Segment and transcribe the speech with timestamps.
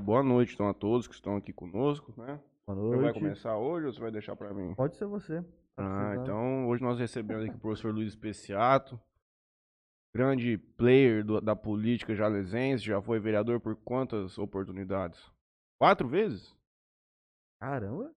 [0.00, 2.40] Boa noite então a todos que estão aqui conosco, né?
[2.66, 3.18] Boa Você vai noite.
[3.18, 4.74] começar hoje ou você vai deixar para mim?
[4.74, 5.42] Pode ser você.
[5.42, 6.22] Tá Ah, precisando.
[6.22, 8.98] então hoje nós recebemos aqui o professor Luiz Especiato,
[10.14, 15.30] grande player do- da política jalesense, já foi vereador por quantas oportunidades?
[15.78, 16.56] Quatro vezes?
[17.60, 18.10] Caramba.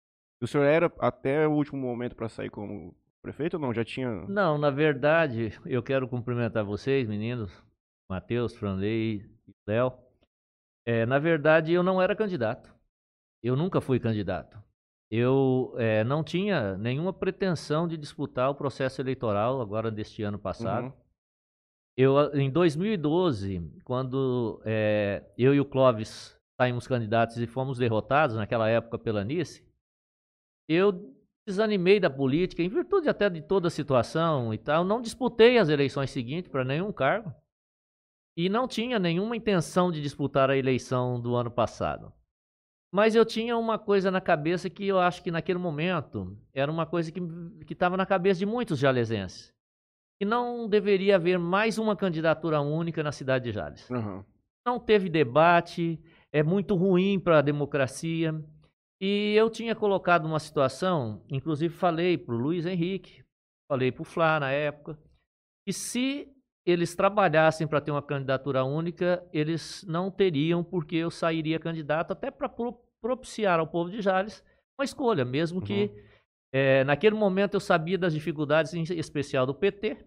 [0.41, 3.73] O senhor era até o último momento para sair como prefeito ou não?
[3.73, 4.09] Já tinha.
[4.27, 7.51] Não, na verdade, eu quero cumprimentar vocês, meninos,
[8.09, 9.91] Matheus, Franley e Léo.
[10.85, 12.73] É, na verdade, eu não era candidato.
[13.41, 14.61] Eu nunca fui candidato.
[15.11, 20.85] Eu é, não tinha nenhuma pretensão de disputar o processo eleitoral agora deste ano passado.
[20.85, 20.93] Uhum.
[21.95, 28.35] Eu, a- em 2012, quando é, eu e o Clóvis saímos candidatos e fomos derrotados
[28.35, 29.63] naquela época pela Nice,
[30.67, 31.13] eu
[31.45, 34.83] desanimei da política, em virtude até de toda a situação e tal.
[34.83, 37.33] Não disputei as eleições seguintes para nenhum cargo
[38.35, 42.11] e não tinha nenhuma intenção de disputar a eleição do ano passado.
[42.91, 46.85] Mas eu tinha uma coisa na cabeça que eu acho que naquele momento era uma
[46.85, 47.21] coisa que
[47.69, 49.53] estava na cabeça de muitos jalesenses
[50.19, 53.89] que não deveria haver mais uma candidatura única na cidade de Jales.
[53.89, 54.23] Uhum.
[54.65, 55.99] Não teve debate,
[56.31, 58.33] é muito ruim para a democracia.
[59.01, 63.21] E eu tinha colocado uma situação, inclusive falei para o Luiz Henrique,
[63.69, 64.97] falei para o Flá na época,
[65.65, 66.32] que se
[66.65, 72.31] eles trabalhassem para ter uma candidatura única, eles não teriam, porque eu sairia candidato até
[72.31, 72.49] para
[73.01, 74.43] propiciar ao povo de Jales
[74.77, 75.91] uma escolha, mesmo que
[76.51, 79.97] é, naquele momento eu sabia das dificuldades, em especial do PT.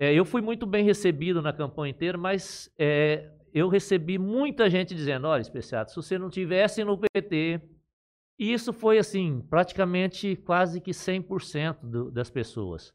[0.00, 4.94] É, eu fui muito bem recebido na campanha inteira, mas é, eu recebi muita gente
[4.94, 7.60] dizendo: olha, especial, se você não tivesse no PT.
[8.36, 12.92] E isso foi assim, praticamente quase que 100% do, das pessoas.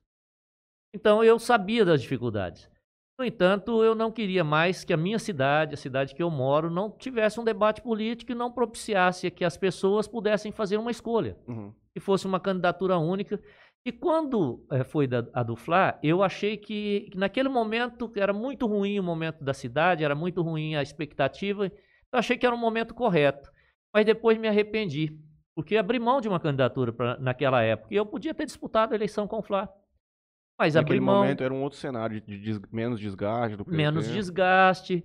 [0.93, 2.69] Então eu sabia das dificuldades.
[3.17, 6.69] No entanto, eu não queria mais que a minha cidade, a cidade que eu moro,
[6.69, 11.35] não tivesse um debate político e não propiciasse que as pessoas pudessem fazer uma escolha
[11.47, 11.73] Uhum.
[11.93, 13.39] que fosse uma candidatura única.
[13.85, 18.31] E quando eh, foi da, a do Fla, eu achei que, que naquele momento era
[18.31, 21.65] muito ruim o momento da cidade, era muito ruim a expectativa.
[21.65, 23.51] Eu achei que era um momento correto.
[23.93, 25.17] Mas depois me arrependi,
[25.55, 27.93] porque abri mão de uma candidatura pra, naquela época.
[27.93, 29.67] E eu podia ter disputado a eleição com o Fla.
[30.59, 33.77] Mas Naquele mão momento era um outro cenário de des- menos desgaste do PT.
[33.77, 35.03] menos desgaste.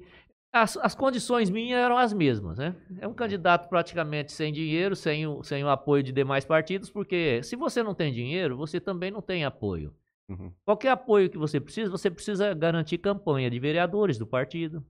[0.53, 2.75] As, as condições minhas eram as mesmas, né?
[3.01, 7.41] É um candidato praticamente sem dinheiro, sem o, sem o apoio de demais partidos, porque
[7.43, 9.95] se você não tem dinheiro, você também não tem apoio.
[10.29, 10.53] Uhum.
[10.65, 14.85] Qualquer apoio que você precisa, você precisa garantir campanha de vereadores do partido.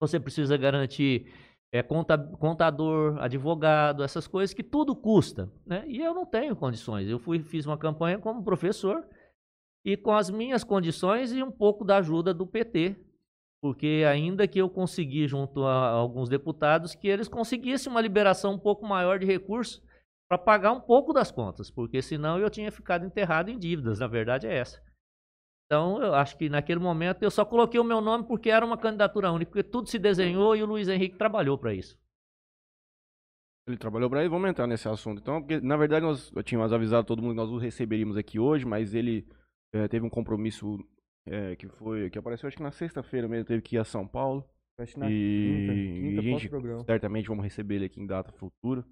[0.00, 1.26] Você precisa garantir
[1.72, 5.84] é, conta- contador, advogado, essas coisas que tudo custa, né?
[5.88, 7.08] E eu não tenho condições.
[7.08, 9.04] Eu fui fiz uma campanha como professor
[9.88, 12.94] e com as minhas condições e um pouco da ajuda do PT,
[13.62, 18.58] porque ainda que eu consegui junto a alguns deputados que eles conseguissem uma liberação um
[18.58, 19.82] pouco maior de recursos
[20.28, 24.06] para pagar um pouco das contas, porque senão eu tinha ficado enterrado em dívidas, na
[24.06, 24.78] verdade é essa.
[25.64, 28.76] Então, eu acho que naquele momento eu só coloquei o meu nome porque era uma
[28.76, 31.98] candidatura única, porque tudo se desenhou e o Luiz Henrique trabalhou para isso.
[33.66, 35.22] Ele trabalhou para ele, vamos entrar nesse assunto.
[35.22, 38.66] Então, porque, na verdade, nós tínhamos avisado todo mundo que nós o receberíamos aqui hoje,
[38.66, 39.26] mas ele
[39.74, 40.78] eh, teve um compromisso
[41.26, 44.06] eh, que foi que apareceu acho que na sexta-feira mesmo, teve que ir a São
[44.06, 44.44] Paulo.
[44.80, 46.84] Acho que na E- quinta, e quinta gente- pós-programa.
[46.84, 48.84] Certamente vamos receber ele aqui em data futura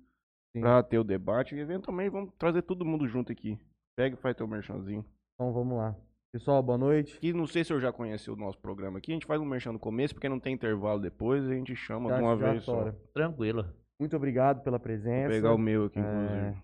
[0.61, 3.59] para ter o debate e eventualmente vamos trazer todo mundo junto aqui.
[3.97, 5.05] Pega e faz teu merchanzinho.
[5.35, 5.97] Então vamos lá.
[6.33, 7.19] Pessoal, boa noite.
[7.21, 9.45] Que não sei se eu já conheceu o nosso programa aqui, a gente faz um
[9.47, 12.65] merchan no começo, porque não tem intervalo depois, a gente chama Já- de uma vez
[12.65, 12.91] só.
[13.15, 13.65] Tranquilo.
[13.99, 15.29] Muito obrigado pela Vou presença.
[15.31, 16.63] pegar o meu aqui, É, inclusive.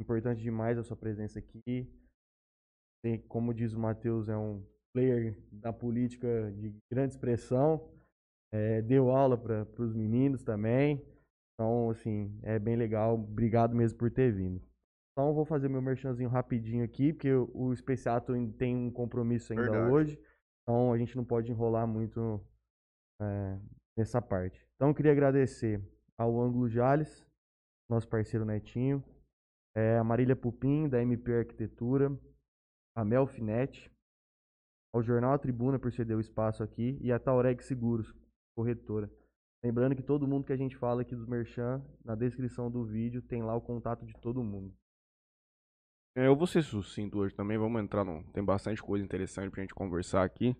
[0.00, 1.88] Importante demais a sua presença aqui.
[3.02, 7.88] Tem, como diz o Matheus, é um player da política de grande expressão.
[8.52, 11.04] É, deu aula para os meninos também.
[11.54, 13.14] Então, assim, é bem legal.
[13.14, 14.60] Obrigado mesmo por ter vindo.
[15.12, 19.92] Então, vou fazer meu merchanzinho rapidinho aqui, porque o, Especiato tem um compromisso ainda Verdade.
[19.92, 20.20] hoje.
[20.62, 22.40] Então, a gente não pode enrolar muito
[23.20, 23.58] é,
[23.96, 24.64] nessa parte.
[24.76, 25.82] Então, eu queria agradecer
[26.16, 27.26] ao Ângulo Jales,
[27.90, 29.02] nosso parceiro Netinho,
[29.76, 32.16] é, a Marília Pupim, da MP Arquitetura,
[32.98, 33.88] a Mel Finete,
[34.92, 38.12] ao Jornal A Tribuna por ceder o espaço aqui e a Taureg Seguros,
[38.56, 39.08] corretora.
[39.64, 43.22] Lembrando que todo mundo que a gente fala aqui dos Merchan, na descrição do vídeo
[43.22, 44.74] tem lá o contato de todo mundo.
[46.16, 48.24] É, eu vou ser sucinto hoje também, vamos entrar no...
[48.32, 50.56] Tem bastante coisa interessante pra gente conversar aqui.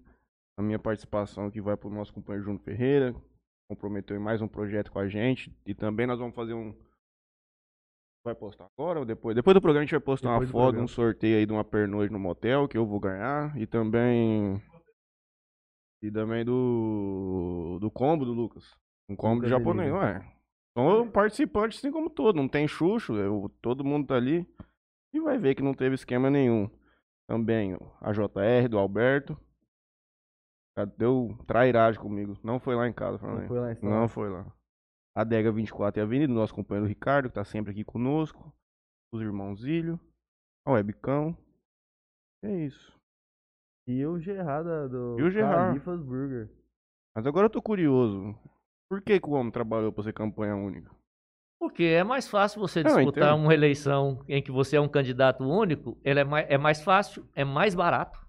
[0.57, 3.17] A minha participação aqui vai pro nosso companheiro Júnior Ferreira,
[3.69, 5.53] comprometeu em mais um projeto com a gente.
[5.67, 6.73] E também nós vamos fazer um...
[8.25, 9.35] Vai postar agora ou depois?
[9.35, 10.85] Depois do programa a gente vai postar Depois uma foto, programa.
[10.85, 13.57] um sorteio aí de uma pernoite no motel que eu vou ganhar.
[13.57, 14.61] E também...
[16.03, 17.79] E também do...
[17.81, 18.65] Do combo do Lucas.
[19.09, 20.21] Um combo de japonês, é?
[20.77, 24.47] São participantes assim como todo, não tem xuxo, eu- todo mundo tá ali.
[25.13, 26.71] E vai ver que não teve esquema nenhum.
[27.27, 29.37] Também a JR do Alberto.
[30.97, 32.37] Deu trairagem comigo.
[32.45, 34.47] Não foi lá em casa, Não foi lá em São Não foi lá.
[35.19, 38.55] A Dega 24 e a Avenida, nosso companheiro Ricardo, que tá sempre aqui conosco.
[39.13, 39.99] Os irmãos Zílio.
[40.65, 41.37] A Webcão.
[42.45, 42.97] É isso.
[43.89, 45.71] E o Gerard do E o Gerard.
[45.71, 46.49] Califas Burger.
[47.17, 48.39] Mas agora eu tô curioso.
[48.89, 50.95] Por que, que o homem trabalhou pra ser campanha única?
[51.59, 55.99] Porque é mais fácil você disputar uma eleição em que você é um candidato único,
[56.05, 58.25] ele é mais, é mais fácil, é mais barato.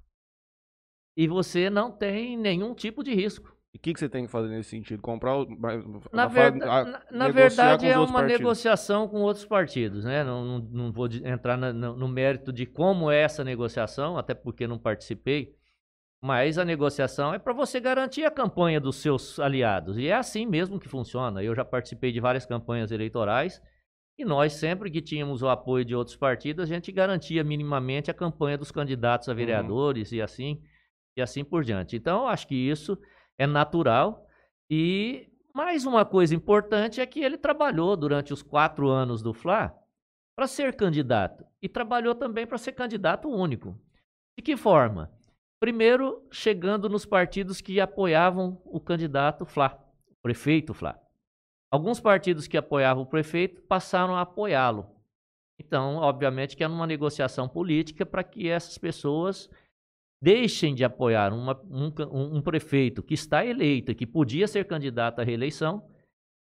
[1.16, 3.59] E você não tem nenhum tipo de risco.
[3.74, 5.02] E o que, que você tem que fazer nesse sentido?
[5.02, 5.46] Comprar o.
[6.12, 8.40] Na, a- verda- a- na- verdade, é uma partidos.
[8.40, 10.24] negociação com outros partidos, né?
[10.24, 14.34] Não, não, não vou entrar na- no, no mérito de como é essa negociação, até
[14.34, 15.54] porque não participei.
[16.22, 19.98] Mas a negociação é para você garantir a campanha dos seus aliados.
[19.98, 21.42] E é assim mesmo que funciona.
[21.42, 23.62] Eu já participei de várias campanhas eleitorais
[24.18, 28.14] e nós, sempre que tínhamos o apoio de outros partidos, a gente garantia minimamente a
[28.14, 30.60] campanha dos candidatos a vereadores e assim
[31.16, 31.96] e assim por diante.
[31.96, 32.98] Então, eu acho que isso
[33.40, 34.28] é natural.
[34.70, 39.74] E mais uma coisa importante é que ele trabalhou durante os quatro anos do Fla
[40.36, 43.76] para ser candidato e trabalhou também para ser candidato único.
[44.38, 45.12] De que forma?
[45.60, 49.78] Primeiro, chegando nos partidos que apoiavam o candidato Fla,
[50.08, 51.00] o prefeito Fla.
[51.72, 54.88] Alguns partidos que apoiavam o prefeito passaram a apoiá-lo.
[55.60, 59.50] Então, obviamente que é uma negociação política para que essas pessoas
[60.22, 65.24] deixem de apoiar uma- um, um prefeito que está eleito, que podia ser candidato à
[65.24, 65.88] reeleição,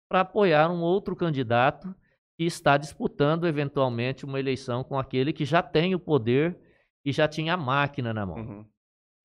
[0.08, 1.94] para apoiar um outro candidato
[2.38, 6.56] que está disputando eventualmente uma eleição com aquele que já tem o poder
[7.04, 8.36] e já tinha a máquina na mão.
[8.36, 8.66] Uhum.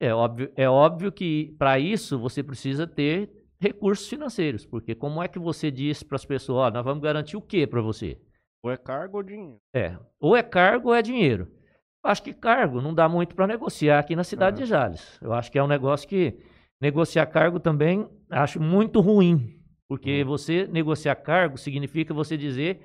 [0.01, 5.27] É óbvio, é óbvio que para isso você precisa ter recursos financeiros, porque como é
[5.27, 8.19] que você diz para as pessoas, ó, nós vamos garantir o quê para você?
[8.63, 9.59] Ou é cargo ou dinheiro.
[9.75, 11.47] É, ou é cargo ou é dinheiro.
[12.03, 14.63] Acho que cargo não dá muito para negociar aqui na cidade É.
[14.63, 15.19] de Jales.
[15.21, 16.36] Eu acho que é um negócio que
[16.81, 20.27] negociar cargo também acho muito ruim, porque Uhum.
[20.30, 22.81] você negociar cargo significa você dizer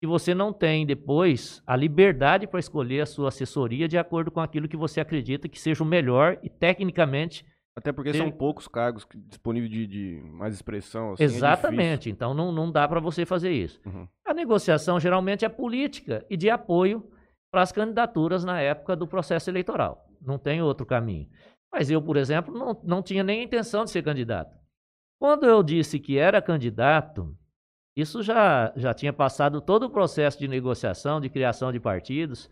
[0.00, 4.40] que você não tem depois a liberdade para escolher a sua assessoria de acordo com
[4.40, 7.44] aquilo que você acredita que seja o melhor e tecnicamente
[7.76, 11.12] Até porque são poucos cargos disponíveis de, de mais expressão.
[11.12, 12.08] Assim, é Exatamente.
[12.08, 13.80] então não, não dá para você fazer isso.
[13.84, 14.06] Uhum.
[14.26, 17.04] A negociação geralmente é política e de apoio
[17.50, 20.08] para as candidaturas na época do processo eleitoral.
[20.20, 21.28] Não tem outro caminho.
[21.72, 24.56] Mas eu, por exemplo, não, não tinha nem intenção de ser candidato.
[25.20, 27.36] Quando eu disse que era candidato,
[27.96, 32.50] isso já, já tinha passado todo o processo de negociação, de criação de partidos,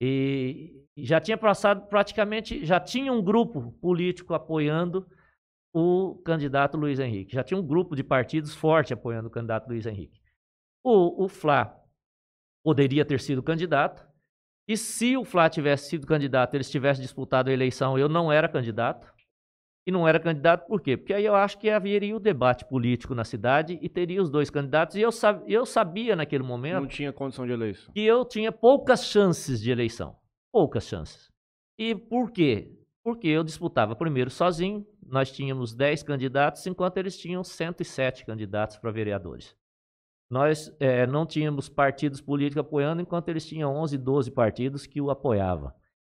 [0.00, 5.06] e já tinha passado praticamente, já tinha um grupo político apoiando
[5.74, 7.34] o candidato Luiz Henrique.
[7.34, 10.20] Já tinha um grupo de partidos forte apoiando o candidato Luiz Henrique.
[10.82, 11.78] O, o Fla
[12.64, 14.09] poderia ter sido candidato,
[14.72, 18.48] e se o Fla tivesse sido candidato, eles tivessem disputado a eleição, eu não era
[18.48, 19.12] candidato.
[19.86, 20.94] E não era candidato por quê?
[20.96, 24.50] Porque aí eu acho que haveria o debate político na cidade e teria os dois
[24.50, 24.94] candidatos.
[24.94, 27.90] E eu, sab- eu sabia naquele momento Não tinha condição de eleição.
[27.94, 30.14] que eu tinha poucas chances de eleição.
[30.52, 31.30] Poucas chances.
[31.78, 32.76] E por quê?
[33.02, 38.90] Porque eu disputava primeiro sozinho, nós tínhamos 10 candidatos, enquanto eles tinham 107 candidatos para
[38.92, 39.56] vereadores.
[40.30, 45.10] Nós eh, não tínhamos partidos políticos apoiando, enquanto eles tinham 11, 12 partidos que o
[45.10, 45.72] apoiavam.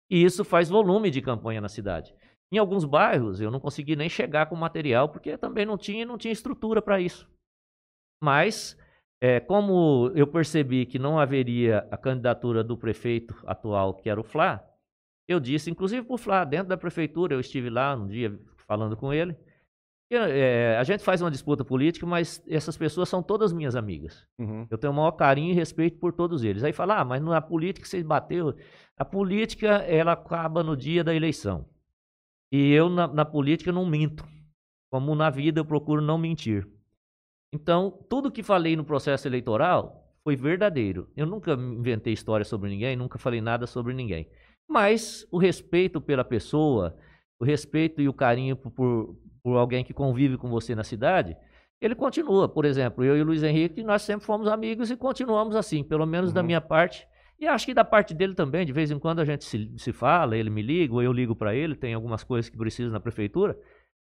[0.09, 2.13] E isso faz volume de campanha na cidade.
[2.51, 6.17] Em alguns bairros eu não consegui nem chegar com material, porque também não tinha, não
[6.17, 7.29] tinha estrutura para isso.
[8.21, 8.77] Mas
[9.21, 14.23] é, como eu percebi que não haveria a candidatura do prefeito atual, que era o
[14.23, 14.61] Flá,
[15.27, 18.37] eu disse, inclusive para o Flá, dentro da prefeitura, eu estive lá um dia
[18.67, 19.37] falando com ele.
[20.11, 24.27] Que, é, a gente faz uma disputa política, mas essas pessoas são todas minhas amigas.
[24.37, 24.67] Uhum.
[24.69, 26.65] Eu tenho o maior carinho e respeito por todos eles.
[26.65, 28.53] Aí fala, ah, mas na política você bateu.
[28.97, 31.65] A política, ela acaba no dia da eleição.
[32.51, 34.27] E eu, na, na política, não minto.
[34.91, 36.67] Como na vida, eu procuro não mentir.
[37.53, 41.09] Então, tudo que falei no processo eleitoral foi verdadeiro.
[41.15, 44.27] Eu nunca inventei história sobre ninguém, nunca falei nada sobre ninguém.
[44.67, 46.97] Mas o respeito pela pessoa,
[47.39, 51.35] o respeito e o carinho por, por, alguém que convive com você na cidade,
[51.79, 52.47] ele continua.
[52.47, 56.05] Por exemplo, eu e o Luiz Henrique, nós sempre fomos amigos e continuamos assim, pelo
[56.05, 56.47] menos da Uhum.
[56.47, 57.07] minha parte.
[57.39, 59.91] E acho que da parte dele também, de vez em quando a gente se, se
[59.91, 62.99] fala, ele me liga, ou eu ligo para ele, tem algumas coisas que precisa na
[62.99, 63.57] prefeitura.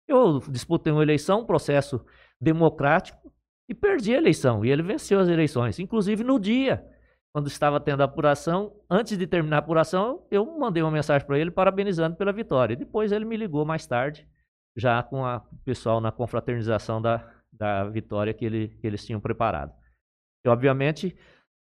[0.07, 2.01] Eu disputei uma eleição, um processo
[2.39, 3.31] democrático,
[3.69, 4.63] e perdi a eleição.
[4.63, 5.77] E ele venceu as eleições.
[5.77, 6.85] Inclusive no dia,
[7.33, 11.37] quando estava tendo a apuração, antes de terminar a apuração, eu mandei uma mensagem para
[11.37, 12.73] ele parabenizando pela vitória.
[12.73, 14.25] E depois ele me ligou mais tarde,
[14.77, 19.73] já com o pessoal na confraternização da, da vitória que, ele, que eles tinham preparado.
[20.45, 21.17] E, obviamente,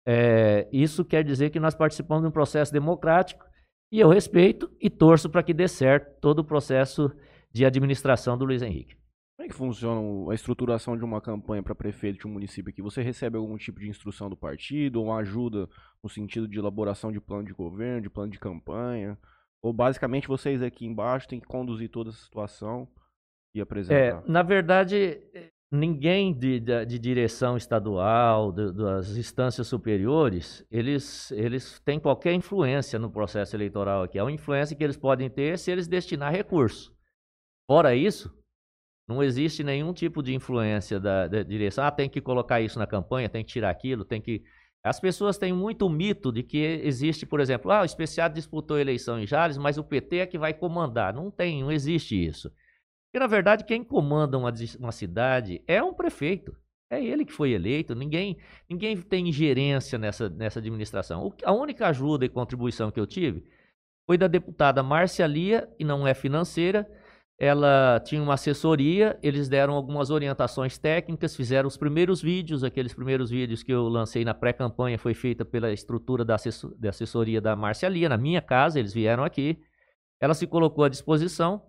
[0.05, 3.45] é, isso quer dizer que nós participamos de um processo democrático
[3.91, 7.11] e eu respeito e torço para que dê certo todo o processo
[7.51, 8.95] de administração do Luiz Henrique.
[9.37, 12.81] Como é que funciona a estruturação de uma campanha para prefeito de um município aqui?
[12.81, 15.69] Você recebe algum tipo de instrução do partido ou ajuda
[16.03, 19.17] no sentido de elaboração de plano de governo, de plano de campanha?
[19.61, 22.87] Ou basicamente vocês aqui embaixo têm que conduzir toda essa situação
[23.53, 23.95] e apresentar?
[23.95, 25.19] É, na verdade,
[25.71, 32.97] ninguém de, de, de direção estadual, de, das instâncias superiores, eles, eles têm qualquer influência
[32.97, 34.17] no processo eleitoral aqui.
[34.17, 36.91] É uma influência que eles podem ter se eles destinar recursos.
[37.67, 38.33] Fora isso,
[39.07, 41.83] não existe nenhum tipo de influência da, da, direção.
[41.83, 44.43] Ah, tem que colocar isso na campanha, tem que tirar aquilo, tem que.
[44.83, 48.81] As pessoas têm muito mito de que existe, por exemplo, ah, o especial disputou a
[48.81, 51.13] eleição em Jales, mas o PT é que vai comandar.
[51.13, 52.49] Não tem, não existe isso.
[53.07, 56.55] Porque, na verdade, quem comanda uma, uma cidade é um prefeito.
[56.89, 58.37] É ele que foi eleito, ninguém,
[58.69, 61.27] ninguém tem ingerência nessa, nessa administração.
[61.27, 63.43] O, a única ajuda e contribuição que eu tive
[64.05, 66.89] foi da deputada Márcia Lia, e não é financeira,
[67.39, 73.29] ela tinha uma assessoria, eles deram algumas orientações técnicas, fizeram os primeiros vídeos, aqueles primeiros
[73.29, 77.55] vídeos que eu lancei na pré-campanha foi feita pela estrutura da, assessor, da assessoria da
[77.55, 79.61] Márcia Lia, na minha casa, eles vieram aqui,
[80.19, 81.61] ela se colocou à disposição,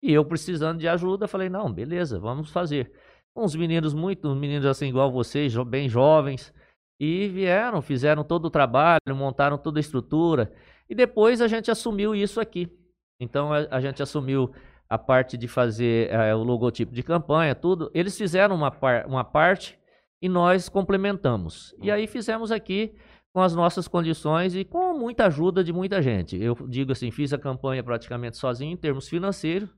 [0.00, 2.92] e eu precisando de ajuda, falei, não, beleza, vamos fazer.
[3.34, 6.54] Uns meninos muito, meninos assim igual vocês, bem jovens,
[7.00, 10.52] e vieram, fizeram todo o trabalho, montaram toda a estrutura,
[10.88, 12.72] e depois a gente assumiu isso aqui.
[13.20, 14.52] Então a, a gente assumiu
[14.88, 17.90] a parte de fazer é, o logotipo de campanha, tudo.
[17.92, 19.78] Eles fizeram uma, par uma parte
[20.20, 21.74] e nós complementamos.
[21.82, 22.94] E aí fizemos aqui
[23.32, 26.36] com as nossas condições e com muita ajuda de muita gente.
[26.36, 29.68] Eu digo assim, fiz a campanha praticamente sozinho em termos financeiros,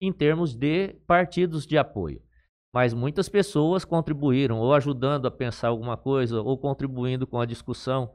[0.00, 2.20] em termos de partidos de apoio.
[2.72, 8.12] Mas muitas pessoas contribuíram, ou ajudando a pensar alguma coisa, ou contribuindo com a discussão,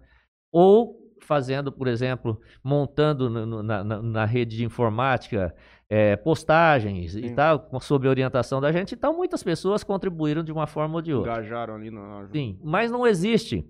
[0.51, 5.55] ou fazendo, por exemplo, montando na, na, na, rede de informática
[5.89, 7.25] é, postagens Sim.
[7.25, 8.95] e tal, sob orientação da gente.
[8.95, 11.33] Então, muitas pessoas contribuíram de uma forma ou de outra.
[11.33, 12.27] Engajaram ali na.
[12.31, 13.67] Sim, mas não existe.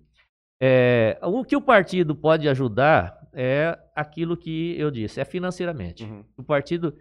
[0.62, 6.06] É, o que o partido pode ajudar é aquilo que eu disse, é financeiramente.
[6.06, 6.24] Uhum.
[6.38, 6.96] O partido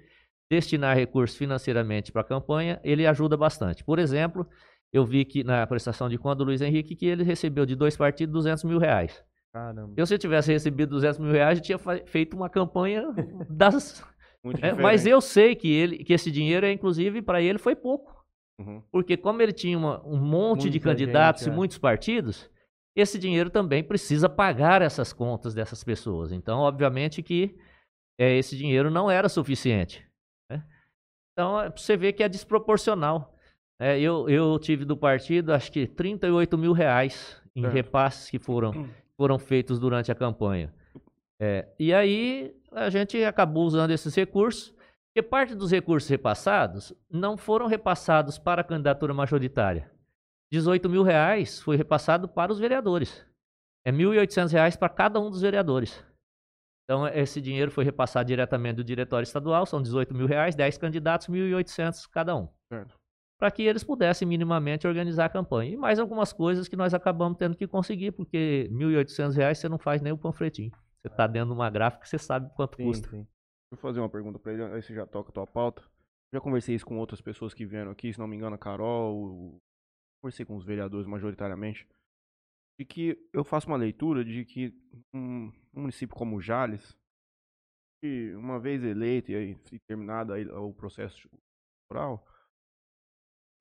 [0.50, 3.84] destinar recursos financeiramente para a campanha, ele ajuda bastante.
[3.84, 4.46] Por exemplo,
[4.92, 7.96] eu vi que na prestação de conta do Luiz Henrique que ele recebeu de dois
[7.96, 9.24] partidos 200 mil reais.
[9.52, 9.94] Caramba.
[9.96, 13.04] Eu, se eu tivesse recebido 200 mil reais, eu tinha feito uma campanha
[13.48, 14.04] das
[14.60, 18.24] é, mas eu sei que, ele, que esse dinheiro, é, inclusive, para ele foi pouco.
[18.60, 18.82] Uhum.
[18.92, 21.52] Porque como ele tinha uma, um monte Muita de candidatos gente, é.
[21.52, 22.50] e muitos partidos,
[22.96, 26.30] esse dinheiro também precisa pagar essas contas dessas pessoas.
[26.30, 27.56] Então, obviamente que
[28.18, 30.06] é, esse dinheiro não era suficiente.
[30.50, 30.64] Né?
[31.32, 33.34] Então, é, você vê que é desproporcional.
[33.80, 38.88] É, eu, eu tive do partido, acho que 38 mil reais em repasses que foram,
[39.16, 40.72] foram feitos durante a campanha.
[41.46, 44.74] É, e aí a gente acabou usando esses recursos,
[45.08, 49.90] porque parte dos recursos repassados não foram repassados para a candidatura majoritária.
[50.50, 53.26] 18 mil reais foi repassado para os vereadores.
[53.84, 56.02] É 1.800 reais para cada um dos vereadores.
[56.84, 61.28] Então, esse dinheiro foi repassado diretamente do diretório estadual, são 18 mil reais, 10 candidatos,
[61.28, 62.48] 1.800 cada um.
[63.38, 65.72] Para que eles pudessem minimamente organizar a campanha.
[65.72, 69.78] E mais algumas coisas que nós acabamos tendo que conseguir, porque 1.800 reais você não
[69.78, 70.72] faz nem o panfletinho.
[71.04, 73.10] Você está dentro de uma gráfica, você sabe quanto sim, custa.
[73.10, 73.28] Sim.
[73.70, 75.84] Vou fazer uma pergunta para ele, aí você já toca a tua pauta.
[76.32, 79.60] Já conversei isso com outras pessoas que vieram aqui, se não me engano, a Carol,
[80.22, 81.86] conversei com os vereadores majoritariamente,
[82.80, 84.74] de que eu faço uma leitura de que
[85.12, 86.98] um, um município como Jales,
[88.02, 89.54] que uma vez eleito e, aí,
[89.86, 91.28] terminado aí o processo
[91.92, 92.26] eleitoral,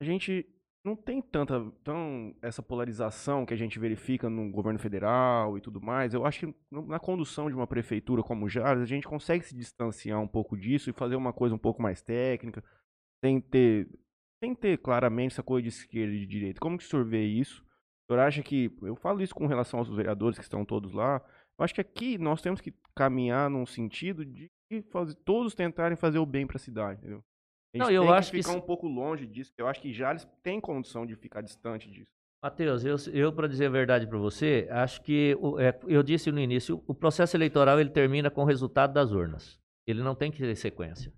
[0.02, 0.48] a gente
[0.84, 5.82] não tem tanta tão essa polarização que a gente verifica no governo federal e tudo
[5.82, 6.14] mais.
[6.14, 10.20] Eu acho que na condução de uma prefeitura como Jales, a gente consegue se distanciar
[10.20, 12.62] um pouco disso e fazer uma coisa um pouco mais técnica,
[13.24, 13.88] sem ter,
[14.44, 16.60] sem ter claramente essa coisa de esquerda e de direita.
[16.60, 17.64] Como que o senhor vê isso?
[17.64, 21.24] O senhor acha que, eu falo isso com relação aos vereadores que estão todos lá,
[21.58, 24.52] eu acho que aqui nós temos que caminhar num sentido de
[24.92, 27.24] fazer, todos tentarem fazer o bem para a cidade, entendeu?
[27.80, 28.58] Não, eu acho que ficar que...
[28.58, 29.52] um pouco longe disso.
[29.58, 32.12] Eu acho que Jales tem condição de ficar distante disso.
[32.44, 36.40] Matheus, eu, eu para dizer a verdade para você, acho que é, eu disse no
[36.40, 39.58] início, o processo eleitoral ele termina com o resultado das urnas.
[39.88, 41.14] Ele não tem que ter sequência.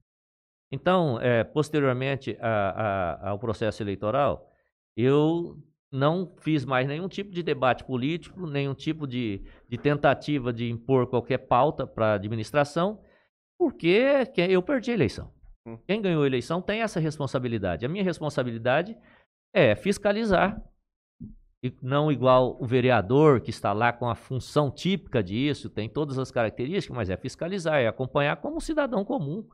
[0.71, 4.51] Então, é, posteriormente a, a, ao processo eleitoral,
[4.95, 5.57] eu
[5.91, 11.07] não fiz mais nenhum tipo de debate político, nenhum tipo de, de tentativa de impor
[11.07, 13.01] qualquer pauta para a administração,
[13.57, 15.31] porque eu perdi a eleição.
[15.65, 15.77] Hum.
[15.87, 17.85] Quem ganhou a eleição tem essa responsabilidade.
[17.85, 18.95] A minha responsabilidade
[19.53, 20.61] é fiscalizar.
[21.63, 26.19] E não igual o vereador, que está lá com a função típica disso, tem todas
[26.19, 29.47] as características, mas é fiscalizar, é acompanhar como cidadão comum.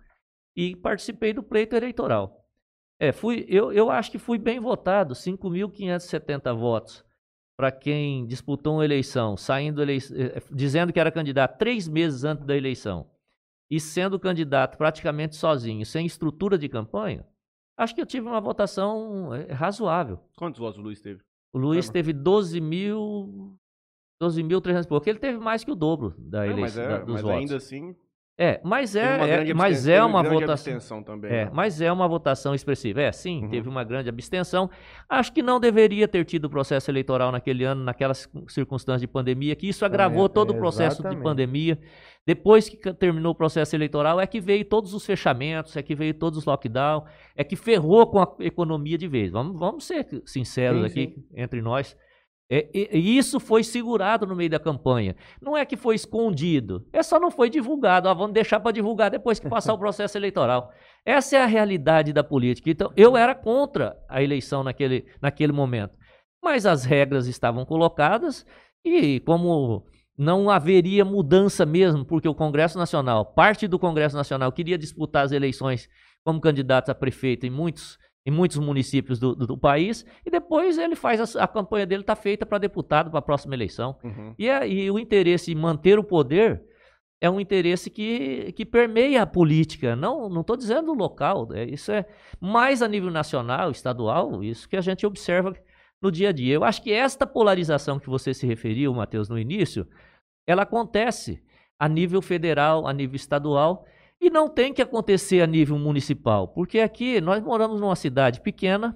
[0.53, 2.45] E participei do pleito eleitoral.
[2.99, 7.05] É, fui, eu, eu acho que fui bem votado, 5.570 votos
[7.57, 12.57] para quem disputou uma eleição, saindo eh, dizendo que era candidato três meses antes da
[12.57, 13.10] eleição
[13.71, 17.25] e sendo candidato praticamente sozinho, sem estrutura de campanha,
[17.77, 20.19] acho que eu tive uma votação eh, razoável.
[20.35, 21.21] Quantos votos o Luiz teve?
[21.53, 23.57] O Luiz é, teve 12 mil.
[24.21, 25.09] 12.300 e pouco.
[25.09, 27.39] Ele teve mais que o dobro da eleição, mas, é, da, dos mas votos.
[27.39, 27.95] ainda assim,
[28.43, 31.03] é, mas é, uma é mas é uma grande votação.
[31.03, 31.31] também.
[31.31, 31.51] É, né?
[31.53, 33.01] mas é uma votação expressiva.
[33.01, 33.49] É, sim, Uhum.
[33.49, 34.69] teve uma grande abstenção.
[35.07, 39.55] Acho que não deveria ter tido processo eleitoral naquele ano, naquela circun- circunstância de pandemia,
[39.55, 41.77] que isso agravou é, todo o processo de pandemia.
[42.25, 46.13] Depois que terminou o processo eleitoral, é que veio todos os fechamentos, é que veio
[46.13, 47.03] todos os lockdown,
[47.35, 49.31] é que ferrou com a economia de vez.
[49.31, 51.95] Vamos, vamos ser sinceros Sim, aqui entre nós.
[52.53, 55.15] É, e- isso foi segurado no meio da campanha.
[55.41, 58.09] Não é que foi escondido, é só não foi divulgado.
[58.09, 60.69] Ah, vamos deixar para divulgar depois que passar o processo eleitoral.
[61.05, 62.69] Essa é a realidade da política.
[62.69, 65.95] Então, eu era contra a eleição naquele, naquele momento.
[66.43, 68.45] Mas as regras estavam colocadas
[68.83, 69.85] e, como
[70.17, 75.31] não haveria mudança mesmo, porque o Congresso Nacional, parte do Congresso Nacional, queria disputar as
[75.31, 75.87] eleições
[76.23, 80.77] como candidato a prefeito em muitos, em muitos municípios do, do- do país, e depois
[80.77, 83.97] ele faz a, a campanha dele está feita para deputado para a próxima eleição.
[84.03, 84.35] Uhum.
[84.37, 86.61] E, é- e o interesse em manter o poder
[87.19, 89.95] é um interesse que, que permeia a política.
[89.95, 92.05] Não não estou dizendo local, é, isso é
[92.39, 95.53] mais a nível nacional, estadual, isso que a gente observa
[96.01, 96.53] no dia a dia.
[96.55, 99.87] Eu acho que esta polarização que você se referiu, Matheus, no início,
[100.47, 101.43] ela acontece
[101.79, 103.85] a nível federal, a nível estadual,
[104.21, 108.95] e não tem que acontecer a nível municipal, porque aqui nós moramos numa cidade pequena,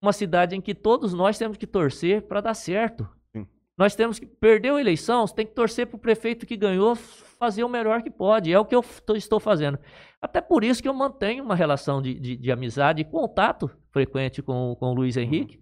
[0.00, 3.08] uma cidade em que todos nós temos que torcer para dar certo.
[3.32, 3.44] Sim.
[3.76, 6.94] Nós temos que perder a eleição, você tem que torcer para o prefeito que ganhou
[6.94, 8.52] fazer o melhor que pode.
[8.52, 9.78] É o que eu estou fazendo.
[10.20, 14.42] Até por isso que eu mantenho uma relação de, de, de amizade e contato frequente
[14.42, 15.60] com, com o Luiz Henrique.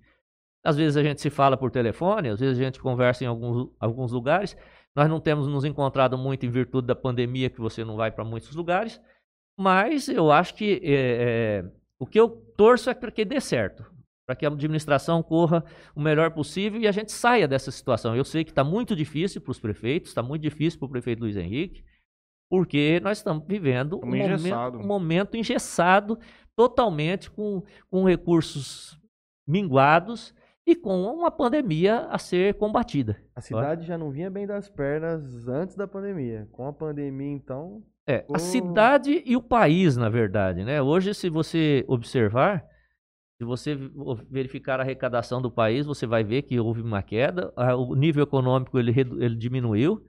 [0.64, 3.70] Às vezes a gente se fala por telefone, às vezes a gente conversa em alguns,
[3.79, 4.57] alguns lugares.
[4.96, 8.24] Nós não temos nos encontrado muito em virtude da pandemia, que você não vai para
[8.24, 9.00] muitos lugares.
[9.59, 11.64] Mas eu acho que é, é,
[11.98, 13.85] o que eu torço é para que dê certo,
[14.26, 18.16] para que a administração corra o melhor possível e a gente saia dessa situação.
[18.16, 21.20] Eu sei que está muito difícil para os prefeitos, está muito difícil para o prefeito
[21.20, 21.85] Luiz Henrique,
[22.48, 24.78] porque nós estamos vivendo um momento, engessado.
[24.78, 26.18] um momento engessado,
[26.57, 28.98] totalmente com, com recursos
[29.46, 30.35] minguados
[30.66, 33.20] e com uma pandemia a ser combatida.
[33.35, 36.48] A cidade já não vinha bem das pernas antes da pandemia.
[36.53, 37.83] Com a pandemia, então.
[38.07, 40.81] É, a cidade e o país, na verdade, né?
[40.81, 42.64] Hoje, se você observar,
[43.38, 43.79] se você
[44.31, 48.79] verificar a arrecadação do país, você vai ver que houve uma queda, o nível econômico
[48.79, 50.05] ele, ele diminuiu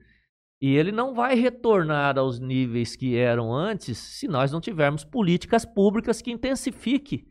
[0.60, 5.66] e ele não vai retornar aos níveis que eram antes se nós não tivermos políticas
[5.66, 7.26] públicas que intensifique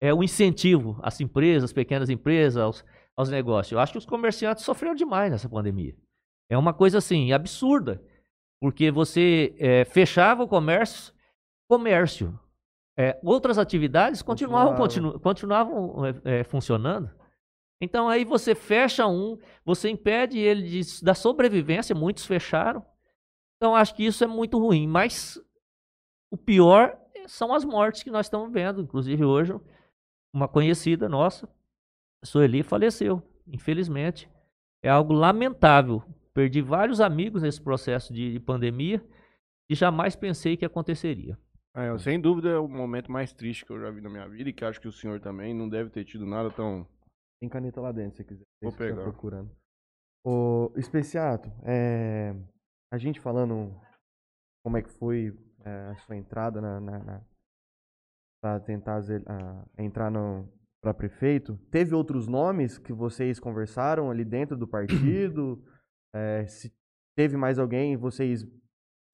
[0.00, 2.84] é, o incentivo às empresas, pequenas empresas, aos,
[3.16, 3.72] aos negócios.
[3.72, 5.96] Eu acho que os comerciantes sofreram demais nessa pandemia.
[6.50, 8.02] É uma coisa assim absurda.
[8.60, 11.12] Porque você é, fechava o comércio,
[11.70, 12.38] comércio.
[12.98, 15.12] É, outras atividades continuavam, Continuavam.
[15.12, 17.08] continu- continuavam é, é, funcionando.
[17.80, 22.84] Então aí você fecha um, você impede ele de- da sobrevivência, muitos fecharam.
[23.56, 24.88] Então acho que isso é muito ruim.
[24.88, 25.40] Mas
[26.32, 28.80] o pior são as mortes que nós estamos vendo.
[28.82, 29.54] Inclusive hoje,
[30.32, 31.48] uma conhecida nossa,
[32.22, 34.30] a Sueli, faleceu, infelizmente.
[34.82, 36.02] É algo lamentável.
[36.34, 39.04] Perdi vários amigos nesse processo de, de pandemia
[39.68, 41.36] e jamais pensei que aconteceria.
[41.74, 44.50] É, sem dúvida é o momento mais triste que eu já vi na minha vida
[44.50, 46.86] e que acho que o senhor também não deve ter tido nada tão.
[47.40, 48.44] Tem caneta lá dentro, se você quiser.
[48.62, 49.02] Vou você tá pegar.
[49.02, 49.50] procurando.
[50.24, 52.34] Ô, Especiato, é,
[52.92, 53.80] a gente falando
[54.64, 57.26] como é que foi é, a sua entrada na, na, na
[58.40, 60.48] para tentar a- entrar no
[60.80, 65.62] para prefeito, teve outros nomes que vocês conversaram ali dentro do partido?
[66.14, 66.72] É, se
[67.14, 68.42] teve mais alguém, vocês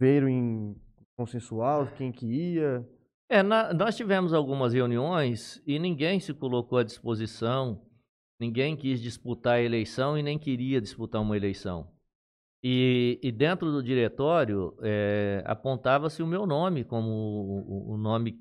[0.00, 0.76] viram em
[1.18, 2.88] consensual quem que ia?
[3.28, 7.84] É, na- nós tivemos algumas reuniões e ninguém se colocou à disposição,
[8.40, 11.90] ninguém quis disputar a eleição e nem queria disputar uma eleição.
[12.62, 18.38] E, e dentro do diretório é, apontava-se o meu nome como o- o nome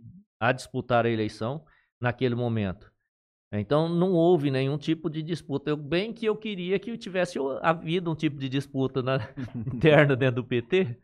[0.48, 1.66] a disputar a eleição
[2.02, 2.92] naquele momento.
[3.52, 5.70] Então não houve nenhum tipo de disputa.
[5.70, 9.20] Eu, bem que eu queria que tivesse havido um tipo de disputa na-
[9.74, 10.98] interna dentro do PT,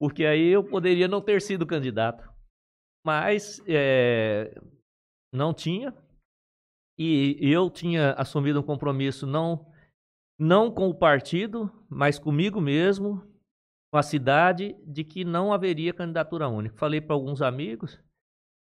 [0.00, 2.32] porque aí eu poderia não ter sido candidato
[3.04, 4.54] mas é,
[5.32, 5.94] não tinha.
[6.98, 9.66] E eu tinha assumido um compromisso não,
[10.38, 13.26] não com o partido, mas comigo mesmo,
[13.90, 16.76] com a cidade, de que não haveria candidatura única.
[16.76, 17.98] Falei para alguns amigos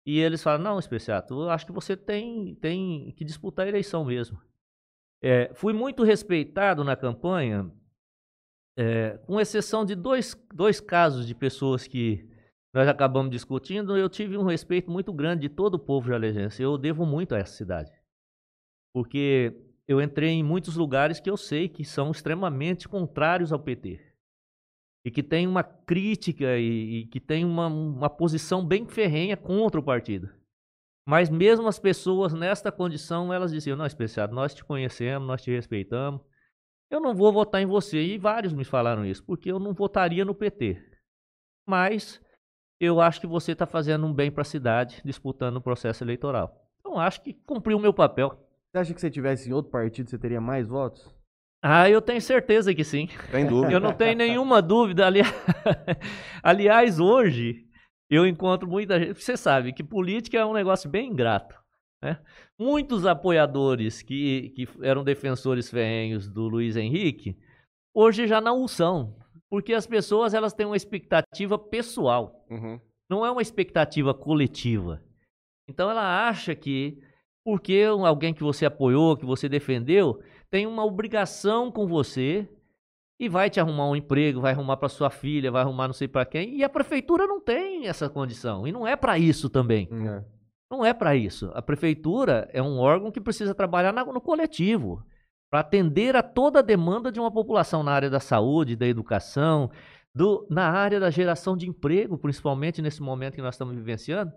[0.06, 4.04] e eles falaram: não, Especiato, eu acho que você tem, tem que disputar a eleição
[4.04, 4.40] mesmo.
[5.20, 7.70] É, fui muito respeitado na campanha,
[8.78, 12.28] é, com exceção de dois, dois casos de pessoas que
[12.72, 16.62] nós acabamos discutindo, eu tive um respeito muito grande de todo o povo jalejense.
[16.62, 17.90] Eu devo muito a essa cidade.
[18.92, 19.56] Porque
[19.88, 23.98] eu entrei em muitos lugares que eu sei que são extremamente contrários ao PT.
[25.06, 29.78] E que tem uma crítica e, e que tem uma, uma posição bem ferrenha contra
[29.78, 30.28] o partido.
[31.08, 35.52] Mas mesmo as pessoas nesta condição, elas diziam, não, especial, nós te conhecemos, nós te
[35.52, 36.20] respeitamos.
[36.90, 38.02] Eu não vou votar em você.
[38.02, 40.82] E vários me falaram isso, porque eu não votaria no PT.
[41.68, 42.20] Mas
[42.80, 46.68] eu acho que você está fazendo um bem para a cidade, disputando o processo eleitoral.
[46.80, 48.44] Então, acho que cumpriu o meu papel.
[48.72, 51.15] Você acha que se você tivesse em outro partido, você teria mais votos?
[51.68, 53.08] Ah, eu tenho certeza que sim.
[53.28, 53.72] Sem dúvida.
[53.72, 55.04] Eu não tenho nenhuma dúvida.
[55.04, 55.20] Ali...
[56.40, 57.66] Aliás, hoje,
[58.08, 59.20] eu encontro muita gente.
[59.20, 61.56] Você sabe que política é um negócio bem ingrato.
[62.00, 62.20] Né?
[62.56, 67.36] Muitos apoiadores que, que eram defensores ferrenhos do Luiz Henrique,
[67.92, 69.16] hoje já não o são.
[69.50, 72.80] Porque as pessoas elas têm uma expectativa pessoal, Uhum.
[73.10, 75.02] não é uma expectativa coletiva.
[75.68, 76.96] Então ela acha que
[77.44, 82.48] porque alguém que você apoiou, que você defendeu, tem uma obrigação com você
[83.18, 86.06] e vai te arrumar um emprego, vai arrumar para sua filha, vai arrumar não sei
[86.06, 89.88] para quem, e a prefeitura não tem essa condição e não é para isso também.
[89.90, 90.24] É.
[90.70, 91.50] Não é para isso.
[91.54, 95.02] A prefeitura é um órgão que precisa trabalhar na- no coletivo
[95.50, 99.70] para atender a toda a demanda de uma população na área da saúde, da educação,
[100.14, 104.32] do- na área da geração de emprego, principalmente nesse momento que nós estamos vivenciando.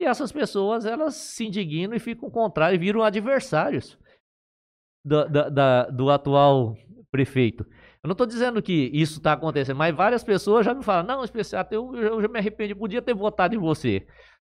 [0.00, 3.96] E essas pessoas elas se indignam e ficam contrárias e viram adversários
[5.04, 6.76] da- da- da- do atual
[7.10, 7.64] prefeito.
[8.02, 11.24] Eu não estou dizendo que isso está acontecendo, mas várias pessoas já me falam: não,
[11.24, 14.06] especial, eu, eu já me arrependi, podia ter votado em você.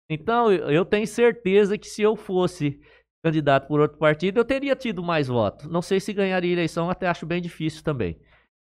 [0.09, 2.79] Então, eu tenho certeza que se eu fosse
[3.23, 5.67] candidato por outro partido, eu teria tido mais votos.
[5.67, 8.19] Não sei se ganharia eleição, até acho bem difícil também.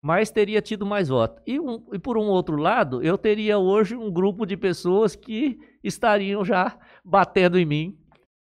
[0.03, 1.43] Mas teria tido mais votos.
[1.45, 5.59] E, um- e por um outro lado, eu teria hoje um grupo de pessoas que
[5.83, 7.99] estariam já batendo em mim,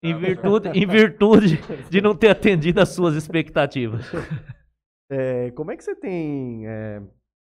[0.02, 4.06] em virtude, em virtude de não ter atendido às suas expectativas.
[5.12, 6.68] É, como é que você tem.
[6.68, 7.02] é,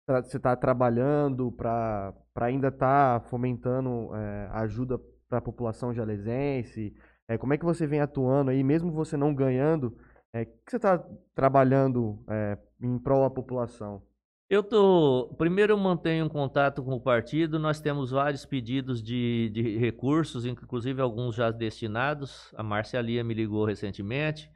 [0.06, 6.94] você está trabalhando para ainda estar fomentando é, ajuda para a população jalesense?
[7.26, 9.96] É, como é que você vem atuando aí, mesmo você não ganhando?
[10.34, 11.02] É, o que você está
[11.34, 14.02] trabalhando é, em prol da população?
[14.48, 15.34] Eu tô.
[15.36, 17.58] Primeiro eu mantenho um contato com o partido.
[17.58, 22.54] Nós temos vários pedidos de, de recursos, inclusive alguns já destinados.
[22.56, 24.48] A Marcia Lia me ligou recentemente.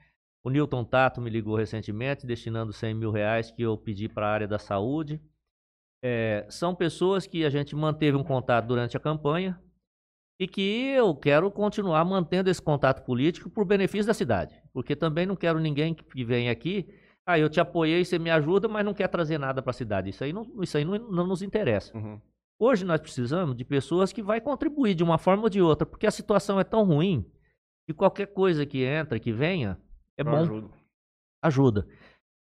[0.44, 4.32] O Newton Tato me ligou recentemente, destinando 100 mil reais que eu pedi para a
[4.32, 5.20] área da saúde.
[6.02, 9.60] É, são pessoas que a gente manteve um contato durante a campanha
[10.38, 14.62] e que eu quero continuar mantendo esse contato político por benefício da cidade.
[14.72, 16.88] Porque também não quero ninguém que venha aqui
[17.30, 20.10] ah, eu te apoiei, você me ajuda, mas não quer trazer nada para a cidade.
[20.10, 21.96] Isso aí, não, isso aí não, não nos interessa.
[21.96, 22.20] Uhum.
[22.58, 26.06] Hoje nós precisamos de pessoas que vai contribuir de uma forma ou de outra, porque
[26.06, 27.24] a situação é tão ruim
[27.86, 29.80] que qualquer coisa que entra, que venha,
[30.18, 30.70] é bom,
[31.42, 31.86] ajuda.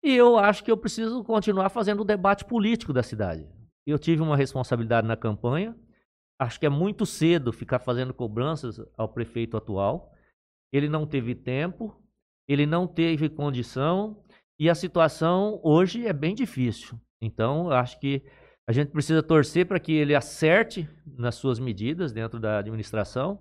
[0.02, 3.48] E eu acho que eu preciso continuar fazendo o debate político da cidade.
[3.86, 5.76] Eu tive uma responsabilidade na campanha.
[6.40, 10.12] Acho que é muito cedo ficar fazendo cobranças ao prefeito atual.
[10.72, 11.96] Ele não teve tempo,
[12.48, 14.22] ele não teve condição
[14.58, 17.00] e a situação hoje é bem difícil.
[17.20, 18.22] Então, eu acho que
[18.66, 23.40] a gente precisa torcer para que ele acerte nas suas medidas dentro da administração.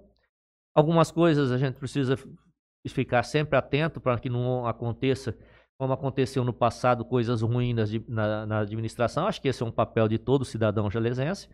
[0.73, 2.15] Algumas coisas a gente precisa
[2.87, 5.37] ficar sempre atento para que não aconteça
[5.77, 7.75] como aconteceu no passado, coisas ruins
[8.07, 9.27] na, na administração.
[9.27, 11.47] Acho que esse é um papel de todo cidadão jalesense.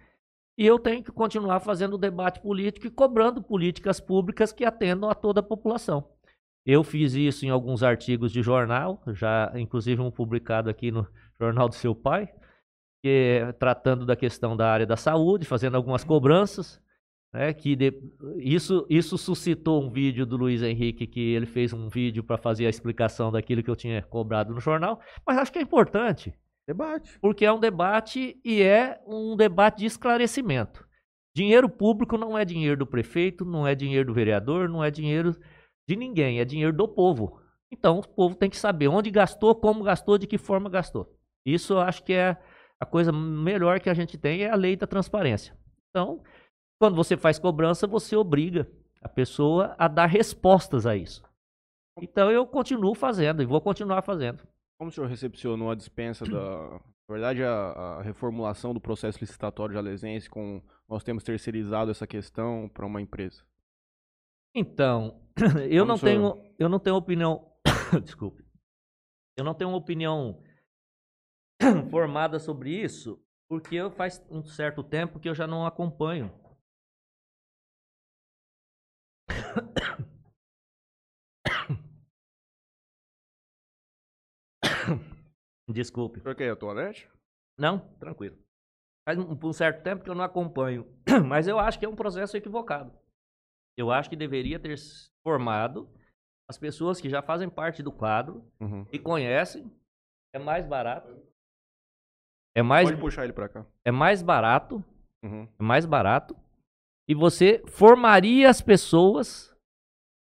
[0.58, 5.16] E eu tenho que continuar fazendo debate político e cobrando políticas públicas que atendam a
[5.16, 6.13] toda a população.
[6.66, 11.06] Eu fiz isso em alguns artigos de jornal, já inclusive um publicado aqui no
[11.40, 12.28] Jornal do Seu Pai,
[13.04, 13.10] que
[13.42, 16.82] é tratando da questão da área da saúde, fazendo algumas cobranças.
[17.34, 18.00] Né, que de-
[18.38, 22.68] isso, isso suscitou um vídeo do Luiz Henrique, que ele fez um vídeo para fazer
[22.68, 26.32] a explicação daquilo que eu tinha cobrado no jornal, mas acho que é importante.
[26.68, 27.18] Debate.
[27.20, 30.88] Porque é um debate e é um debate de esclarecimento.
[31.36, 35.36] Dinheiro público não é dinheiro do prefeito, não é dinheiro do vereador, não é dinheiro
[35.88, 37.40] de ninguém, é dinheiro do povo.
[37.72, 41.14] Então o povo tem que saber onde gastou, como gastou, de que forma gastou.
[41.46, 42.38] Isso eu acho que é
[42.80, 45.58] a coisa melhor que a gente tem é a lei da transparência.
[45.90, 46.22] Então,
[46.80, 48.70] quando você faz cobrança, você obriga
[49.02, 51.24] a pessoa a dar respostas a isso.
[52.02, 54.44] Então eu continuo fazendo e vou continuar fazendo.
[54.80, 56.80] Como o senhor recepcionou a dispensa da.
[57.08, 62.70] Na verdade, a, a reformulação do processo licitatório jalesense com nós temos terceirizado essa questão
[62.74, 63.44] para uma empresa?
[64.56, 65.20] Então,
[65.70, 67.52] eu Como não tenho, eu não tenho opinião,
[68.04, 68.46] desculpe,
[69.36, 70.40] eu não tenho uma opinião
[71.90, 76.32] formada sobre isso, porque eu faz um certo tempo que eu já não acompanho.
[85.68, 86.20] Desculpe.
[86.20, 87.10] O senhor quer ir à toalete?
[87.58, 88.38] Não, tranquilo.
[89.08, 90.86] Faz um, um certo tempo que eu não acompanho.
[91.28, 92.94] Mas eu acho que é um processo equivocado.
[93.78, 94.76] Eu acho que deveria ter
[95.24, 95.90] formado
[96.50, 98.86] as pessoas que já fazem parte do quadro Uhum.
[98.92, 99.72] e conhecem.
[100.34, 101.16] É mais barato.
[102.56, 103.66] É mais, Pode puxar ele para cá.
[103.86, 104.84] é mais barato.
[105.24, 105.48] Uhum.
[105.60, 106.36] É mais barato.
[107.08, 109.54] E você formaria as pessoas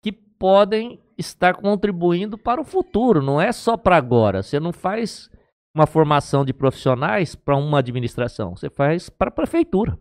[0.03, 3.21] que podem estar contribuindo para o futuro.
[3.21, 4.43] Não é só para agora.
[4.43, 5.29] Você não faz
[5.75, 8.55] uma formação de profissionais para uma administração.
[8.55, 9.97] Você faz para a prefeitura.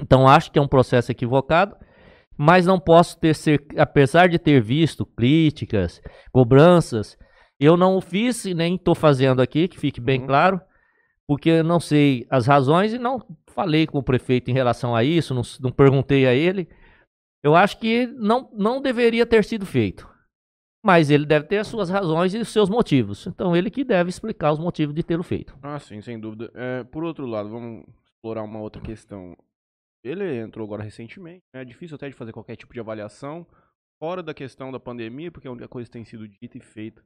[0.00, 1.76] Então acho que é um processo equivocado.
[2.36, 6.00] Mas não posso ter, cer- apesar de ter visto críticas,
[6.32, 7.16] cobranças,
[7.60, 10.26] eu não o fiz e nem estou fazendo aqui, que fique bem Uhum.
[10.26, 10.60] claro,
[11.28, 15.04] porque eu não sei as razões e não falei com o prefeito em relação a
[15.04, 16.68] isso, não, não perguntei a ele.
[17.42, 20.10] Eu acho que não, não deveria ter sido feito.
[20.84, 23.26] Mas ele deve ter as suas razões e os seus motivos.
[23.28, 25.56] Então ele que deve explicar os motivos de tê-lo feito.
[25.62, 26.50] Ah, sim, sem dúvida.
[26.54, 29.36] É, por outro lado, vamos explorar uma outra questão.
[30.04, 31.42] Ele entrou agora recentemente.
[31.54, 31.62] né?
[31.62, 33.46] É difícil até de fazer qualquer tipo de avaliação
[34.00, 37.04] fora da questão da pandemia, porque é a coisa tem sido dita e feita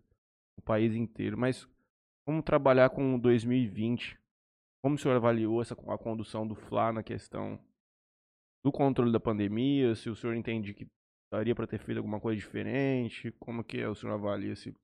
[0.56, 1.37] no país inteiro.
[1.37, 1.68] Mas
[2.26, 4.18] vamos trabalhar com 2020.
[4.82, 7.61] Como o senhor avaliou essa, a condução do FLA na questão
[8.64, 9.94] do controle da pandemia?
[9.94, 10.87] Se o senhor entende que
[11.30, 13.30] daria para ter feito alguma coisa diferente?
[13.32, 14.74] Como que é, o senhor avalia esse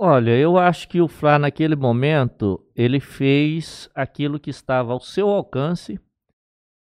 [0.00, 5.28] Olha, eu acho que o Flá naquele momento ele fez aquilo que estava ao seu
[5.28, 5.98] alcance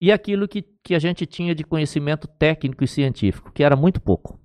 [0.03, 4.01] e aquilo que, que a gente tinha de conhecimento técnico e científico, que era muito
[4.01, 4.37] pouco.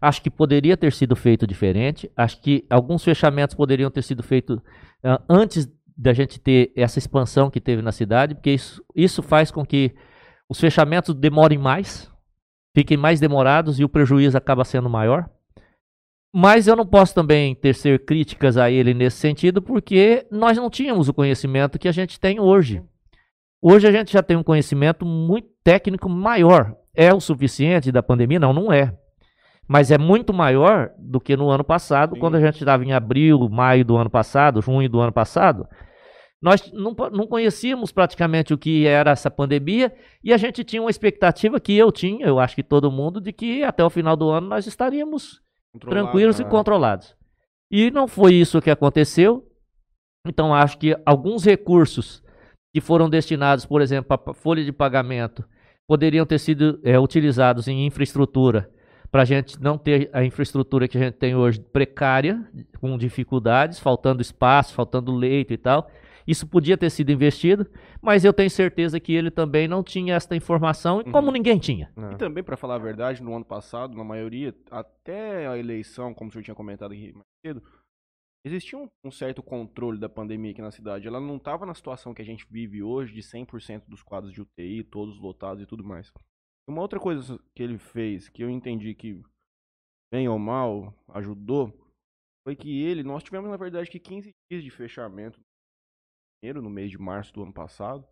[0.00, 2.10] Acho que poderia ter sido feito diferente.
[2.16, 4.58] Acho que alguns fechamentos poderiam ter sido feitos
[5.04, 9.50] ah, antes da gente ter essa expansão que teve na cidade, porque isso, isso faz
[9.50, 9.94] com que
[10.48, 12.10] os fechamentos demorem mais,
[12.74, 15.28] fiquem mais demorados e o prejuízo acaba sendo maior.
[16.34, 21.10] Mas eu não posso também tecer críticas a ele nesse sentido, porque nós não tínhamos
[21.10, 22.82] o conhecimento que a gente tem hoje.
[23.64, 26.76] Hoje a gente já tem um conhecimento muito técnico maior.
[26.92, 28.40] É o suficiente da pandemia?
[28.40, 28.98] Não, não é.
[29.68, 32.20] Mas é muito maior do que no ano passado, Sim.
[32.20, 35.68] quando a gente estava em abril, maio do ano passado, junho do ano passado.
[36.42, 39.94] Nós não, não conhecíamos praticamente o que era essa pandemia
[40.24, 43.32] e a gente tinha uma expectativa que eu tinha, eu acho que todo mundo, de
[43.32, 45.40] que até o final do ano nós estaríamos
[45.78, 46.44] tranquilos né?
[46.44, 47.14] e controlados.
[47.70, 49.46] E não foi isso que aconteceu.
[50.26, 52.21] Então acho que alguns recursos
[52.72, 55.44] que foram destinados, por exemplo, para folha de pagamento,
[55.86, 58.70] poderiam ter sido é, utilizados em infraestrutura
[59.10, 62.42] para a gente não ter a infraestrutura que a gente tem hoje precária,
[62.80, 65.90] com dificuldades, faltando espaço, faltando leito e tal.
[66.26, 67.66] Isso podia ter sido investido,
[68.00, 71.32] mas eu tenho certeza que ele também não tinha esta informação, e como Uhum.
[71.32, 71.90] ninguém tinha.
[71.96, 72.12] É.
[72.12, 76.30] E também, para falar a verdade, no ano passado, na maioria, até a eleição, como
[76.30, 77.60] o senhor tinha comentado aqui mais cedo,
[78.44, 81.06] existia um, um certo controle da pandemia aqui na cidade.
[81.06, 84.40] Ela não estava na situação que a gente vive hoje, de 100% dos quadros de
[84.40, 86.12] UTI, todos lotados e tudo mais.
[86.68, 89.20] Uma outra coisa que ele fez, que eu entendi que,
[90.12, 91.72] bem ou mal, ajudou,
[92.44, 95.40] foi que ele, nós tivemos, na verdade, que 15 dias de fechamento
[96.60, 98.06] no mês de março do ano passado.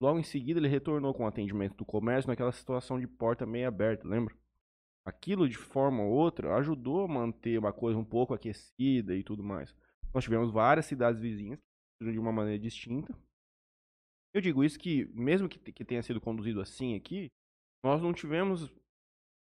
[0.00, 3.66] Logo em seguida, ele retornou com o atendimento do comércio naquela situação de porta meio
[3.66, 4.36] aberta, lembra?
[5.04, 9.42] Aquilo, de forma ou outra, ajudou a manter uma coisa um pouco aquecida e tudo
[9.42, 9.74] mais.
[10.14, 11.58] Nós tivemos várias cidades vizinhas
[12.00, 13.16] de uma maneira distinta.
[14.34, 17.30] Eu digo isso que, mesmo que, que tenha sido conduzido assim aqui,
[17.84, 18.72] nós não tivemos.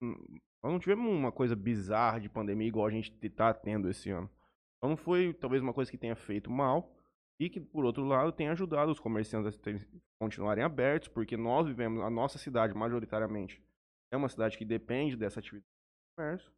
[0.01, 0.15] hum,
[0.63, 4.29] Nós não tivemos uma coisa bizarra de pandemia igual a gente está tendo esse ano.
[4.77, 6.95] Então não foi talvez uma coisa que tenha feito mal
[7.39, 12.01] e que, por outro lado, tenha ajudado os comerciantes a continuarem abertos, porque nós vivemos,
[12.01, 13.61] a nossa cidade, majoritariamente,
[14.11, 16.51] é uma cidade que depende dessa atividade de comércio.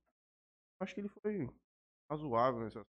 [0.81, 1.49] Acho que ele foi
[2.09, 2.93] razoável nesse aspecto.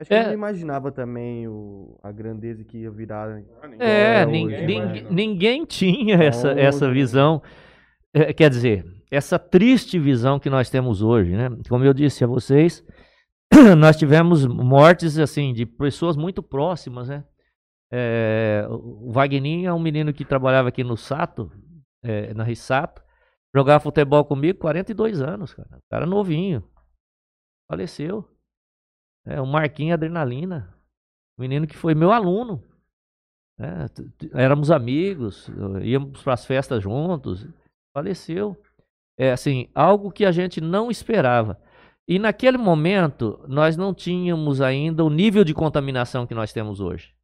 [0.00, 0.22] Acho que É.
[0.22, 3.28] eu não imaginava também o, a grandeza que ia virar.
[3.62, 5.06] Ah, ninguém- É, É, nin- hoje, nin- né?
[5.10, 7.42] ninguém tinha essa, essa visão.
[8.12, 11.48] É, quer dizer, essa triste visão que nós temos hoje, né?
[11.68, 12.84] Como eu disse a vocês,
[13.78, 17.24] nós tivemos mortes assim de pessoas muito próximas, né?
[17.92, 21.50] É, o Wagninho é um menino que trabalhava aqui no Sato,
[22.02, 23.02] é, na Rissato,
[23.54, 25.78] jogava futebol comigo 42 anos, cara.
[25.90, 26.62] Cara novinho.
[27.70, 28.28] Faleceu.
[29.26, 30.74] É, o Marquinhos Adrenalina.
[31.38, 32.62] Menino que foi meu aluno.
[33.58, 33.86] É,
[34.42, 35.50] éramos amigos,
[35.82, 37.46] íamos para as festas juntos.
[37.94, 38.60] Faleceu.
[39.18, 41.60] É assim, algo que a gente não esperava.
[42.08, 47.14] E naquele momento, nós não tínhamos ainda o nível de contaminação que nós temos hoje.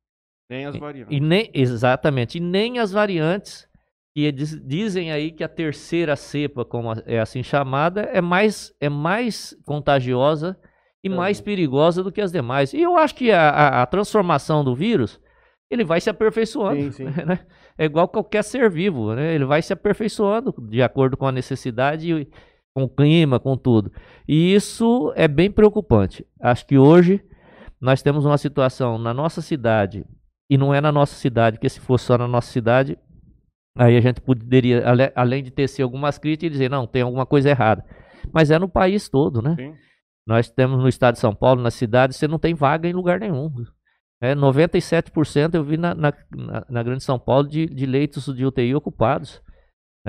[0.48, 1.16] Nem as variantes.
[1.16, 3.68] E nem, exatamente, e nem as variantes
[4.16, 8.88] que diz, dizem aí que a terceira cepa, como é assim chamada, é mais, é
[8.88, 10.58] mais contagiosa
[11.04, 12.72] e mais perigosa do que as demais.
[12.72, 15.20] E eu acho que a, a, a transformação do vírus,
[15.70, 16.90] ele vai se aperfeiçoando.
[16.92, 17.04] Sim, sim.
[17.26, 17.40] Né?
[17.76, 19.34] É igual qualquer ser vivo, né?
[19.34, 22.26] Ele vai se aperfeiçoando de acordo com a necessidade, e,
[22.74, 23.92] com o clima, com tudo.
[24.26, 26.26] E isso é bem preocupante.
[26.40, 27.22] Acho que hoje
[27.78, 30.06] nós temos uma situação na nossa cidade,
[30.48, 32.96] e não é na nossa cidade, porque se fosse só na nossa cidade,
[33.76, 34.82] aí a gente poderia,
[35.14, 37.84] além de ter algumas críticas, dizer, não, tem alguma coisa errada.
[38.32, 39.54] Mas é no país todo, né?
[39.56, 39.74] Sim.
[40.26, 43.20] Nós temos no estado de São Paulo, na cidade, você não tem vaga em lugar
[43.20, 43.52] nenhum.
[44.20, 46.12] É, 97% eu vi na, na,
[46.68, 49.42] na, Grande São Paulo de, de leitos de UTI ocupados.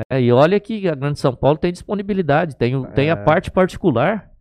[0.09, 2.87] É, e olha que a Grande São Paulo tem disponibilidade, tem, é.
[2.91, 3.23] tem a é.
[3.23, 4.31] parte particular,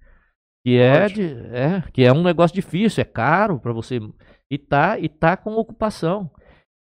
[0.64, 4.00] que é, de, é, que é um negócio difícil, é caro para você.
[4.50, 6.30] E tá, e tá com ocupação.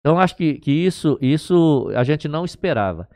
[0.04, 3.08] Então acho que, que isso, isso a gente não esperava.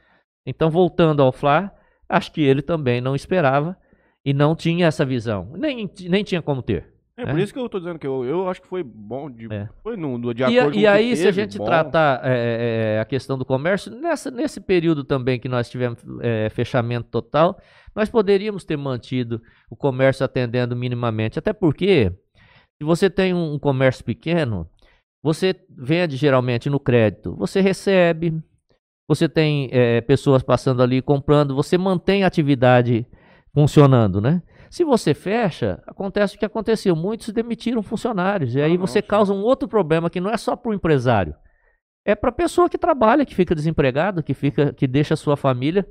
[0.46, 1.70] Então, voltando ao Flá,
[2.08, 3.76] acho que ele também não esperava
[4.24, 5.52] e não tinha essa visão.
[5.54, 6.86] Nem, nem tinha como ter.
[7.14, 7.42] É, por é.
[7.42, 9.68] isso que eu estou dizendo que eu, eu acho que foi bom, de, é.
[9.82, 11.66] foi no, no, de acordo e, com E aí, se a gente bom.
[11.66, 15.98] tratar é, é, é, a questão do comércio, nessa, nesse período também que nós tivemos
[16.22, 17.60] é, fechamento total,
[17.94, 21.38] nós poderíamos ter mantido o comércio atendendo minimamente.
[21.38, 22.10] Até porque,
[22.80, 24.66] se você tem um comércio pequeno,
[25.22, 28.42] você vende geralmente no crédito, você recebe,
[29.08, 29.70] você tem
[30.06, 33.06] pessoas passando ali comprando, você mantém a atividade
[33.54, 34.42] funcionando, né?
[34.70, 36.94] Se você fecha, acontece o que aconteceu.
[36.94, 38.54] Muitos demitiram funcionários.
[38.54, 41.34] E aí ah, você causa um outro problema que não é só para o empresário.
[42.04, 45.36] É para a pessoa que trabalha, que fica desempregado, que, fica, que deixa a sua
[45.36, 45.86] família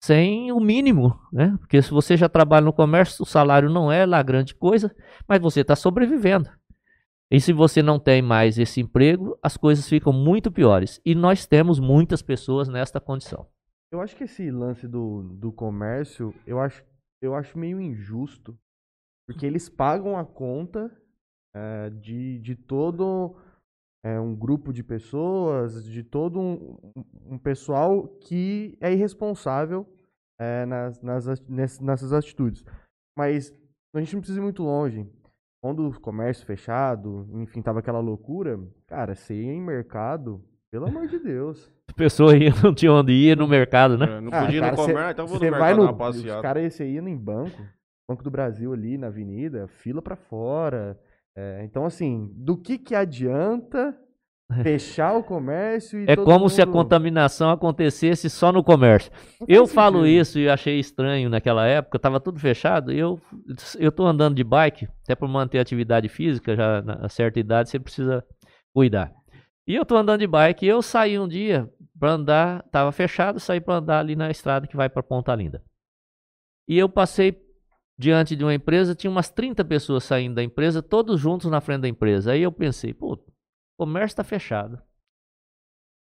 [0.00, 1.54] sem o mínimo, né?
[1.60, 4.92] Porque se você já trabalha no comércio, o salário não é lá grande coisa,
[5.28, 6.50] mas você está sobrevivendo.
[7.32, 11.00] E se você não tem mais esse emprego, as coisas ficam muito piores.
[11.02, 13.48] E nós temos muitas pessoas nesta condição.
[13.90, 16.84] Eu acho que esse lance do, do comércio, eu acho
[17.22, 18.58] eu acho meio injusto,
[19.28, 20.90] porque eles pagam a conta
[21.54, 23.36] é, de, de todo
[24.04, 26.76] é, um grupo de pessoas, de todo um,
[27.24, 29.86] um pessoal que é irresponsável
[30.38, 32.64] é, nas, nas, nessas atitudes.
[33.16, 33.56] Mas
[33.94, 35.08] a gente não precisa ir muito longe.
[35.62, 41.06] Quando o comércio fechado, enfim, tava aquela loucura, cara, você ia em mercado, pelo amor
[41.06, 41.72] de Deus.
[41.88, 44.06] A pessoa ia, não tinha onde ir no mercado, né?
[44.06, 46.36] É, não podia ah, ir no comércio, então vou no mercado vai no, dar passeada.
[46.38, 47.62] Os caras iam em banco,
[48.08, 50.98] Banco do Brasil ali na avenida, fila para fora.
[51.36, 53.96] É, então, assim, do que que adianta
[54.62, 56.50] fechar o comércio e É como mundo...
[56.50, 59.10] se a contaminação acontecesse só no comércio.
[59.48, 60.20] Eu falo sentido.
[60.20, 62.92] isso e achei estranho naquela época, estava tudo fechado.
[62.92, 63.20] Eu
[63.78, 67.70] eu tô andando de bike, até para manter a atividade física, já na certa idade
[67.70, 68.24] você precisa
[68.74, 69.12] cuidar.
[69.66, 73.38] E eu tô andando de bike e eu saí um dia para andar, tava fechado,
[73.38, 75.62] saí para andar ali na estrada que vai para Ponta Linda.
[76.68, 77.40] E eu passei
[77.96, 81.82] diante de uma empresa, tinha umas 30 pessoas saindo da empresa, todos juntos na frente
[81.82, 82.32] da empresa.
[82.32, 83.16] Aí eu pensei, pô,
[83.82, 84.80] comércio está fechado.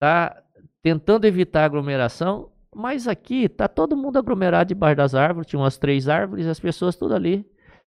[0.01, 0.43] Tá
[0.83, 6.09] tentando evitar aglomeração, mas aqui tá todo mundo aglomerado debaixo das árvores, tinha umas três
[6.09, 7.45] árvores, as pessoas tudo ali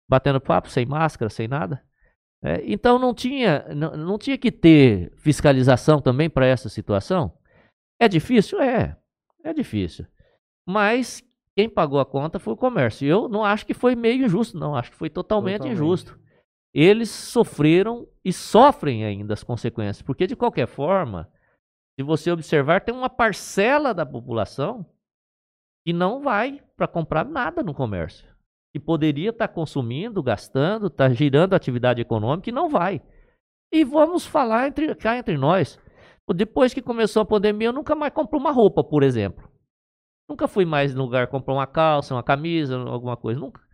[0.10, 1.84] batendo papo, sem máscara, sem nada.
[2.44, 7.32] É, então não tinha, não, não tinha que ter fiscalização também para essa situação?
[8.00, 8.60] É difícil?
[8.60, 8.98] É,
[9.44, 10.06] é difícil.
[10.68, 11.24] Mas
[11.56, 13.08] quem pagou a conta foi o comércio.
[13.08, 14.76] Eu não acho que foi meio injusto, não.
[14.76, 15.80] Acho que foi totalmente, totalmente.
[15.80, 16.20] injusto.
[16.76, 21.32] Eles sofreram e sofrem ainda as consequências, porque de qualquer forma,
[21.98, 24.86] se você observar, tem uma parcela da população
[25.88, 28.36] que não vai para comprar nada no comércio
[28.76, 33.02] que poderia estar tá consumindo, gastando, estar tá girando a atividade econômica e não vai.
[33.72, 35.80] E vamos falar entre, cá entre nós.
[36.36, 39.50] Depois que começou a pandemia, eu nunca mais comprei uma roupa, por exemplo.
[40.30, 43.40] Nunca fui mais no lugar comprar uma calça, uma camisa, alguma coisa.
[43.40, 43.65] Nunca.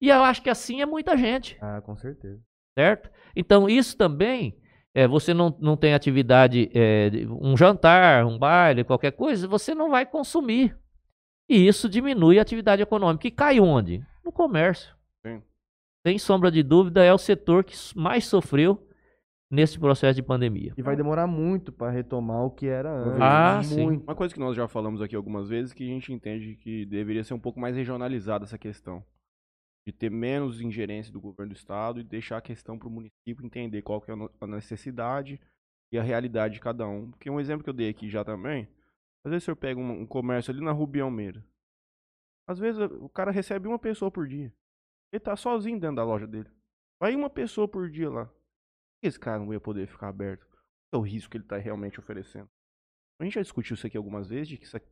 [0.00, 1.58] E eu acho que assim é muita gente.
[1.60, 2.40] Ah, com certeza.
[2.78, 3.10] Certo?
[3.34, 4.56] Então, isso também,
[4.94, 9.90] é, você não, não tem atividade, é, um jantar, um baile, qualquer coisa, você não
[9.90, 10.76] vai consumir.
[11.48, 13.26] E isso diminui a atividade econômica.
[13.26, 14.04] E cai onde?
[14.24, 14.94] No comércio.
[15.26, 15.42] Sim.
[16.06, 18.86] Sem sombra de dúvida, é o setor que mais sofreu
[19.50, 20.74] nesse processo de pandemia.
[20.76, 23.20] E vai demorar muito para retomar o que era antes.
[23.20, 23.68] Ah, muito.
[23.74, 24.02] sim.
[24.04, 27.24] Uma coisa que nós já falamos aqui algumas vezes que a gente entende que deveria
[27.24, 29.02] ser um pouco mais regionalizada essa questão.
[29.88, 33.42] De ter menos ingerência do governo do estado e deixar a questão para o município
[33.42, 35.40] entender qual que é a necessidade
[35.90, 37.10] e a realidade de cada um.
[37.10, 38.68] Porque um exemplo que eu dei aqui já também,
[39.24, 41.42] às vezes o senhor pega um, um comércio ali na Rubi Almeida.
[42.46, 44.52] Às vezes o cara recebe uma pessoa por dia.
[45.10, 46.50] Ele tá sozinho dentro da loja dele.
[47.00, 48.30] Vai uma pessoa por dia lá.
[49.02, 50.46] Esse cara não ia poder ficar aberto.
[50.90, 52.50] Qual é o risco que ele está realmente oferecendo?
[53.18, 54.86] A gente já discutiu isso aqui algumas vezes, de que isso aqui,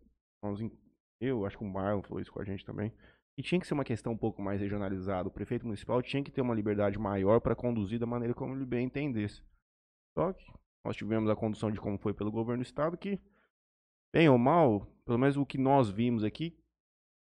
[1.21, 2.93] eu acho que o Marlon falou isso com a gente também,
[3.39, 5.29] e tinha que ser uma questão um pouco mais regionalizada.
[5.29, 8.65] O prefeito municipal tinha que ter uma liberdade maior para conduzir da maneira como ele
[8.65, 9.43] bem entendesse.
[10.17, 10.45] Só que
[10.85, 13.21] nós tivemos a condução de como foi pelo governo do estado, que,
[14.15, 16.57] bem ou mal, pelo menos o que nós vimos aqui,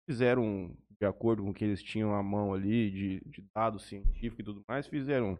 [0.08, 4.38] fizeram de acordo com o que eles tinham à mão ali, de, de dados científicos
[4.38, 5.38] e tudo mais, fizeram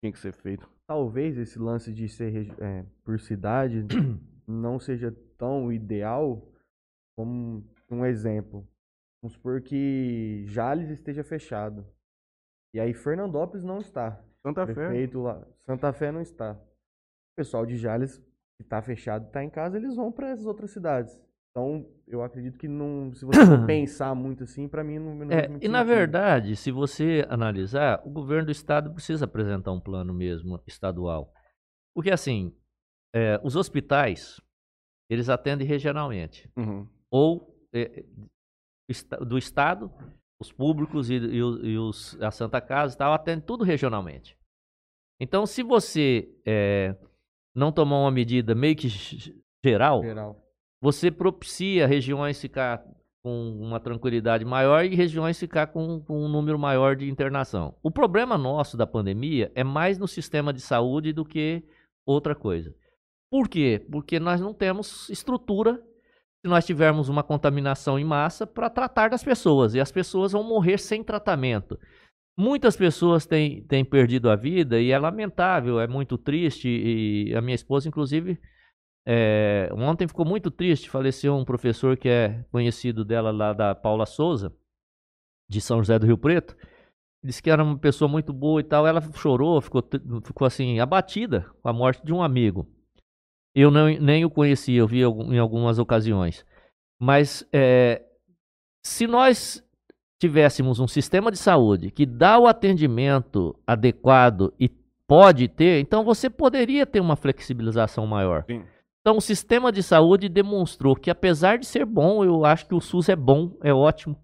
[0.00, 0.68] tinha que ser feito.
[0.86, 3.84] Talvez esse lance de ser é, por cidade
[4.46, 6.46] não seja tão ideal
[7.16, 8.66] como um exemplo.
[9.26, 11.84] Vamos supor que Jales esteja fechado.
[12.72, 14.22] E aí Fernandópolis não está.
[14.40, 15.10] Santa Fé.
[15.14, 15.44] lá.
[15.64, 16.52] Santa Fé não está.
[16.52, 18.18] O pessoal de Jales
[18.56, 21.20] que está fechado, está em casa, eles vão para essas outras cidades.
[21.50, 25.46] Então, eu acredito que não, se você pensar muito assim, para mim não, não é,
[25.46, 25.72] E sentido.
[25.72, 31.32] na verdade, se você analisar, o governo do estado precisa apresentar um plano mesmo estadual.
[31.92, 32.56] Porque assim,
[33.12, 34.40] é, os hospitais,
[35.10, 36.48] eles atendem regionalmente.
[36.56, 36.88] Uhum.
[37.10, 38.04] Ou é,
[39.26, 39.90] do estado,
[40.40, 44.36] os públicos e, e, e os, a Santa Casa e tal, atendem tudo regionalmente.
[45.20, 46.94] Então, se você é,
[47.54, 48.88] não tomar uma medida meio que
[49.64, 50.46] geral, geral
[50.80, 52.84] você propicia regiões ficar
[53.22, 57.74] com uma tranquilidade maior e regiões ficar com, com, um número maior de internação.
[57.82, 61.64] O problema nosso da pandemia é mais no sistema de saúde do que
[62.06, 62.72] outra coisa.
[63.28, 63.84] Por quê?
[63.90, 65.82] Porque nós não temos estrutura
[66.44, 70.42] se nós tivermos uma contaminação em massa para tratar das pessoas e as pessoas vão
[70.42, 71.78] morrer sem tratamento.
[72.38, 77.40] Muitas pessoas têm, têm perdido a vida e é lamentável, é muito triste e a
[77.40, 78.38] minha esposa, inclusive,
[79.08, 84.04] é, ontem ficou muito triste, faleceu um professor que é conhecido dela lá da Paula
[84.04, 84.52] Souza,
[85.48, 86.56] de São José do Rio Preto.
[87.24, 88.86] Disse que era uma pessoa muito boa e tal.
[88.86, 89.82] Ela chorou, ficou,
[90.24, 92.68] ficou assim, abatida com a morte de um amigo.
[93.56, 96.44] Eu não, nem o conhecia, eu vi em algumas ocasiões.
[97.00, 98.02] Mas é,
[98.84, 99.64] se nós
[100.20, 104.68] tivéssemos um sistema de saúde que dá o atendimento adequado e
[105.08, 108.44] pode ter, então você poderia ter uma flexibilização maior.
[108.44, 108.62] Sim.
[109.00, 112.80] Então, o sistema de saúde demonstrou que, apesar de ser bom, eu acho que o
[112.80, 114.20] SUS é bom, é ótimo.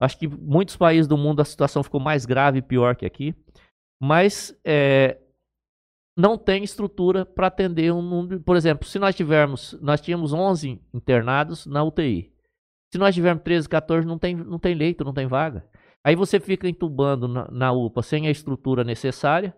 [0.00, 3.34] Acho que muitos países do mundo a situação ficou mais grave e pior que aqui.
[4.00, 5.18] Mas é,
[6.18, 8.40] não tem estrutura para atender um número.
[8.40, 12.32] Por exemplo, se nós tivermos, nós tínhamos 11 internados na UTI.
[12.92, 15.64] Se nós tivermos 13, 14, não tem, não tem leito, não tem vaga.
[16.02, 19.54] Aí você fica entubando na, na UPA sem a estrutura necessária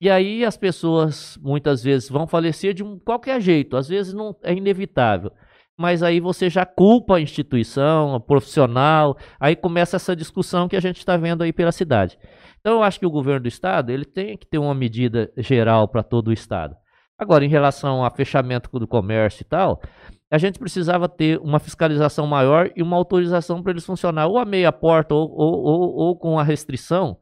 [0.00, 4.34] e aí as pessoas muitas vezes vão falecer de um qualquer jeito, às vezes não
[4.42, 5.32] é inevitável.
[5.76, 10.80] Mas aí você já culpa a instituição, o profissional, aí começa essa discussão que a
[10.80, 12.18] gente está vendo aí pela cidade.
[12.60, 15.88] Então eu acho que o governo do estado ele tem que ter uma medida geral
[15.88, 16.76] para todo o estado.
[17.18, 19.82] Agora, em relação a fechamento do comércio e tal,
[20.30, 24.44] a gente precisava ter uma fiscalização maior e uma autorização para eles funcionar ou a
[24.44, 27.18] meia porta ou, ou, ou, ou com a restrição,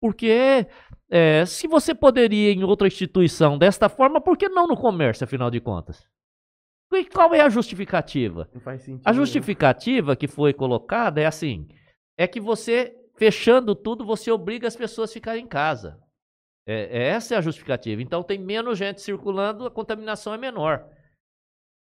[0.00, 0.66] porque
[1.10, 5.50] é, se você poderia em outra instituição desta forma, por que não no comércio, afinal
[5.50, 6.02] de contas?
[6.92, 8.48] E qual é a justificativa?
[8.54, 9.06] Não faz sentido.
[9.06, 11.66] A justificativa que foi colocada é assim:
[12.16, 16.00] é que você, fechando tudo, você obriga as pessoas a ficarem em casa.
[16.66, 18.00] É, é essa é a justificativa.
[18.02, 20.88] Então tem menos gente circulando, a contaminação é menor.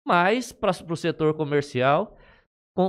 [0.06, 2.18] Mas, para o setor comercial,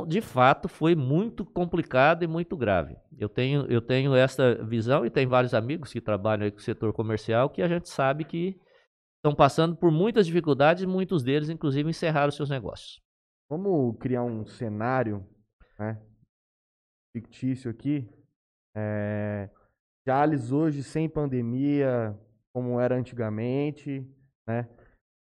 [0.06, 2.96] de fato foi muito complicado e muito grave.
[3.18, 6.92] Eu tenho, eu tenho essa visão e tem vários amigos que trabalham com o setor
[6.92, 8.58] comercial que a gente sabe que
[9.16, 13.00] estão passando por muitas dificuldades muitos deles, inclusive, encerraram seus negócios.
[13.50, 15.26] Vamos criar um cenário
[15.78, 16.00] né,
[17.14, 18.08] fictício aqui.
[18.74, 19.50] É,
[20.06, 22.18] Jales hoje sem pandemia,
[22.52, 24.06] como era antigamente,
[24.46, 24.68] né?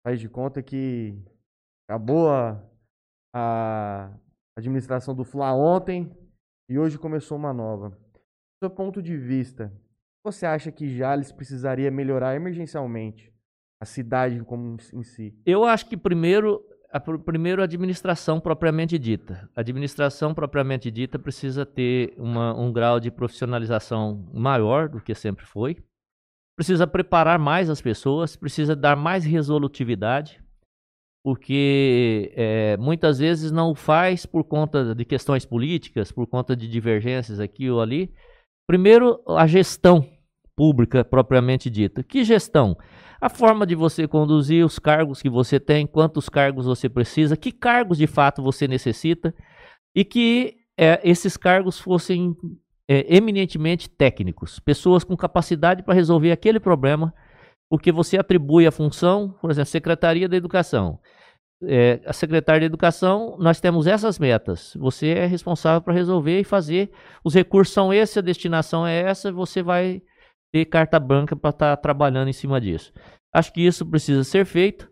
[0.04, 1.18] Faz de conta que
[1.88, 2.62] acabou a,
[3.34, 4.14] a
[4.56, 6.10] administração do Fla ontem
[6.68, 7.90] e hoje começou uma nova.
[7.90, 9.72] Do seu ponto de vista,
[10.24, 13.32] você acha que Jales precisaria melhorar emergencialmente
[13.80, 15.38] a cidade como em si?
[15.44, 16.64] Eu acho que primeiro
[16.94, 19.50] a primeiro a administração propriamente dita.
[19.56, 25.44] A administração propriamente dita precisa ter uma, um grau de profissionalização maior do que sempre
[25.44, 25.76] foi.
[26.56, 30.40] Precisa preparar mais as pessoas, precisa dar mais resolutividade
[31.24, 37.40] porque é, muitas vezes não faz por conta de questões políticas, por conta de divergências
[37.40, 38.14] aqui ou ali.
[38.68, 40.06] Primeiro, a gestão
[40.54, 42.04] pública propriamente dita.
[42.04, 42.76] Que gestão?
[43.24, 47.50] A forma de você conduzir os cargos que você tem, quantos cargos você precisa, que
[47.50, 49.34] cargos de fato você necessita
[49.94, 52.36] e que é, esses cargos fossem
[52.86, 57.14] é, eminentemente técnicos, pessoas com capacidade para resolver aquele problema,
[57.70, 60.98] porque você atribui a função, por exemplo, Secretaria da Educação.
[61.62, 64.76] É, a secretária de Educação, nós temos essas metas.
[64.78, 66.90] Você é responsável para resolver e fazer.
[67.24, 70.02] Os recursos são esses, a destinação é essa, você vai
[70.54, 72.92] ter carta branca para estar tá trabalhando em cima disso.
[73.34, 74.88] Acho que isso precisa ser feito.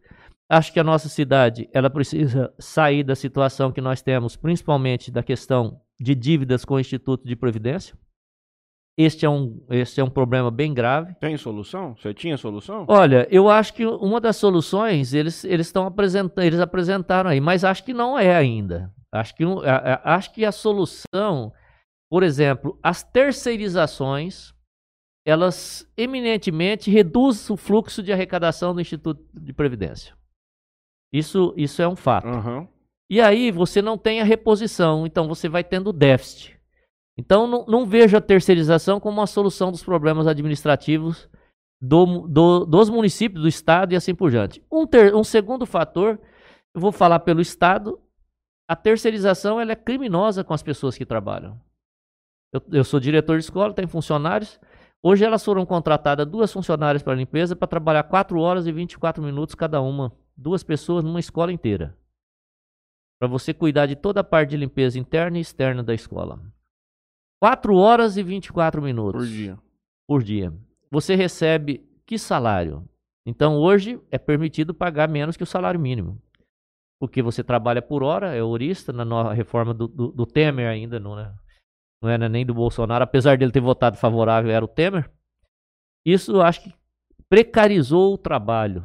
[0.50, 5.22] Acho que a nossa cidade ela precisa sair da situação que nós temos, principalmente da
[5.22, 7.96] questão de dívidas com o Instituto de Previdência.
[8.98, 11.14] Este é um, este é um problema bem grave.
[11.20, 11.94] Tem solução?
[11.96, 12.84] Você tinha solução?
[12.88, 17.62] Olha, eu acho que uma das soluções eles eles estão apresentando, eles apresentaram aí, mas
[17.62, 18.92] acho que não é ainda.
[19.12, 19.44] Acho que,
[20.02, 21.52] acho que a solução,
[22.10, 24.51] por exemplo, as terceirizações
[25.24, 30.14] elas eminentemente reduzem o fluxo de arrecadação do Instituto de Previdência.
[31.12, 32.26] Isso, isso é um fato.
[32.26, 32.66] Uhum.
[33.10, 36.58] E aí você não tem a reposição, então você vai tendo déficit.
[37.16, 41.28] Então não, não vejo a terceirização como uma solução dos problemas administrativos
[41.80, 44.64] do, do, dos municípios, do Estado e assim por diante.
[44.70, 46.18] Um, ter, um segundo fator,
[46.74, 48.00] eu vou falar pelo Estado,
[48.66, 51.60] a terceirização ela é criminosa com as pessoas que trabalham.
[52.52, 54.58] Eu, eu sou diretor de escola, tenho funcionários,
[55.04, 59.54] Hoje elas foram contratadas duas funcionárias para limpeza para trabalhar 4 horas e 24 minutos
[59.56, 60.12] cada uma.
[60.36, 61.98] Duas pessoas numa escola inteira.
[63.18, 66.40] Para você cuidar de toda a parte de limpeza interna e externa da escola.
[67.40, 69.26] 4 horas e 24 minutos.
[69.26, 69.58] Por dia.
[70.06, 70.54] Por dia.
[70.88, 72.88] Você recebe que salário?
[73.26, 76.22] Então hoje é permitido pagar menos que o salário mínimo.
[77.00, 81.00] Porque você trabalha por hora, é horista, na nova reforma do, do, do Temer ainda,
[81.00, 81.34] não, né?
[82.02, 85.08] Não era nem do Bolsonaro, apesar dele ter votado favorável, era o Temer.
[86.04, 86.74] Isso acho que
[87.28, 88.84] precarizou o trabalho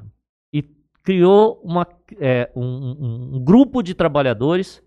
[0.54, 0.62] e
[1.04, 1.86] criou uma,
[2.20, 4.84] é, um, um, um grupo de trabalhadores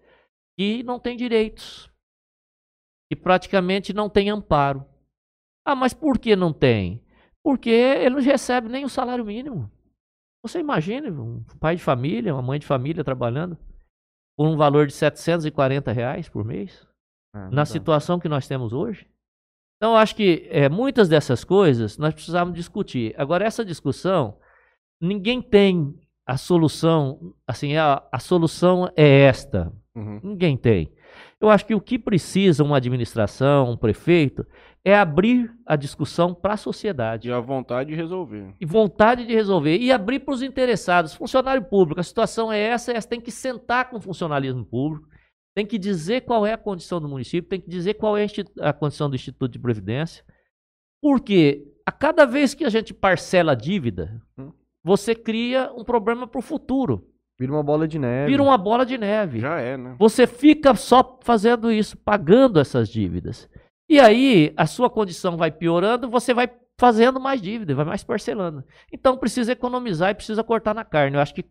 [0.57, 1.91] que não tem direitos
[3.11, 4.87] e praticamente não tem amparo.
[5.65, 7.05] Ah, mas por que não tem?
[7.43, 9.71] Porque ele não recebe nem o salário mínimo.
[10.43, 13.59] Você imagina um pai de família, uma mãe de família trabalhando
[14.37, 16.87] por um valor de 740 reais por mês?
[17.33, 19.07] Ah, na situação que nós temos hoje.
[19.77, 23.15] Então, acho que é, muitas dessas coisas nós precisamos discutir.
[23.17, 24.37] Agora, essa discussão,
[25.01, 29.73] ninguém tem a solução, assim, a, a solução é esta.
[29.95, 30.21] Uhum.
[30.23, 30.93] Ninguém tem.
[31.41, 34.47] Eu acho que o que precisa uma administração, um prefeito,
[34.85, 37.29] é abrir a discussão para a sociedade.
[37.29, 38.55] E a vontade de resolver.
[38.61, 39.79] E vontade de resolver.
[39.79, 41.15] E abrir para os interessados.
[41.15, 45.10] Funcionário público, a situação é essa, essa tem que sentar com o funcionalismo público
[45.55, 48.27] tem que dizer qual é a condição do município, tem que dizer qual é
[48.61, 50.25] a condição do Instituto de Previdência.
[51.03, 54.53] Porque a cada vez que a gente parcela a dívida, hum.
[54.85, 57.07] você cria um problema para o futuro.
[57.39, 58.31] Vira uma bola de neve.
[58.31, 59.41] Vira uma bola de neve.
[59.41, 59.97] Já é, né?
[59.99, 63.49] Você fica só fazendo isso, pagando essas dívidas.
[63.89, 66.49] E aí a sua condição vai piorando, você vai
[66.79, 68.63] fazendo mais dívida, vai mais parcelando.
[68.93, 71.17] Então precisa economizar e precisa cortar na carne.
[71.17, 71.45] Eu acho que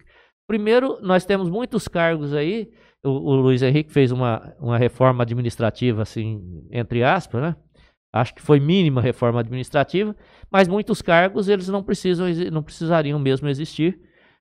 [0.50, 2.72] primeiro nós temos muitos cargos aí
[3.04, 7.56] o, o Luiz Henrique fez uma, uma reforma administrativa, assim, entre aspas, né?
[8.12, 10.16] Acho que foi mínima reforma administrativa,
[10.52, 14.00] mas muitos cargos eles não precisam, não precisariam mesmo existir,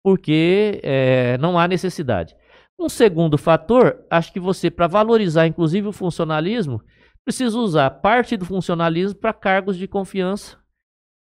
[0.05, 2.37] porque é, não há necessidade.
[2.79, 6.83] Um segundo fator, acho que você, para valorizar inclusive o funcionalismo,
[7.25, 10.59] precisa usar parte do funcionalismo para cargos de confiança,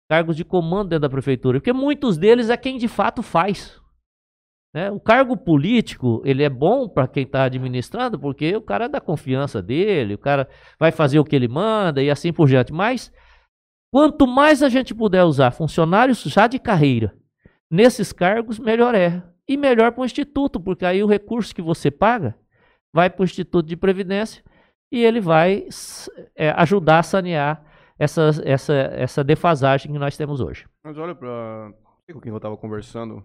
[0.09, 3.80] cargos de comando dentro da prefeitura, porque muitos deles é quem de fato faz.
[4.76, 4.91] Né?
[4.91, 9.61] O cargo político, ele é bom para quem está administrando, porque o cara da confiança
[9.61, 12.73] dele, o cara vai fazer o que ele manda e assim por diante.
[12.73, 13.09] Mas,
[13.89, 17.15] quanto mais a gente puder usar funcionários já de carreira
[17.71, 19.23] nesses cargos, melhor é.
[19.47, 22.36] E melhor para o Instituto, porque aí o recurso que você paga
[22.93, 24.43] vai para o Instituto de Previdência
[24.91, 25.69] e ele vai
[26.36, 27.63] é, ajudar a sanear
[27.97, 30.67] essa, essa, essa defasagem que nós temos hoje.
[30.84, 31.71] Mas olha para
[32.11, 33.23] com quem eu estava conversando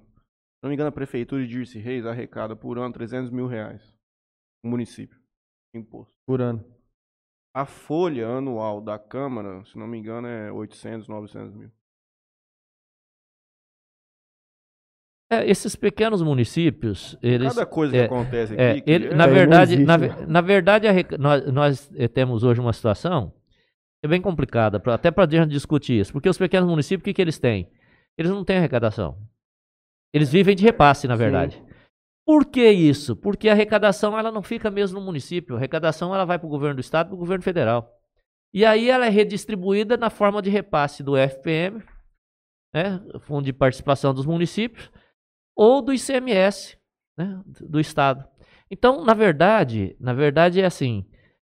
[0.62, 3.82] não me engano, a prefeitura de Dirce Reis arrecada por ano 300 mil reais.
[4.62, 5.18] O município.
[5.74, 6.14] Imposto.
[6.26, 6.64] Por ano.
[7.54, 11.70] A folha anual da Câmara, se não me engano, é 800, 900 mil.
[15.32, 17.54] É, esses pequenos municípios, eles...
[17.54, 18.90] Cada coisa que é, acontece é, aqui...
[18.90, 20.86] ele, na, verdade, na, na, verdade,
[21.18, 23.32] nós, nós, temos hoje uma situação
[24.02, 26.12] é bem complicada, pra, até para a gente discutir isso.
[26.12, 27.70] Porque os pequenos municípios, o que, que eles têm?
[28.16, 29.18] Eles não têm arrecadação.
[30.12, 31.56] Eles vivem de repasse, na verdade.
[31.56, 31.70] Sim.
[32.26, 33.16] Por que isso?
[33.16, 36.50] Porque a arrecadação ela não fica mesmo no município, a arrecadação ela vai para o
[36.50, 37.92] governo do estado e para o governo federal.
[38.52, 41.82] E aí ela é redistribuída na forma de repasse do FPM,
[42.74, 44.90] né, Fundo de Participação dos Municípios,
[45.56, 46.76] ou do ICMS,
[47.16, 48.24] né, do estado.
[48.70, 51.04] Então, na verdade, na verdade é assim,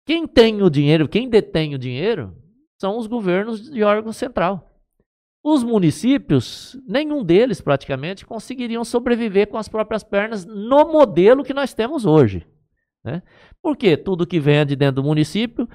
[0.07, 2.37] quem tem o dinheiro, quem detém o dinheiro,
[2.81, 4.72] são os governos de órgão central.
[5.45, 11.75] Os municípios, nenhum deles praticamente conseguiriam sobreviver com as próprias pernas no modelo que nós
[11.75, 12.47] temos hoje.
[13.05, 13.23] Né?
[13.61, 15.69] Porque tudo que vem de dentro do município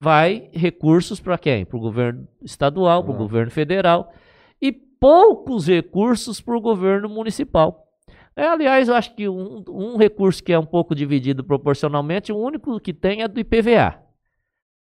[0.00, 1.66] vai recursos para quem?
[1.66, 4.10] Para o governo estadual, para o governo federal
[4.60, 7.86] e poucos recursos para o governo municipal.
[8.34, 12.38] É, aliás, eu acho que um, um recurso que é um pouco dividido proporcionalmente, o
[12.38, 14.09] único que tem é do IPVA.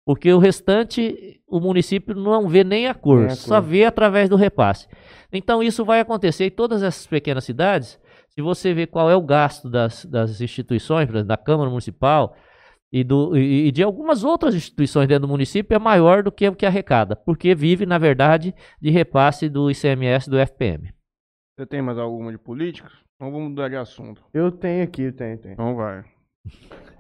[0.06, 3.86] Porque o restante, o município não vê nem a cor, nem a cor, só vê
[3.86, 4.88] através do repasse.
[5.32, 8.00] Então isso vai acontecer em todas essas pequenas cidades.
[8.30, 12.36] Se você vê qual é o gasto das, das instituições, da Câmara Municipal
[12.92, 16.48] e, do, e, e, de algumas outras instituições dentro do município, é maior do que
[16.48, 20.94] o que arrecada, porque vive, na verdade, de repasse do ICMS do FPM.
[21.58, 22.92] Você tem mais alguma de políticos?
[23.16, 24.24] Então vamos mudar de assunto.
[24.34, 25.54] Eu tenho aqui, tenho, tenho.
[25.54, 26.04] Então vai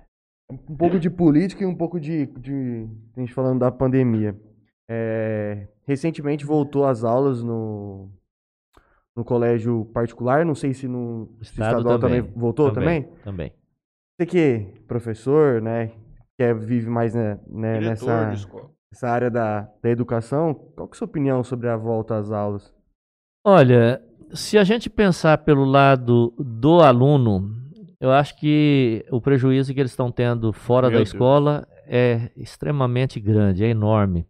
[0.69, 4.35] um pouco de política e um pouco de, de a gente falando da pandemia.
[4.89, 8.09] É, recentemente voltou às aulas no,
[9.15, 13.23] no colégio particular, não sei se no Estado estadual também, também voltou também, também.
[13.23, 13.53] Também.
[14.17, 15.91] Você que é professor, né,
[16.37, 18.33] que é, vive mais né, né nessa,
[18.91, 22.31] nessa área da, da educação, qual que é a sua opinião sobre a volta às
[22.31, 22.73] aulas?
[23.45, 24.01] Olha,
[24.33, 27.62] se a gente pensar pelo lado do aluno,
[28.03, 31.83] eu acho que o prejuízo que eles estão tendo fora Meu da escola Deus.
[31.87, 34.27] é extremamente grande, é enorme.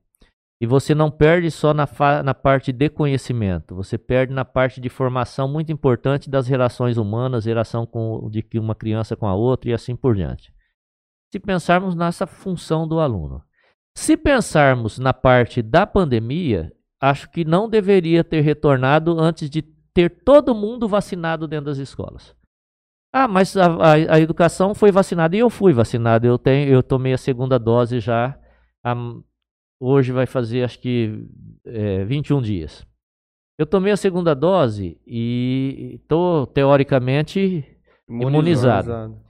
[0.61, 1.89] E você não perde só na,
[2.23, 7.45] na parte de conhecimento, você perde na parte de formação muito importante das relações humanas,
[7.45, 10.53] relação com, de uma criança com a outra e assim por diante.
[11.33, 13.41] Se pensarmos nessa função do aluno.
[13.97, 16.71] Se pensarmos na parte da pandemia,
[17.01, 22.35] acho que não deveria ter retornado antes de ter todo mundo vacinado dentro das escolas.
[23.15, 26.25] Ah, mas a, a, a, educação foi vacinada e eu fui vacinado.
[26.25, 28.35] Eu tenho, eu tomei a segunda dose já.
[28.83, 28.95] A,
[29.79, 31.23] hoje vai fazer acho que
[31.63, 32.83] é, 21 dias.
[33.55, 37.63] Eu tomei a segunda dose e estou teoricamente
[38.09, 38.89] imunizado.
[38.89, 39.23] imunizado.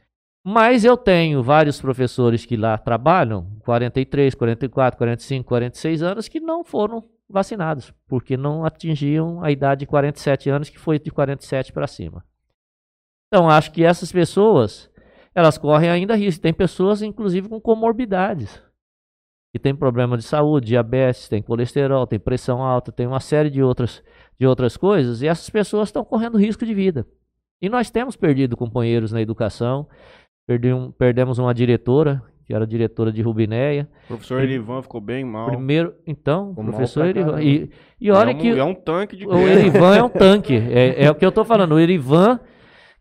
[0.46, 6.64] Mas eu tenho vários professores que lá trabalham, 43, 44, 45, 46 anos, que não
[6.64, 11.88] foram vacinados, porque não atingiam a idade de 47 anos, que foi de 47 para
[11.88, 12.24] cima.
[13.34, 14.92] Então, acho que essas pessoas,
[15.34, 16.40] elas correm ainda risco.
[16.40, 18.62] Tem pessoas, inclusive, com comorbidades.
[19.52, 23.64] Que tem problema de saúde, diabetes, tem colesterol, tem pressão alta, tem uma série de
[23.64, 24.04] outras,
[24.40, 25.24] de outras coisas.
[25.24, 27.08] E essas pessoas estão correndo risco de vida.
[27.60, 29.88] E nós temos perdido companheiros na educação.
[30.46, 33.90] Perdemos, perdemos uma diretora, que era diretora de Rubinéia.
[34.04, 35.48] O professor Erivan ficou bem mal.
[35.48, 37.42] Primeiro, então, ficou professor Erivan.
[37.42, 37.68] E,
[38.00, 38.50] e olha é um, que.
[38.50, 40.56] É um tanque de O Erivan é um tanque.
[40.56, 41.72] É, é o que eu estou falando.
[41.72, 42.40] O Erivan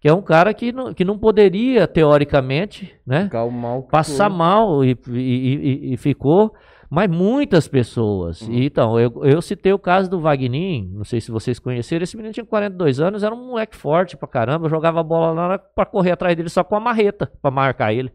[0.03, 4.99] que é um cara que não, que não poderia, teoricamente, né, mal passar mal e,
[5.09, 6.53] e, e, ficou,
[6.91, 8.43] mas muitas pessoas.
[8.43, 8.53] Uhum.
[8.53, 12.35] Então, eu, eu citei o caso do Wagner, não sei se vocês conheceram, esse menino
[12.35, 16.37] tinha 42 anos, era um moleque forte pra caramba, jogava bola lá pra correr atrás
[16.37, 18.13] dele só com a marreta, pra marcar ele.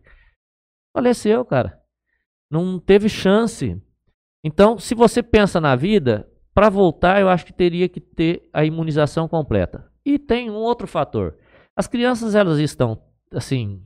[0.94, 1.80] Faleceu, cara.
[2.52, 3.82] Não teve chance.
[4.44, 8.66] Então, se você pensa na vida, para voltar, eu acho que teria que ter a
[8.66, 9.90] imunização completa.
[10.06, 11.38] E tem um outro fator.
[11.78, 13.00] As crianças elas estão
[13.32, 13.80] assim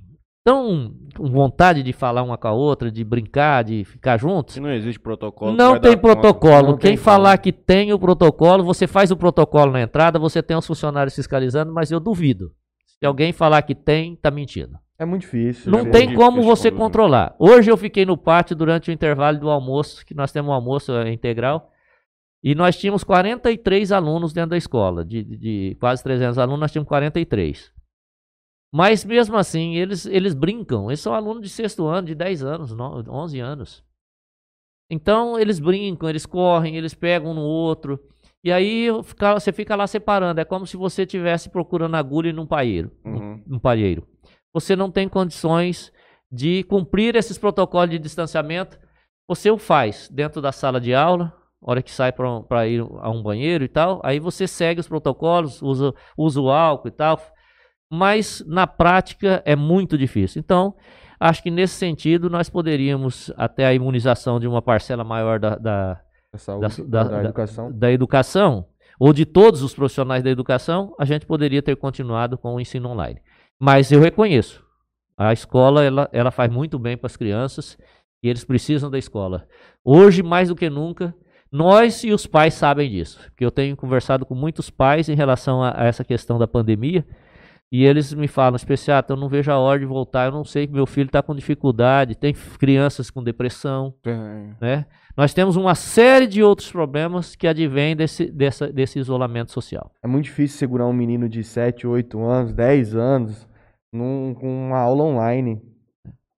[0.43, 4.55] tão com vontade de falar uma com a outra, de brincar, de ficar juntos.
[4.55, 5.55] Se não existe protocolo.
[5.55, 6.69] Não tem protocolo.
[6.69, 10.41] Não Quem tem falar que tem o protocolo, você faz o protocolo na entrada, você
[10.41, 12.51] tem os funcionários fiscalizando, mas eu duvido.
[12.85, 14.79] Se alguém falar que tem, tá mentindo.
[14.97, 15.71] É muito difícil.
[15.71, 17.35] Não é tem como você controlar.
[17.39, 20.93] Hoje eu fiquei no pátio durante o intervalo do almoço, que nós temos um almoço
[20.93, 21.69] é, integral.
[22.43, 25.03] E nós tínhamos 43 alunos dentro da escola.
[25.03, 27.71] De, de, de quase 300 alunos, nós tínhamos 43.
[28.73, 30.89] Mas mesmo assim, eles, eles brincam.
[30.89, 33.83] Eles são alunos de sexto ano, de 10 anos, 11 anos.
[34.89, 37.99] Então, eles brincam, eles correm, eles pegam um no outro.
[38.43, 38.87] E aí
[39.33, 40.39] você fica lá separando.
[40.39, 42.91] É como se você estivesse procurando agulha num paeiro.
[43.03, 43.43] Uhum.
[43.45, 44.07] Num palheiro.
[44.53, 45.91] Você não tem condições
[46.31, 48.79] de cumprir esses protocolos de distanciamento.
[49.27, 53.21] Você o faz dentro da sala de aula, hora que sai para ir a um
[53.21, 54.01] banheiro e tal.
[54.03, 57.19] Aí você segue os protocolos, usa, usa o álcool e tal
[57.91, 60.39] mas na prática é muito difícil.
[60.39, 60.73] Então,
[61.19, 66.01] acho que nesse sentido nós poderíamos, até a imunização de uma parcela maior da, da,
[66.37, 67.71] saúde, da, da, da educação.
[67.71, 68.65] da educação,
[68.97, 72.87] ou de todos os profissionais da educação, a gente poderia ter continuado com o ensino
[72.87, 73.19] online.
[73.59, 74.63] Mas eu reconheço,
[75.17, 77.77] a escola ela, ela faz muito bem para as crianças
[78.23, 79.45] e eles precisam da escola.
[79.83, 81.13] Hoje, mais do que nunca,
[81.51, 85.61] nós e os pais sabem disso, porque eu tenho conversado com muitos pais em relação
[85.61, 87.05] a, a essa questão da pandemia
[87.71, 90.67] e eles me falam, especial, eu não vejo a hora de voltar, eu não sei
[90.67, 94.49] que meu filho está com dificuldade, tem crianças com depressão, É.
[94.59, 94.85] né?
[95.15, 99.91] Nós temos uma série de outros problemas que advêm desse, dessa, desse isolamento social.
[100.03, 103.47] É muito difícil segurar um menino de 7, 8 anos, 10 anos,
[103.93, 105.61] num, com uma aula online.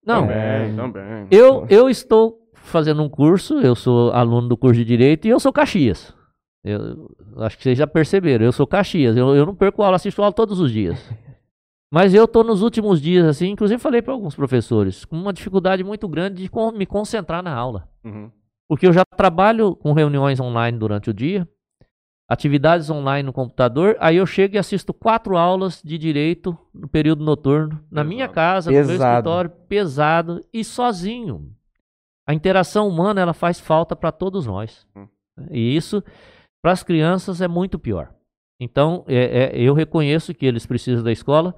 [0.06, 0.68] Não, É.
[0.68, 1.28] Também, também.
[1.32, 5.40] eu, eu estou fazendo um curso, eu sou aluno do curso de Direito e eu
[5.40, 6.14] sou Caxias.
[6.64, 7.10] Eu,
[7.40, 10.34] acho que vocês já perceberam, eu sou Caxias, eu, eu não perco aula, assisto aula
[10.34, 10.98] todos os dias.
[11.94, 15.84] Mas eu estou nos últimos dias, assim, inclusive falei para alguns professores, com uma dificuldade
[15.84, 17.88] muito grande de me concentrar na aula.
[18.04, 18.32] Uhum.
[18.68, 21.48] Porque eu já trabalho com reuniões online durante o dia,
[22.28, 27.24] atividades online no computador, aí eu chego e assisto quatro aulas de direito no período
[27.24, 28.10] noturno, na Pesado.
[28.10, 29.12] minha casa, no meu Pesado.
[29.20, 31.52] escritório, pesado e sozinho.
[32.28, 34.88] A interação humana ela faz falta para todos nós.
[34.96, 35.08] Hum.
[35.52, 36.04] E isso,
[36.60, 38.12] para as crianças, é muito pior.
[38.60, 41.54] Então, é- é, eu reconheço que eles precisam da escola,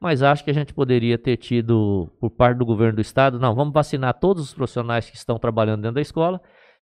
[0.00, 3.54] mas acho que a gente poderia ter tido, por parte do governo do estado, não,
[3.54, 6.40] vamos vacinar todos os profissionais que estão trabalhando dentro da escola.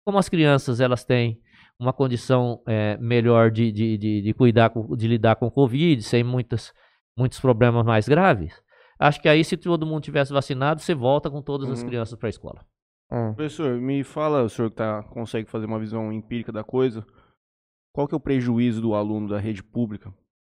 [0.05, 1.39] Como as crianças elas têm
[1.79, 6.01] uma condição é, melhor de, de, de, de cuidar, com, de lidar com o Covid,
[6.03, 6.73] sem muitas,
[7.17, 8.53] muitos problemas mais graves,
[8.99, 11.87] acho que aí, se todo mundo tivesse vacinado, você volta com todas as Uhum.
[11.87, 12.65] crianças para a escola.
[13.11, 17.03] Ah, Professor, me fala, o senhor que tá, consegue fazer uma visão empírica da coisa,
[17.91, 20.13] qual que é o prejuízo do aluno da rede pública,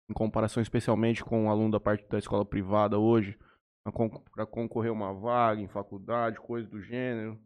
[0.09, 3.37] em comparação especialmente com o aluno da parte da escola privada hoje,
[4.33, 7.39] para concorrer a uma vaga em faculdade, coisa do gênero?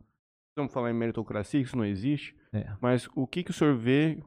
[0.52, 2.76] Estamos falando em meritocracia, que isso não existe, É.
[2.82, 4.22] mas o que, que o senhor vê...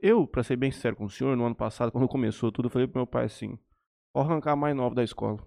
[0.00, 2.70] Eu, para ser bem sincero com o senhor, no ano passado, quando começou tudo, eu
[2.70, 3.58] falei pro meu pai assim,
[4.14, 5.38] pode arrancar mais nova da escola.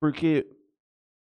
[0.00, 0.46] Porque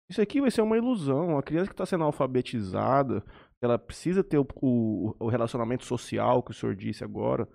[0.10, 1.38] isso aqui vai ser uma ilusão.
[1.38, 3.24] A criança que está sendo alfabetizada,
[3.62, 7.48] ela precisa ter o, o- o relacionamento social que o senhor disse agora.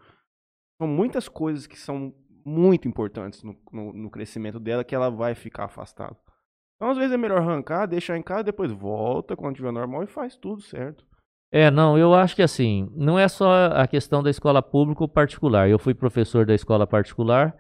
[0.83, 2.12] São muitas coisas que são
[2.45, 6.16] muito importantes no, no- no crescimento dela que ela vai ficar afastada.
[6.76, 10.09] Então, às vezes, é melhor arrancar, deixar em casa, depois volta quando tiver normal e
[10.09, 11.05] faz tudo certo.
[11.53, 15.09] É, não, eu acho que assim, não é só a questão da escola pública ou
[15.09, 15.68] particular.
[15.68, 17.55] Eu fui professor da escola particular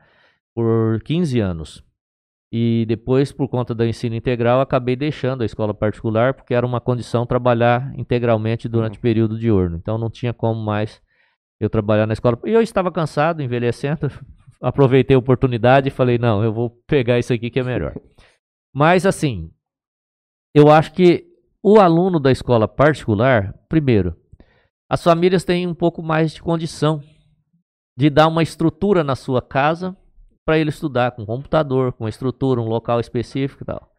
[0.54, 1.84] por 15 anos.
[2.50, 6.80] E depois, por conta do ensino integral, acabei deixando a escola particular, porque era uma
[6.80, 8.98] condição trabalhar integralmente durante Uhum.
[8.98, 9.76] o período diurno.
[9.76, 11.00] Então não tinha como mais
[11.64, 12.38] eu trabalhar na escola.
[12.44, 14.10] E eu estava cansado, envelhecendo,
[14.60, 17.94] aproveitei a oportunidade e falei, não, eu vou pegar isso aqui que é melhor.
[18.74, 19.50] Mas assim,
[20.54, 21.26] eu acho que
[21.62, 24.16] o aluno da escola particular, primeiro,
[24.90, 27.02] as famílias têm um pouco mais de condição
[27.96, 29.96] de dar uma estrutura na sua casa
[30.44, 33.90] para ele estudar com computador, com estrutura, um local específico e tal.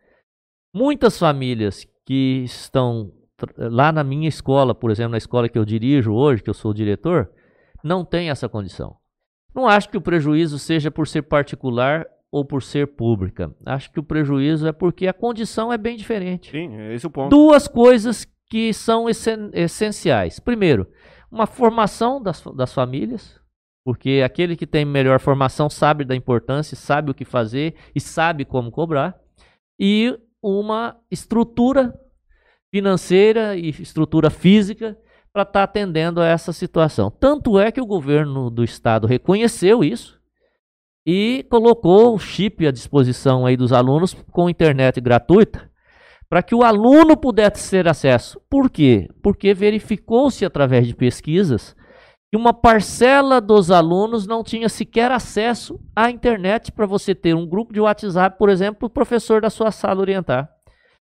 [0.76, 3.12] Muitas famílias que estão
[3.58, 6.72] lá na minha escola, por exemplo, na escola que eu dirijo hoje, que eu sou
[6.72, 7.32] o diretor,
[7.84, 8.96] não têm essa condição.
[9.54, 13.54] Não acho que o prejuízo seja por ser particular ou por ser pública.
[13.66, 17.10] Acho que o prejuízo é porque a condição é bem diferente Sim, é esse o
[17.12, 17.30] ponto.
[17.30, 20.40] duas coisas que são essen- essenciais.
[20.40, 20.88] Primeiro,
[21.32, 23.40] uma formação das, das famílias,
[23.86, 28.46] porque aquele que tem melhor formação sabe da importância, sabe o que fazer e sabe
[28.46, 29.16] como cobrar.
[29.80, 31.94] E uma estrutura
[32.72, 34.98] financeira e estrutura física
[35.34, 37.10] para estar atendendo a essa situação.
[37.10, 40.22] Tanto é que o governo do estado reconheceu isso
[41.06, 45.74] e colocou o chip à disposição aí dos alunos com internet gratuita
[46.30, 48.42] para que o aluno pudesse ter acesso.
[48.50, 49.08] Por quê?
[49.22, 51.76] Porque verificou-se através de pesquisas
[52.32, 57.46] que uma parcela dos alunos não tinha sequer acesso à internet para você ter um
[57.46, 60.50] grupo de WhatsApp, por exemplo, o professor da sua sala orientar.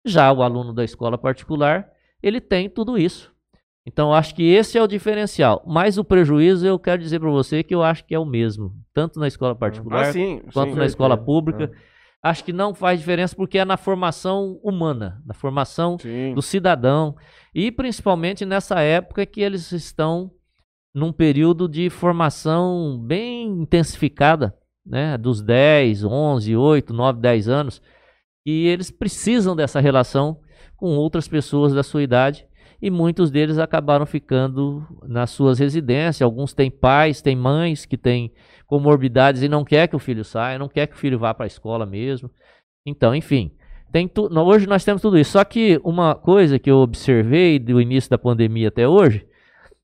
[0.05, 1.91] Já o aluno da escola particular,
[2.23, 3.35] ele tem tudo isso.
[3.87, 5.63] Então, acho que esse é o diferencial.
[5.65, 8.75] Mas o prejuízo, eu quero dizer para você que eu acho que é o mesmo,
[8.93, 10.79] tanto na escola particular Ah, sim, quanto sim.
[10.79, 11.71] na escola pública.
[12.21, 16.35] Acho que não faz diferença porque é na formação humana, na formação Sim.
[16.35, 17.15] do cidadão
[17.55, 20.33] e principalmente nessa época que eles estão
[20.93, 27.81] num período de formação bem intensificada, né, dos 10, 11, 8, 9, 10 anos,
[28.45, 30.41] e eles precisam dessa relação
[30.77, 32.46] com outras pessoas da sua idade
[32.81, 36.23] e muitos deles acabaram ficando nas suas residências.
[36.23, 38.33] Alguns têm pais, têm mães que têm
[38.67, 41.45] comorbidades e não quer que o filho saia, não quer que o filho vá para
[41.45, 42.31] a escola mesmo.
[42.85, 43.53] Então, enfim,
[43.91, 44.29] tem tu...
[44.41, 45.33] hoje nós temos tudo isso.
[45.33, 49.27] Só que uma coisa que eu observei do início da pandemia até hoje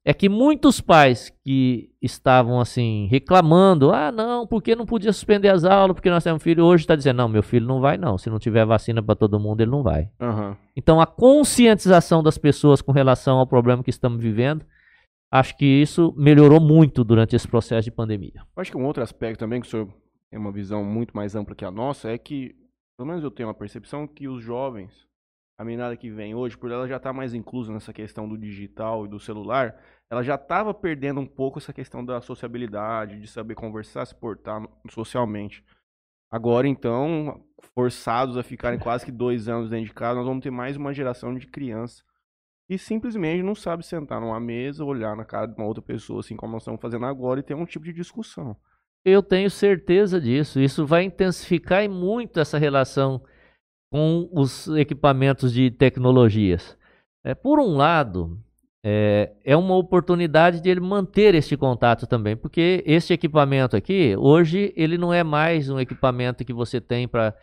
[0.05, 5.65] é que muitos pais que estavam assim reclamando, ah, não, porque não podia suspender as
[5.65, 8.29] aulas, porque nós temos filho, hoje está dizendo, não, meu filho não vai não, se
[8.29, 10.11] não tiver vacina para todo mundo, ele não vai.
[10.21, 10.57] Aham.
[10.77, 14.67] Então a conscientização das pessoas com relação ao problema que estamos vivendo,
[15.31, 18.43] acho que isso melhorou muito durante esse processo de pandemia.
[18.57, 19.89] Acho que um outro aspecto também, que o senhor
[20.31, 22.57] tem uma visão muito mais ampla que a nossa, é que,
[22.97, 25.07] pelo menos eu tenho uma percepção que os jovens,
[25.63, 29.07] a meninada que vem hoje, por ela já estar mais inclusa nessa questão do digital
[29.07, 33.55] e do celular, ela já estava perdendo um pouco essa questão da sociabilidade, de saber
[33.55, 34.61] conversar, se portar
[34.91, 35.65] socialmente.
[36.31, 37.45] Agora, então,
[37.75, 40.93] forçados a ficarem quase que dois anos dentro de casa, nós vamos ter mais uma
[40.93, 42.05] geração de crianças
[42.67, 46.37] que simplesmente não sabe sentar numa mesa, olhar na cara de uma outra pessoa, assim
[46.37, 48.57] como nós estamos fazendo agora, e ter um tipo de discussão.
[49.05, 50.59] Eu tenho certeza disso.
[50.59, 53.23] Isso vai intensificar muito essa relação
[53.93, 56.79] com os equipamentos de tecnologias.
[57.23, 58.39] É, por um lado,
[58.83, 64.73] é, é uma oportunidade de ele manter este contato também, porque este equipamento aqui, hoje,
[64.75, 67.35] ele não é mais um equipamento que você tem para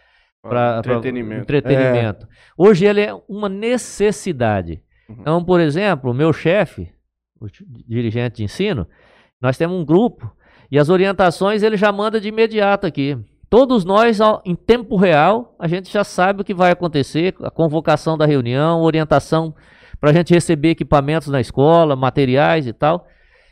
[0.42, 1.42] para entretenimento.
[1.42, 2.28] entretenimento.
[2.58, 4.82] Hoje ele é uma necessidade.
[5.08, 5.18] Uhum.
[5.20, 6.92] Então, por exemplo, meu chefe,
[7.40, 8.88] o di- dirigente de ensino,
[9.40, 10.34] nós temos um grupo
[10.72, 13.18] e as orientações ele já manda de imediato aqui.
[13.50, 18.16] Todos nós, em tempo real, a gente já sabe o que vai acontecer, a convocação
[18.16, 19.56] da reunião, orientação
[20.00, 23.08] para a gente receber equipamentos na escola, materiais e tal.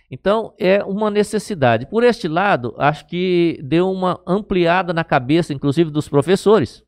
[0.09, 1.87] Então, é uma necessidade.
[1.87, 6.86] Por este lado, acho que deu uma ampliada na cabeça, inclusive dos professores.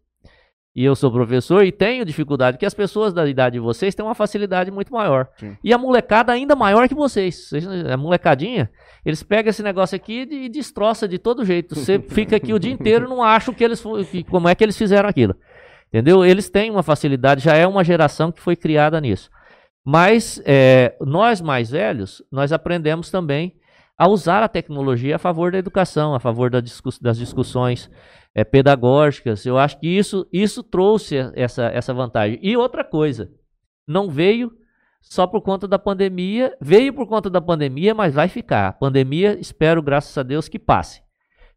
[0.76, 4.06] E eu sou professor e tenho dificuldade, porque as pessoas da idade de vocês têm
[4.06, 5.28] uma facilidade muito maior.
[5.38, 5.58] Sim.
[5.64, 7.50] E a molecada ainda maior que vocês.
[7.92, 8.70] A molecadinha,
[9.04, 11.76] eles pegam esse negócio aqui e e destroça de todo jeito.
[11.76, 14.54] Você fica aqui o dia inteiro e não acha o que eles, que- como é
[14.56, 15.36] que eles fizeram aquilo.
[15.88, 16.24] Entendeu?
[16.24, 19.30] Eles têm uma facilidade, já é uma geração que foi criada nisso.
[19.84, 23.56] Mas é, nós mais velhos, nós aprendemos também
[24.00, 27.92] a usar a tecnologia a favor da educação, a favor da discuss- das discussões
[28.34, 29.46] é, pedagógicas.
[29.46, 32.40] Eu acho que isso, isso trouxe essa, essa vantagem.
[32.42, 33.30] E outra coisa,
[33.86, 34.54] não veio
[35.02, 38.70] só por conta da pandemia, veio por conta da pandemia, mas vai ficar.
[38.70, 41.02] A pandemia, espero, graças a Deus, que passe.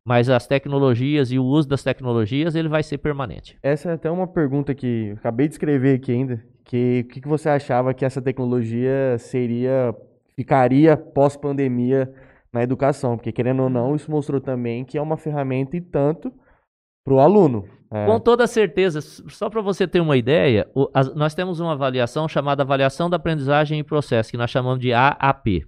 [0.05, 3.57] Mas as tecnologias e o uso das tecnologias, ele vai ser permanente.
[3.63, 6.45] Essa é até uma pergunta que acabei de escrever aqui ainda.
[6.65, 9.95] Que o que, que você achava que essa tecnologia seria,
[10.35, 12.13] ficaria pós-pandemia
[12.53, 13.17] na educação?
[13.17, 16.33] Porque querendo ou não, isso mostrou também que é uma ferramenta e tanto
[17.05, 17.65] para o aluno.
[17.91, 22.27] É, Com toda certeza, só para você ter uma ideia, o- nós temos uma avaliação
[22.29, 25.67] chamada Avaliação da Aprendizagem e Processo, que nós chamamos de AAP.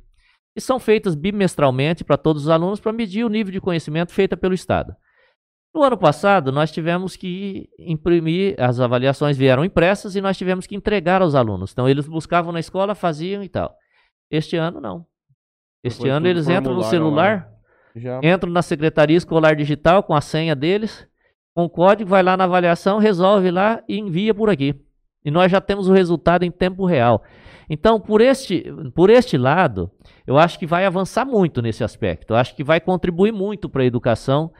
[0.57, 4.37] E são feitas bimestralmente para todos os alunos para medir o nível de conhecimento feita
[4.37, 4.95] pelo Estado.
[5.75, 10.77] No ano passado, nós tivemos que imprimir, as avaliações vieram impressas e nós tivemos que
[10.77, 11.73] entregar aos alunos.
[11.73, 13.75] Então, eles buscavam na escola, faziam e tal.
[14.31, 15.05] Este ano, não.
[15.85, 17.49] Este ano, eles entram no celular,
[18.23, 21.07] entram na Secretaria Escolar Digital com a senha deles,
[21.55, 24.75] com o código, vai lá na avaliação, resolve lá e envia por aqui.
[25.25, 27.23] E nós já temos o resultado em tempo real.
[27.69, 28.65] Então, por este,
[28.95, 29.91] por este lado,
[30.27, 32.33] eu acho que vai avançar muito nesse aspecto.
[32.33, 34.51] Eu acho que vai contribuir muito para a educação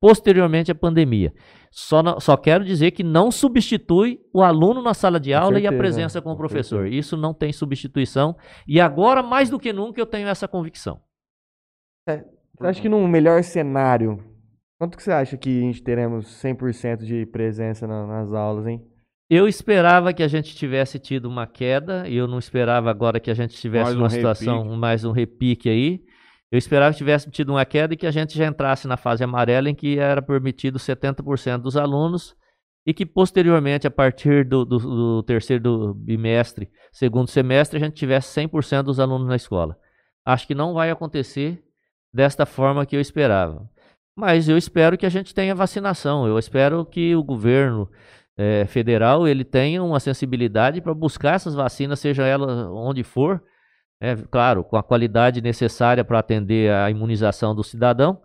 [0.00, 1.32] posteriormente à pandemia.
[1.76, 5.66] Só, não- só quero dizer que não substitui o aluno na sala de aula e
[5.66, 6.82] a certeza, presença com o professor.
[6.82, 6.94] certeza.
[6.96, 8.36] Isso não tem substituição.
[8.68, 11.00] E agora, mais do que nunca, eu tenho essa convicção.
[12.08, 12.24] Você
[12.60, 14.22] acha que num melhor cenário,
[14.78, 18.80] quanto que você acha que a gente teremos 100% de presença na- nas aulas, hein?
[19.28, 23.30] Eu esperava que a gente tivesse tido uma queda, e eu não esperava agora que
[23.30, 26.04] a gente tivesse Mais um uma situação, mais um repique aí.
[26.52, 29.24] Eu esperava que tivesse tido uma queda e que a gente já entrasse na fase
[29.24, 32.36] amarela, em que era permitido 70% dos alunos,
[32.86, 38.28] e que posteriormente, a partir do, do- do terceiro bimestre, segundo semestre, a gente tivesse
[38.40, 39.76] 100% dos alunos na escola.
[40.24, 41.62] Acho que não vai acontecer
[42.12, 43.68] desta forma que eu esperava.
[44.16, 46.26] Mas eu espero que a gente tenha vacinação.
[46.26, 47.90] Eu espero que o governo
[48.36, 53.42] eh, federal ele tenha uma sensibilidade para buscar essas vacinas, seja ela onde for,
[54.00, 58.20] é, claro, com a qualidade necessária para atender a imunização do cidadão,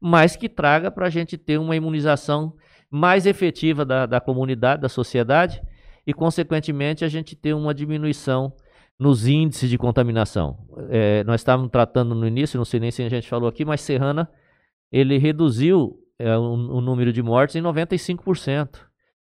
[0.00, 2.54] mas que traga para a gente ter uma imunização
[2.90, 5.62] mais efetiva da, da comunidade, da sociedade,
[6.06, 8.52] e, consequentemente, a gente ter uma diminuição
[8.98, 10.58] nos índices de contaminação.
[10.90, 13.80] É, nós estávamos tratando no início, não sei nem se a gente falou aqui, mas
[13.80, 14.28] Serrana
[14.90, 18.80] ele reduziu é, o, o número de mortes em 95%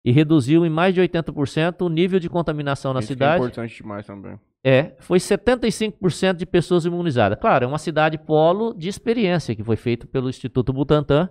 [0.04, 3.36] e reduziu em mais de 80% o nível de contaminação na Isso É cidade.
[3.36, 4.38] importante demais também.
[4.66, 7.38] É, foi 75% de pessoas imunizadas.
[7.38, 11.28] Claro, é uma cidade polo de experiência que foi feito pelo Instituto Butantan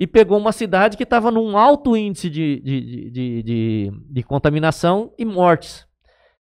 [0.00, 5.12] e pegou uma cidade que estava num alto índice de, de, de, de, de- contaminação
[5.16, 5.86] e mortes.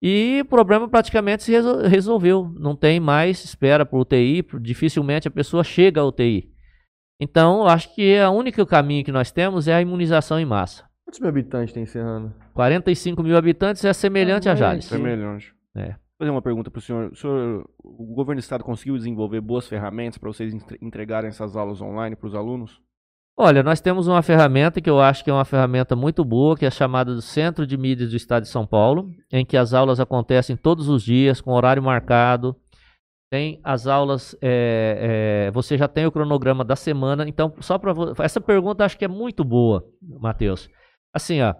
[0.02, 2.50] E o problema praticamente se resol- resolveu.
[2.58, 6.50] Não tem mais espera por UTI, dificilmente a pessoa chega à UTI.
[7.20, 10.84] Então, eu acho que a único caminho que nós temos é a imunização em massa.
[11.04, 12.34] Quantos mil habitantes tem Serrano?
[12.54, 14.86] 45 mil habitantes é semelhante a Jales.
[14.86, 15.54] Semelhante.
[15.76, 15.90] É.
[15.90, 17.12] Vou fazer uma pergunta para o senhor.
[17.82, 22.16] O governo do estado conseguiu desenvolver boas ferramentas para vocês entre- entregarem essas aulas online
[22.16, 22.80] para os alunos?
[23.38, 26.66] Olha, nós temos uma ferramenta que eu acho que é uma ferramenta muito boa, que
[26.66, 29.98] é chamada do Centro de Mídias do Estado de São Paulo, em que as aulas
[29.98, 32.54] acontecem todos os dias, com horário marcado.
[33.32, 37.26] Tem as aulas, é, é, você já tem o cronograma da semana.
[37.26, 40.68] Então, só para essa pergunta acho que é muito boa, Matheus.
[41.14, 41.54] Assim, ó,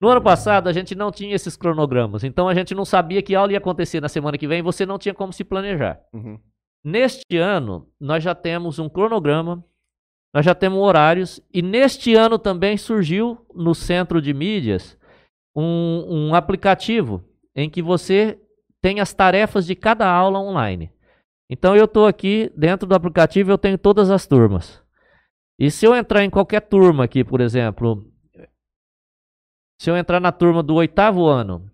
[0.00, 3.34] no ano passado a gente não tinha esses cronogramas, então a gente não sabia que
[3.34, 4.62] aula ia acontecer na semana que vem.
[4.62, 6.00] Você não tinha como se planejar.
[6.12, 6.38] Uhum.
[6.84, 9.64] Neste ano, nós já temos um cronograma,
[10.34, 14.98] nós já temos horários, e neste ano também surgiu no centro de mídias
[15.56, 17.24] um, um aplicativo
[17.56, 18.38] em que você
[18.82, 20.92] tem as tarefas de cada aula online.
[21.48, 24.82] Então eu estou aqui, dentro do aplicativo eu tenho todas as turmas.
[25.58, 28.04] E se eu entrar em qualquer turma aqui, por exemplo,
[29.78, 31.70] se eu entrar na turma do oitavo ano,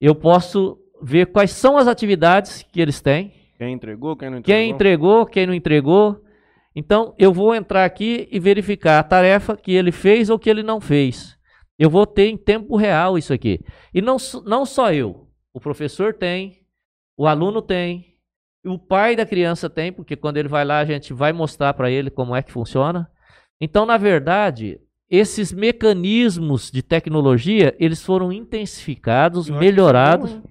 [0.00, 4.56] eu posso ver quais são as atividades que eles têm, Quem entregou, quem não entregou?
[4.56, 6.24] quem entregou, quem não entregou.
[6.74, 10.62] Então, eu vou entrar aqui e verificar a tarefa que ele fez ou que ele
[10.62, 11.36] não fez.
[11.76, 13.60] Eu vou ter em tempo real isso aqui.
[13.92, 15.28] E não, não só eu.
[15.52, 16.60] O professor tem,
[17.16, 18.16] o aluno tem,
[18.64, 21.90] o pai da criança tem, porque quando ele vai lá, a gente vai mostrar para
[21.90, 23.10] ele como é que funciona.
[23.60, 24.80] Então, na verdade,
[25.10, 30.42] esses mecanismos de tecnologia, eles foram intensificados, Eu é melhorados, bom,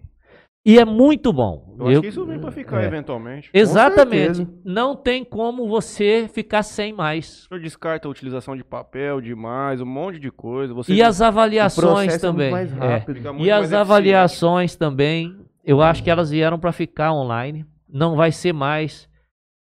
[0.65, 1.75] e é muito bom.
[1.79, 2.87] Eu acho que isso vem para ficar é.
[2.87, 3.49] eventualmente.
[3.53, 4.47] Exatamente.
[4.65, 7.45] Não tem como você ficar sem mais.
[7.45, 10.73] O senhor descarta a utilização de papel demais, um monte de coisa.
[10.73, 12.51] Você E as O avaliações processo é muito também.
[12.51, 12.75] mais é.
[12.75, 13.15] rápido.
[13.15, 13.79] Fica muito E as eficiente.
[13.79, 17.65] avaliações também, eu acho que elas vieram para ficar online.
[17.87, 19.07] Não vai ser mais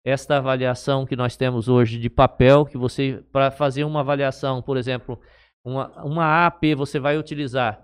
[0.05, 4.77] esta avaliação que nós temos hoje de papel, que você, para fazer uma avaliação, por
[4.77, 5.21] exemplo,
[5.65, 7.81] uma, uma AP, você vai utilizar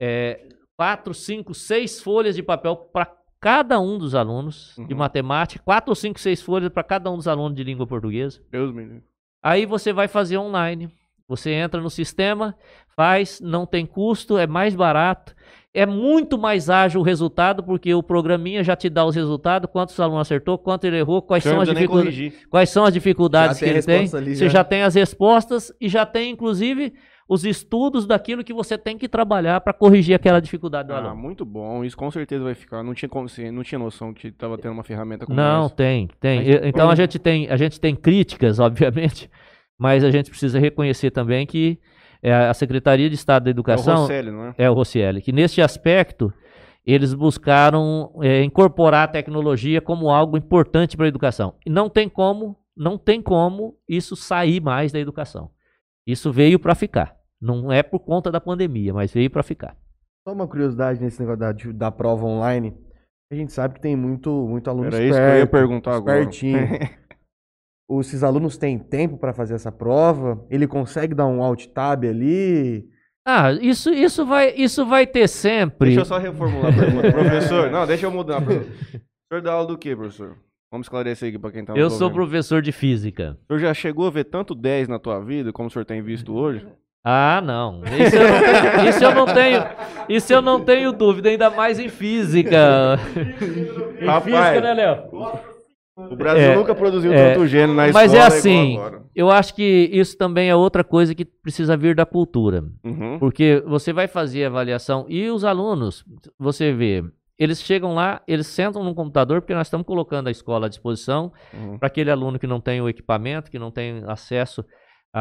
[0.00, 4.98] é, quatro, cinco, seis folhas de papel para cada um dos alunos de Uhum.
[4.98, 8.40] matemática, quatro, cinco, seis folhas para cada um dos alunos de língua portuguesa.
[8.50, 9.02] Deus me livre.
[9.42, 10.90] Aí você vai fazer online.
[11.26, 12.56] Você entra no sistema,
[12.96, 15.34] faz, não tem custo, é mais barato.
[15.72, 19.98] É muito mais ágil o resultado, porque o programinha já te dá os resultados, quantos
[20.00, 22.32] alunos acertou, quanto ele errou, quais, são as, corrigir.
[22.50, 24.10] quais são as dificuldades Já que ele tem.
[24.12, 24.58] ali, Você já.
[24.58, 26.92] já tem as respostas e já tem, inclusive,
[27.28, 31.14] os estudos daquilo que você tem que trabalhar para corrigir aquela dificuldade do Ah, aluno.
[31.16, 31.84] muito bom.
[31.84, 32.82] Isso com certeza vai ficar.
[32.82, 33.08] Não tinha,
[33.52, 35.74] não tinha noção que estava tendo uma ferramenta como Não, essa.
[35.76, 36.42] tem, tem.
[36.64, 39.30] Então a gente tem, a gente tem críticas, obviamente,
[39.78, 41.78] mas a gente precisa reconhecer também que
[42.22, 44.54] é, a Secretaria de Estado da É o Educação Rosselli, não é?
[44.58, 46.32] é o Rocieli, que neste aspecto
[46.86, 51.54] eles buscaram é, incorporar a tecnologia como algo importante para a educação.
[51.64, 55.50] E não tem como, não tem como isso sair mais da educação.
[56.06, 57.16] Isso veio para ficar.
[57.40, 59.76] Não é por conta da pandemia, mas veio para ficar.
[60.26, 62.76] Só uma curiosidade nesse negócio da, da prova online.
[63.30, 65.94] A gente sabe que tem muito, muito aluno Era esperto, isso que eu ia perguntar
[65.94, 66.24] agora.
[67.90, 70.44] Os- Esses alunos têm tempo para fazer essa prova?
[70.48, 72.84] Ele consegue dar um alt tab ali?
[73.26, 75.88] Ah, isso, isso, vai, isso vai ter sempre.
[75.88, 77.10] Deixa eu só reformular a pergunta.
[77.12, 78.70] professor, não, deixa eu mudar a pergunta.
[78.70, 80.36] O senhor dá aula do quê, professor?
[80.72, 83.36] Vamos esclarecer aqui para quem tá nos Eu sou professor de física.
[83.42, 86.00] O senhor já chegou a ver tanto 10 na tua vida, como o senhor tem
[86.00, 86.64] visto hoje?
[87.04, 87.82] Ah, não.
[87.84, 89.64] Isso eu não tenho, isso eu não tenho,
[90.08, 92.98] isso eu não tenho dúvida, ainda mais em física.
[94.00, 95.49] em Rapaz, física, né, Léo?
[96.10, 98.78] O Brasil É, nunca produziu é, tanto gênio na escola Mas é assim,
[99.14, 102.64] eu acho que isso também é outra coisa que precisa vir da cultura.
[102.84, 103.18] Uhum.
[103.18, 106.04] Porque você vai fazer avaliação e os alunos,
[106.38, 107.04] você vê,
[107.38, 111.32] eles chegam lá, eles sentam no computador, porque nós estamos colocando a escola à disposição
[111.52, 111.78] Uhum.
[111.78, 114.64] para aquele aluno que não tem o equipamento, que não tem acesso
[115.12, 115.20] à,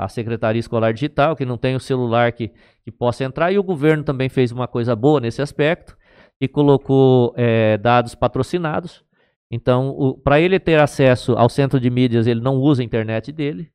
[0.00, 2.50] à- à secretaria escolar digital, que não tem o celular que,
[2.84, 3.52] que possa entrar.
[3.52, 5.96] E o governo também fez uma coisa boa nesse aspecto
[6.40, 9.04] e colocou eh, dados patrocinados.
[9.50, 13.70] Então, para ele ter acesso ao centro de mídias, ele não usa a internet dele.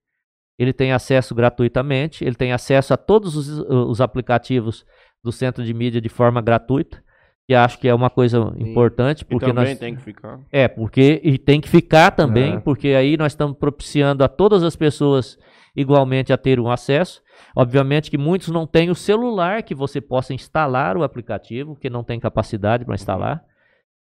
[0.58, 4.86] Ele tem acesso gratuitamente, ele tem acesso a todos os, os aplicativos
[5.22, 7.04] do centro de mídia de forma gratuita,
[7.46, 10.40] que acho que é uma coisa importante, E porque também nós tem que ficar.
[10.52, 12.60] é, porque e tem que ficar também, É.
[12.60, 15.38] porque aí nós estamos propiciando a todas as pessoas
[15.76, 17.22] igualmente a ter um acesso.
[17.54, 22.02] Obviamente que muitos não têm o celular que você possa instalar o aplicativo, que não
[22.04, 23.44] tem capacidade para instalar.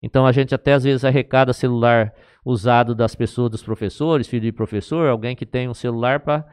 [0.05, 2.13] Então a gente até às vezes arrecada celular
[2.45, 6.45] usado das pessoas, dos professores, filho de professor, alguém que tem um celular para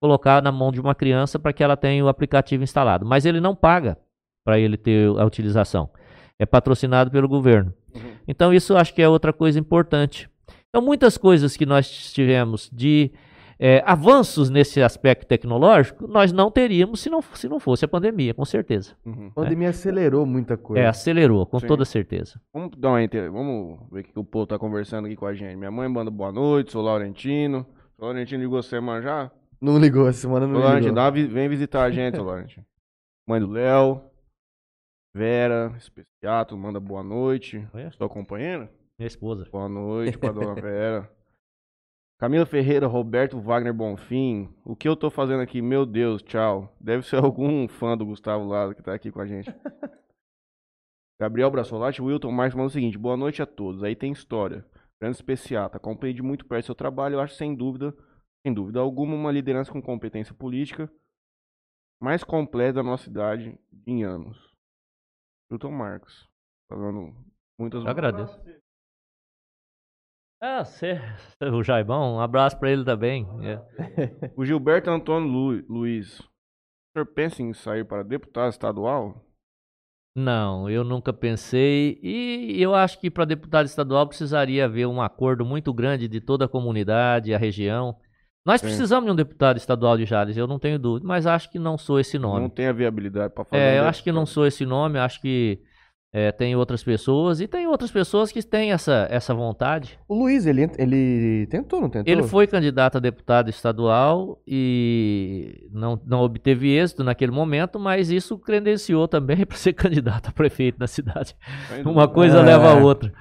[0.00, 3.04] colocar na mão de uma criança para que ela tenha o aplicativo instalado.
[3.04, 3.98] Mas ele não paga
[4.44, 5.90] para ele ter a utilização.
[6.38, 7.74] É patrocinado pelo governo.
[7.92, 8.12] Uhum.
[8.28, 10.30] Então, isso acho que é outra coisa importante.
[10.68, 13.10] Então, muitas coisas que nós tivemos de
[13.62, 18.32] é, avanços nesse aspecto tecnológico, nós não teríamos se não, se não fosse a pandemia,
[18.32, 18.96] com certeza.
[19.04, 19.26] Uhum.
[19.26, 20.82] A pandemia acelerou muita coisa.
[20.82, 21.66] É, acelerou, com Sim.
[21.66, 22.40] toda certeza.
[22.54, 23.30] Vamos dar uma inter...
[23.30, 25.56] Vamos ver o que o povo tá conversando aqui com a gente.
[25.56, 27.66] Minha mãe manda boa noite, sou Laurentino.
[27.96, 29.30] Sou Laurentino ligou semana já?
[29.60, 30.94] Não ligou, essa semana não Laurentino, ligou.
[30.94, 32.64] dá vem visitar a gente, Laurentino.
[33.28, 34.00] Mãe do Léo,
[35.14, 37.68] Vera, Especiato, manda boa noite.
[37.74, 37.90] Olha.
[37.90, 38.70] Sua companheira?
[38.98, 39.46] Minha esposa.
[39.52, 41.10] Boa noite pra dona Vera.
[42.20, 44.54] Camila Ferreira, Roberto Wagner Bonfim.
[44.62, 45.62] O que eu tô fazendo aqui?
[45.62, 46.70] Meu Deus, tchau.
[46.78, 49.50] Deve ser algum fã do Gustavo Lado que tá aqui com a gente.
[51.18, 53.82] Gabriel Brassolati, Wilton Marques manda o seguinte: boa noite a todos.
[53.82, 54.66] Aí tem história.
[55.00, 55.78] Grande especiata.
[55.78, 57.14] Acompanhei de muito perto seu trabalho.
[57.14, 57.96] Eu acho sem dúvida,
[58.46, 60.92] sem dúvida alguma, uma liderança com competência política
[62.02, 64.54] mais completa da nossa idade em anos.
[65.50, 66.28] Wilton Marcos.
[66.68, 67.14] Falando
[67.58, 68.38] muitas Eu agradeço.
[70.42, 70.98] Ah, cê,
[71.52, 73.26] o Jaibão, um abraço pra ele também.
[73.42, 73.60] É.
[74.36, 76.18] O Gilberto Antônio Lu- Luiz.
[76.20, 76.24] O
[76.94, 79.24] senhor pensa em sair para deputado estadual?
[80.16, 82.00] Não, eu nunca pensei.
[82.02, 86.46] E eu acho que para deputado estadual precisaria haver um acordo muito grande de toda
[86.46, 87.96] a comunidade, a região.
[88.44, 88.66] Nós Sim.
[88.68, 91.76] precisamos de um deputado estadual de Jales, eu não tenho dúvida, mas acho que não
[91.78, 92.40] sou esse nome.
[92.40, 93.62] Não tem a viabilidade para fazer.
[93.62, 94.34] É, um eu acho que não deputado.
[94.34, 95.62] sou esse nome, acho que
[96.12, 99.98] é, tem outras pessoas e tem outras pessoas que têm essa, essa vontade.
[100.08, 102.12] O Luiz, ele, ele tentou, não tentou?
[102.12, 108.36] Ele foi candidato a deputado estadual e não, não obteve êxito naquele momento, mas isso
[108.38, 111.36] credenciou também para ser candidato a prefeito na cidade.
[111.84, 112.42] Uma coisa É.
[112.42, 113.12] leva a outra.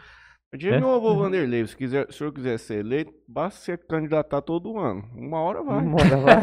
[0.51, 0.79] Eu digo É?
[0.79, 4.79] meu avô Vanderlei, se, quiser, se o senhor quiser ser eleito, basta se candidatar todo
[4.79, 5.03] ano.
[5.15, 5.83] Uma hora vai.
[5.85, 6.39] Uma hora vai.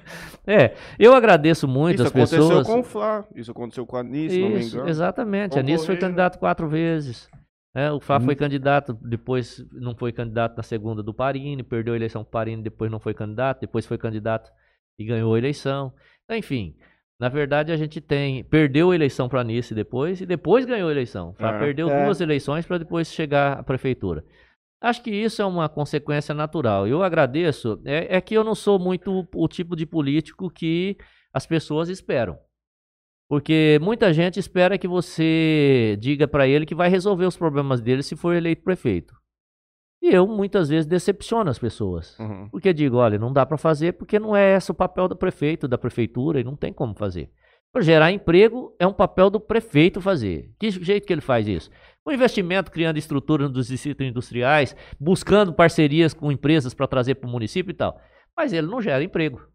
[0.46, 2.66] É, eu agradeço muito Isso as aconteceu pessoas.
[2.66, 3.24] com o Flá.
[3.36, 4.88] Isso aconteceu com a Anice, se não me Isso, engano.
[4.88, 5.58] exatamente.
[5.58, 7.28] A Nisso foi candidato quatro vezes.
[7.74, 7.92] né?
[7.92, 8.22] o Flá Hum.
[8.22, 12.62] foi candidato, depois não foi candidato na segunda do Parini, perdeu a eleição pro Parini,
[12.62, 14.50] depois não foi candidato, depois foi candidato
[14.98, 15.92] e ganhou a eleição.
[16.24, 16.74] Então, enfim,
[17.20, 20.92] na verdade a gente tem, perdeu a eleição para Nice depois e depois ganhou a
[20.92, 21.36] eleição.
[21.38, 21.58] É.
[21.58, 22.04] perdeu É.
[22.04, 24.24] duas eleições para depois chegar à prefeitura.
[24.80, 26.88] Acho que isso é uma consequência natural.
[26.88, 27.78] Eu agradeço.
[27.84, 30.96] É, é que eu não sou muito o tipo de político que
[31.30, 32.38] as pessoas esperam.
[33.28, 38.02] Porque muita gente espera que você diga para ele que vai resolver os problemas dele
[38.02, 39.14] se for eleito prefeito.
[40.02, 42.18] E eu muitas vezes decepciono as pessoas.
[42.18, 42.48] Uhum.
[42.50, 45.68] Porque digo, olha, não dá para fazer porque não é esse o papel do prefeito,
[45.68, 47.30] da prefeitura, e não tem como fazer.
[47.72, 50.52] Para gerar emprego é um papel do prefeito fazer.
[50.58, 51.70] Que jeito que ele faz isso?
[52.02, 57.30] Com investimento, criando estrutura dos distritos industriais, buscando parcerias com empresas para trazer para o
[57.30, 58.00] município e tal.
[58.36, 59.49] Mas ele não gera emprego.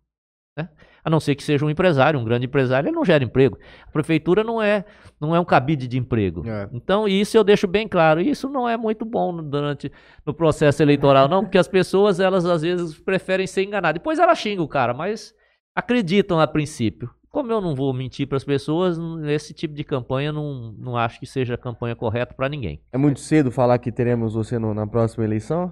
[0.58, 0.70] Né?
[1.04, 3.58] A não ser que seja um empresário, um grande empresário, ele não gera emprego.
[3.88, 4.86] A prefeitura não é,
[5.20, 6.48] não é um cabide de emprego.
[6.48, 6.70] É.
[6.72, 8.22] Então, isso eu deixo bem claro.
[8.22, 9.92] Isso não é muito bom durante
[10.26, 14.00] no processo eleitoral, não, porque as pessoas, elas às vezes preferem ser enganadas.
[14.00, 15.34] Depois elas xingam o cara, mas
[15.76, 17.10] acreditam a princípio.
[17.30, 18.98] Como eu não vou mentir para as pessoas,
[19.28, 22.82] esse tipo de campanha não, não acho que seja a campanha correta para ninguém.
[22.94, 25.70] É muito cedo falar que teremos você no- na próxima eleição?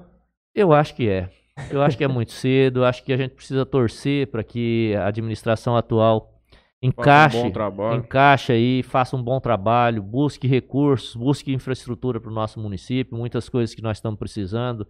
[0.53, 1.29] Eu acho que é.
[1.69, 2.83] Eu acho que é muito cedo.
[2.83, 6.33] Acho que a gente precisa torcer para que a administração atual
[6.81, 12.59] encaixe, um encaixe aí, faça um bom trabalho, busque recursos, busque infraestrutura para o nosso
[12.59, 14.85] município, muitas coisas que nós estamos precisando.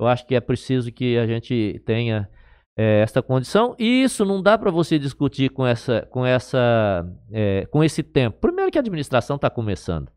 [0.00, 2.28] Eu acho que é preciso que a gente tenha
[2.76, 3.76] eh, esta condição.
[3.78, 8.40] E isso não dá para você discutir com essa, com essa, eh, com esse tempo.
[8.40, 10.10] Primeiro que a administração está começando.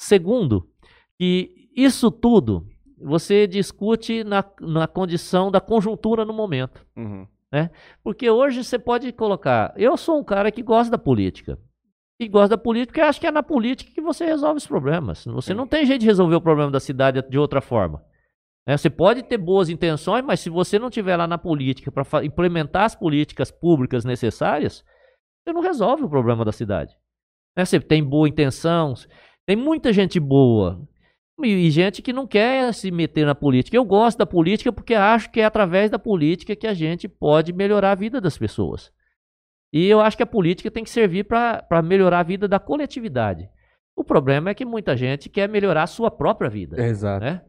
[0.00, 0.68] Segundo,
[1.18, 2.66] que isso tudo
[3.02, 6.84] você discute na, na condição da conjuntura no momento.
[6.96, 7.26] Uhum.
[8.02, 9.72] Porque hoje você pode colocar.
[9.76, 11.58] Eu sou um cara que gosta da política.
[12.20, 15.24] E gosta da política porque acho que é na política que você resolve os problemas.
[15.24, 15.56] Você Sim.
[15.56, 18.04] não tem jeito de resolver o problema da cidade de outra forma.
[18.68, 18.76] né?
[18.76, 22.84] Você pode ter boas intenções, mas se você não tiver lá na política para implementar
[22.84, 24.84] as políticas públicas necessárias,
[25.42, 26.94] você não resolve o problema da cidade.
[27.56, 27.64] né?
[27.64, 28.92] Você tem boa intenção,
[29.46, 30.86] tem muita gente boa
[31.44, 33.76] e, gente que não quer se meter na política.
[33.76, 37.52] Eu gosto da política porque acho que é através da política que a gente pode
[37.52, 38.92] melhorar a vida das pessoas.
[39.72, 43.48] E eu acho que a política tem que servir para melhorar a vida da coletividade.
[43.96, 46.82] O problema é que muita gente quer melhorar a sua própria vida.
[46.82, 47.24] Exato.
[47.24, 47.42] né?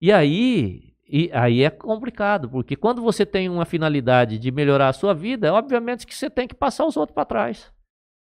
[0.00, 4.92] E aí, e aí é complicado, porque quando você tem uma finalidade de melhorar a
[4.92, 7.72] sua vida, obviamente que você tem que passar os outros para trás.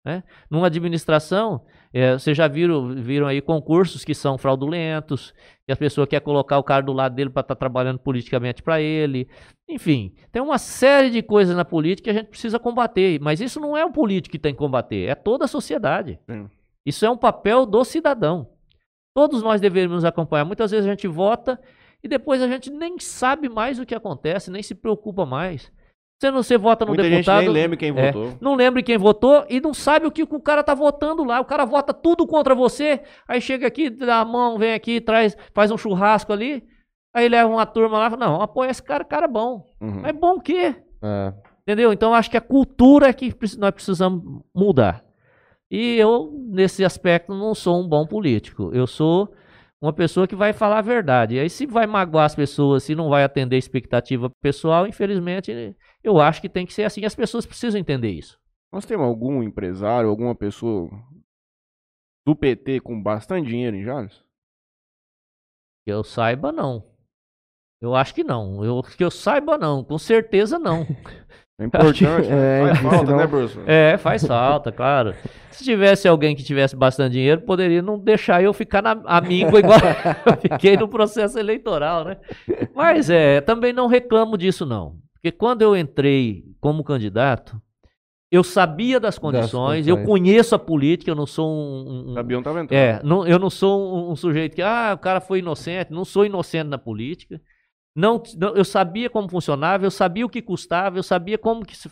[0.06, 0.24] Né?
[0.50, 1.66] Numa administração,
[2.00, 5.34] É, vocês já viram, viram aí concursos que são fraudulentos,
[5.66, 8.62] que a pessoa quer colocar o cara do lado dele para estar tá trabalhando politicamente
[8.62, 9.28] para ele.
[9.68, 13.20] Enfim, tem uma série de coisas na política que a gente precisa combater.
[13.20, 16.20] Mas isso não é o político que tem que combater, é toda a sociedade.
[16.30, 16.48] Sim.
[16.86, 18.48] Isso é um papel do cidadão.
[19.16, 20.46] Todos nós deveríamos acompanhar.
[20.46, 21.60] Muitas vezes a gente vota
[22.04, 25.72] e depois a gente nem sabe mais o que acontece, nem se preocupa mais.
[26.20, 27.42] Você não você vota no Muita deputado.
[27.42, 28.38] Gente nem lembra quem é, votou.
[28.42, 31.40] Não lembra quem votou e não sabe o que o cara tá votando lá.
[31.40, 33.02] O cara vota tudo contra você.
[33.28, 36.64] Aí chega aqui, dá a mão, vem aqui, traz, faz um churrasco ali.
[37.14, 39.66] Aí leva uma turma lá, não, apoia esse cara, cara é bom.
[39.80, 40.02] Uhum.
[40.02, 40.76] Mas bom o quê?
[41.02, 41.34] É.
[41.62, 41.94] Entendeu?
[41.94, 45.04] Então acho que a cultura é que nós precisamos mudar.
[45.70, 48.72] E eu, nesse aspecto, não sou um bom político.
[48.74, 49.32] Eu sou
[49.82, 51.36] uma pessoa que vai falar a verdade.
[51.36, 55.76] E aí, se vai magoar as pessoas, se não vai atender a expectativa pessoal, infelizmente,
[56.04, 57.06] eu acho que tem que ser assim.
[57.06, 58.40] As pessoas precisam entender isso.
[58.72, 60.90] Nós temos algum empresário, alguma pessoa
[62.26, 64.24] do PT com bastante dinheiro em Jales?
[65.86, 66.84] Que eu saiba, não.
[67.80, 68.66] Eu acho que não.
[68.66, 69.84] Eu, que eu saiba, não.
[69.84, 70.86] Com certeza, não.
[71.60, 72.06] É importante.
[72.08, 73.64] É, faz falta, né, professor?
[73.68, 75.14] É, faz falta, claro.
[75.52, 79.80] Se tivesse alguém que tivesse bastante dinheiro, poderia não deixar eu ficar na amigo igual
[80.26, 82.18] eu fiquei no processo eleitoral, né?
[82.76, 84.98] Mas é, também não reclamo disso, não.
[85.14, 87.60] Porque quando eu entrei como candidato,
[88.32, 92.12] eu sabia das condições, das eu conheço a política, eu não sou um.
[92.12, 92.72] um Sabiam tá vendo?
[92.72, 96.06] É, não, eu não sou um, um sujeito que, ah, o cara foi inocente, não
[96.06, 97.42] sou inocente na política.
[97.98, 98.22] Não,
[98.56, 101.90] eu sabia como funcionava, eu sabia o que custava, eu sabia como que se,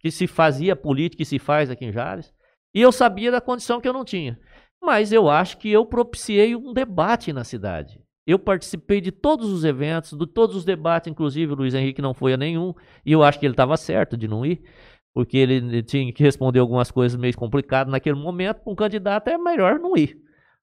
[0.00, 2.34] que se fazia política e se faz aqui em Jales.
[2.74, 4.36] E eu sabia da condição que eu não tinha.
[4.82, 8.02] Mas eu acho que eu propiciei um debate na cidade.
[8.26, 12.12] Eu participei de todos os eventos, de todos os debates, inclusive o Luiz Henrique não
[12.12, 12.74] foi a nenhum,
[13.06, 14.60] e eu acho que ele estava certo de não ir,
[15.14, 18.64] porque ele tinha que responder algumas coisas meio complicadas naquele momento.
[18.64, 20.18] Para um candidato é melhor não ir.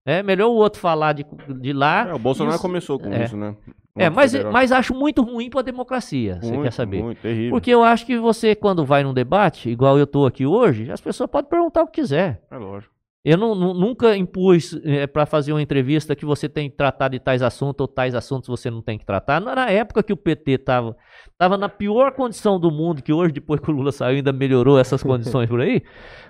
[0.08, 1.26] É melhor o outro falar de,
[1.60, 2.08] de lá.
[2.08, 3.54] É, o Bolsonaro isso, começou com é, isso, né?
[3.94, 7.04] É, mas, mas acho muito ruim para a democracia, muito, você quer saber?
[7.04, 7.52] Muito, terrível.
[7.52, 11.02] Porque eu acho que você, quando vai num debate, igual eu estou aqui hoje, as
[11.02, 12.42] pessoas podem perguntar o que quiser.
[12.50, 12.96] É lógico.
[13.26, 17.20] Eu não, nunca impus é, para fazer uma entrevista que você tem que tratar de
[17.20, 19.42] tais assuntos ou tais assuntos você não tem que tratar.
[19.42, 20.96] Na época que o PT estava
[21.38, 24.80] tava na pior condição do mundo, que hoje, depois que o Lula saiu, ainda melhorou
[24.80, 25.84] essas condições por aí,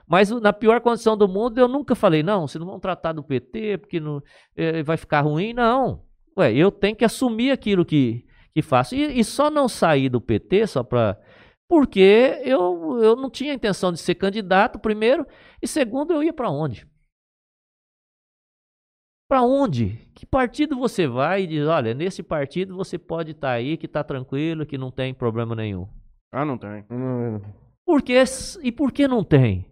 [0.07, 3.23] mas na pior condição do mundo, eu nunca falei, não, vocês não vão tratar do
[3.23, 4.23] PT porque não,
[4.55, 5.53] é, vai ficar ruim.
[5.53, 6.01] Não.
[6.38, 8.95] Ué, eu tenho que assumir aquilo que, que faço.
[8.95, 11.19] E, e só não sair do PT, só para.
[11.67, 15.27] Porque eu, eu não tinha intenção de ser candidato, primeiro,
[15.61, 16.88] e segundo, eu ia para onde?
[19.27, 20.09] Para onde?
[20.15, 23.85] Que partido você vai e diz: olha, nesse partido você pode estar tá aí, que
[23.85, 25.85] está tranquilo, que não tem problema nenhum?
[26.31, 26.85] Ah, não tem.
[27.85, 28.23] Por que,
[28.63, 29.65] e por que não tem?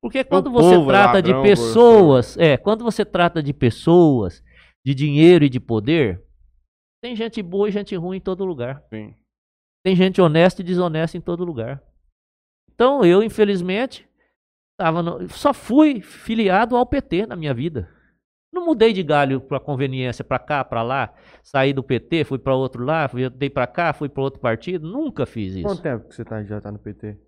[0.00, 4.42] Porque quando o você trata ladrão, de pessoas, é, quando você trata de pessoas
[4.84, 6.22] de dinheiro e de poder,
[7.02, 8.82] tem gente boa e gente ruim em todo lugar.
[8.88, 9.14] Sim.
[9.84, 11.82] Tem gente honesta e desonesta em todo lugar.
[12.72, 14.08] Então eu, infelizmente,
[14.78, 17.88] tava no, só fui filiado ao PT na minha vida.
[18.52, 22.54] Não mudei de galho para conveniência, para cá, para lá, saí do PT, fui para
[22.54, 25.62] outro lá, fui dei para cá, fui para outro partido, nunca fiz isso.
[25.62, 27.18] Quanto tempo que você tá, já está no PT?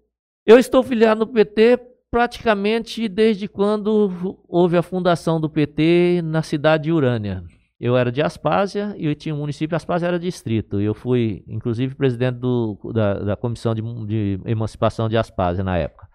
[0.47, 1.78] Eu estou filiado no PT
[2.10, 7.44] praticamente desde quando houve a fundação do PT na cidade de Urânia.
[7.80, 10.80] Eu era de Aspásia e eu tinha um município, Aspásia era distrito.
[10.80, 16.09] Eu fui, inclusive, presidente do, da, da comissão de, de, emancipação de Aspásia na época.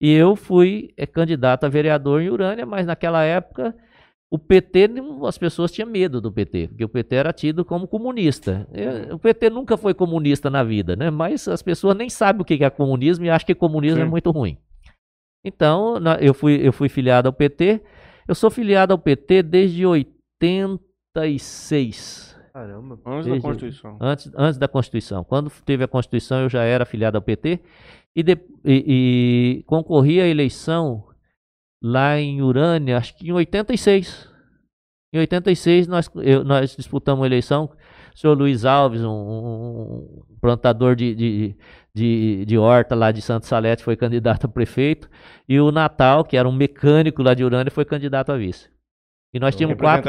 [0.00, 3.74] E eu fui é, candidato a vereador em Urânia, mas naquela época
[4.32, 4.90] o PT,
[5.26, 8.66] as pessoas tinham medo do PT, porque o PT era tido como comunista.
[9.12, 11.10] O PT nunca foi comunista na vida, né?
[11.10, 14.06] mas as pessoas nem sabem o que é comunismo e acham que comunismo é Sim.
[14.06, 14.56] é muito ruim.
[15.44, 17.80] Então, eu fui, eu fui filiado ao PT.
[18.28, 22.30] Eu sou filiado ao PT desde 86.
[22.52, 23.98] Caramba, antes desde, da Constituição.
[24.00, 25.24] Antes, antes da Constituição.
[25.24, 27.60] Quando teve a Constituição, eu já era filiado ao PT.
[28.14, 31.06] E, de, e, e concorri à eleição
[31.82, 34.28] lá em Urânia, acho que em 86.
[35.12, 37.70] Em 86 nós, eu, nós disputamos a eleição.
[38.14, 41.56] O senhor Luiz Alves, um, um plantador de, de,
[41.94, 45.08] de, de horta lá de Santo Salete foi candidato a prefeito,
[45.48, 48.68] e o Natal, que era um mecânico lá de Urânia, foi candidato a vice.
[49.32, 50.02] E nós tínhamos quatro.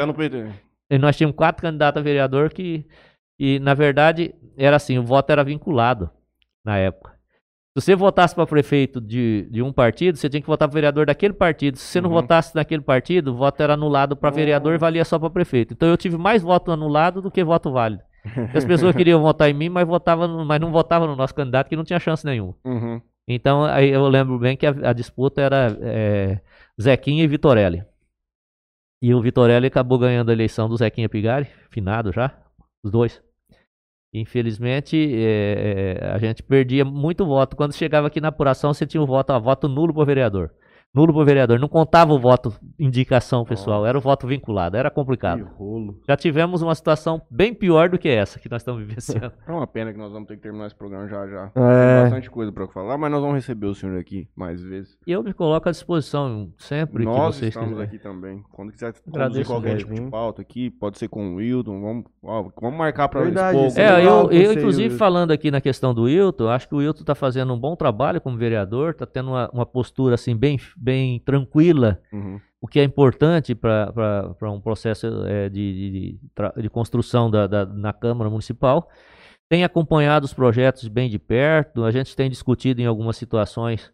[0.90, 2.86] E nós tínhamos quatro candidatos a vereador que,
[3.38, 6.10] e na verdade, era assim, o voto era vinculado
[6.64, 7.12] na época.
[7.74, 11.06] Se você votasse para prefeito de, de um partido, você tinha que votar para vereador
[11.06, 11.78] daquele partido.
[11.78, 12.16] Se você não uhum.
[12.16, 15.72] votasse naquele partido, o voto era anulado para vereador e valia só para prefeito.
[15.72, 18.02] Então eu tive mais voto anulado do que voto válido.
[18.54, 21.76] As pessoas queriam votar em mim, mas, votavam, mas não votavam no nosso candidato, que
[21.76, 22.54] não tinha chance nenhuma.
[22.64, 23.00] Uhum.
[23.26, 26.40] Então, aí eu lembro bem que a, a disputa era é,
[26.80, 27.84] Zequinha e Vitorelli.
[29.00, 32.32] E o Vitorelli acabou ganhando a eleição do Zequinha Pigari, finado já,
[32.84, 33.22] os dois.
[34.14, 37.56] Infelizmente, é, a gente perdia muito voto.
[37.56, 40.50] Quando chegava aqui na apuração, você tinha o voto, a voto nulo para vereador
[40.94, 41.58] nulo pro vereador.
[41.58, 45.48] Não contava o voto indicação pessoal, era o voto vinculado, era complicado.
[46.06, 49.32] Já tivemos uma situação bem pior do que essa que nós estamos vivenciando.
[49.46, 51.50] É uma pena que nós vamos ter que terminar esse programa já já.
[51.54, 51.94] É.
[51.94, 54.98] Tem bastante coisa para falar, mas nós vamos receber o senhor aqui mais vezes.
[55.06, 58.42] E eu me coloco à disposição sempre nós que vocês estamos aqui também.
[58.50, 62.50] Quando quiser conduzir qualquer tipo de pauta aqui, pode ser com o Wilton, vamos, ó,
[62.60, 63.80] vamos marcar para expor.
[63.80, 67.14] É, eu, eu inclusive falando aqui na questão do Wilton, acho que o Wilton está
[67.14, 72.02] fazendo um bom trabalho como vereador, está tendo uma, uma postura assim bem bem tranquila,
[72.12, 72.40] uhum.
[72.60, 77.92] o que é importante para um processo é, de, de, de, construção da, da, na
[77.92, 78.90] Câmara Municipal.
[79.48, 83.92] Tem acompanhado os projetos bem de perto, a gente tem discutido em algumas situações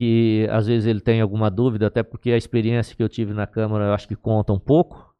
[0.00, 3.46] que às vezes ele tem alguma dúvida, até porque a experiência que eu tive na
[3.46, 5.14] Câmara eu acho que conta um pouco.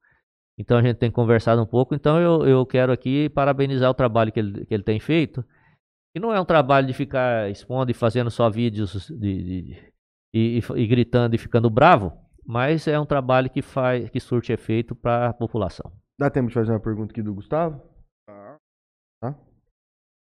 [0.59, 1.95] Então a gente tem conversado um pouco.
[1.95, 5.45] Então eu, eu quero aqui parabenizar o trabalho que ele, que ele tem feito.
[6.15, 9.93] E não é um trabalho de ficar expondo e fazendo só vídeos de, de,
[10.33, 12.13] e, e, e gritando e ficando bravo,
[12.47, 15.93] mas é um trabalho que faz que surte efeito para a população.
[16.19, 17.81] Dá tempo de fazer uma pergunta aqui do Gustavo?
[19.21, 19.35] Tá.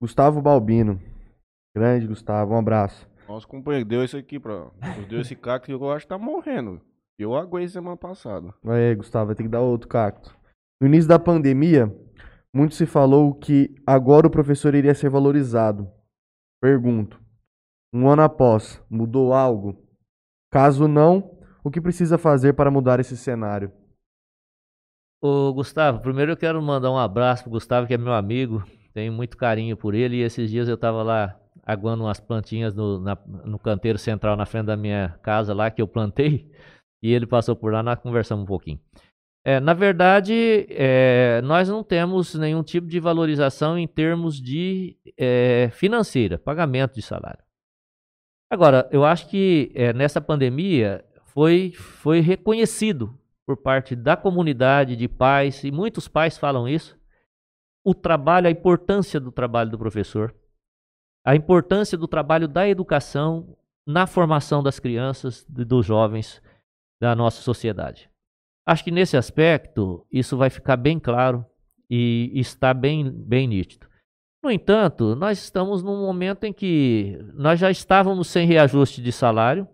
[0.01, 1.01] Gustavo Balbino.
[1.75, 3.07] Grande Gustavo, um abraço.
[3.27, 4.71] Nosso companheiro deu isso aqui pra.
[5.09, 6.81] Deu esse cacto que eu acho que tá morrendo.
[7.19, 8.53] Eu aguei semana passada.
[8.63, 10.35] Aí, Gustavo, vai ter que dar outro cacto.
[10.79, 11.93] No início da pandemia,
[12.53, 15.91] muito se falou que agora o professor iria ser valorizado.
[16.61, 17.19] Pergunto:
[17.93, 19.86] um ano após, mudou algo?
[20.51, 23.71] Caso não, o que precisa fazer para mudar esse cenário?
[25.21, 28.63] Ô Gustavo, primeiro eu quero mandar um abraço pro Gustavo, que é meu amigo.
[28.93, 30.17] Tenho muito carinho por ele.
[30.17, 34.45] E esses dias eu estava lá aguando umas plantinhas no, na, no canteiro central na
[34.45, 36.49] frente da minha casa lá que eu plantei.
[36.99, 38.79] E ele passou por lá, nós conversamos um pouquinho.
[39.45, 45.69] É, na verdade, é, nós não temos nenhum tipo de valorização em termos de é,
[45.73, 47.46] financeira, pagamento de salário.
[48.49, 55.07] Agora, eu acho que é, nessa pandemia foi, foi reconhecido por parte da comunidade de
[55.07, 56.97] pais, e muitos pais falam isso,
[57.83, 60.35] o trabalho, a importância do trabalho do professor,
[61.25, 66.41] a importância do trabalho da educação na formação das crianças e dos jovens
[67.01, 68.09] da nossa sociedade.
[68.65, 71.45] Acho que nesse aspecto isso vai ficar bem claro
[71.89, 73.86] e está bem, bem nítido.
[74.47, 79.67] No entanto, nós estamos num momento em que nós já estávamos sem reajuste de salário,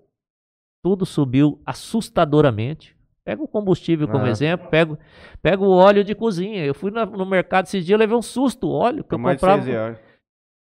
[0.83, 2.97] tudo subiu assustadoramente.
[3.23, 4.29] Pega o combustível como ah.
[4.29, 4.97] exemplo, pego,
[5.43, 6.65] pego o óleo de cozinha.
[6.65, 9.99] Eu fui no mercado esses dias, levei um susto, o óleo que eu comprava.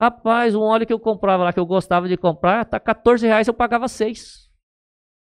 [0.01, 3.47] Rapaz, um óleo que eu comprava lá, que eu gostava de comprar, tá 14 reais,
[3.47, 4.51] eu pagava 6.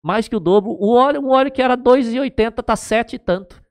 [0.03, 0.71] Mais que o dobro.
[0.71, 3.63] O óleo, um óleo que era 2,80, tá 7 e tanto.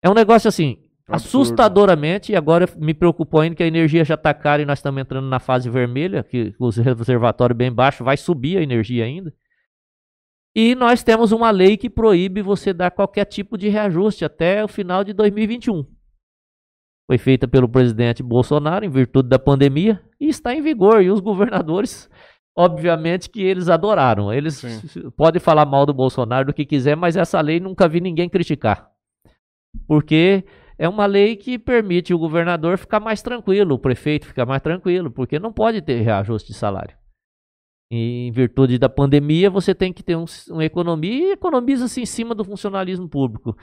[0.00, 4.32] É um negócio assim, assustadoramente, e agora me preocupou ainda que a energia já está
[4.32, 8.58] cara e nós estamos entrando na fase vermelha, que os reservatórios bem baixos vai subir
[8.58, 9.32] a energia ainda.
[10.56, 14.68] E nós temos uma lei que proíbe você dar qualquer tipo de reajuste até o
[14.68, 15.84] final de 2021.
[17.06, 21.02] Foi feita pelo presidente Bolsonaro em virtude da pandemia e está em vigor.
[21.02, 22.08] E os governadores,
[22.56, 24.32] obviamente, que eles adoraram.
[24.32, 25.10] Eles Sim.
[25.16, 28.88] podem falar mal do Bolsonaro do que quiser, mas essa lei nunca vi ninguém criticar.
[29.86, 30.44] Porque
[30.78, 35.10] é uma lei que permite o governador ficar mais tranquilo, o prefeito ficar mais tranquilo,
[35.10, 36.96] porque não pode ter reajuste de salário.
[37.90, 42.34] Em virtude da pandemia, você tem que ter um, uma economia e economiza-se em cima
[42.34, 43.56] do funcionalismo público.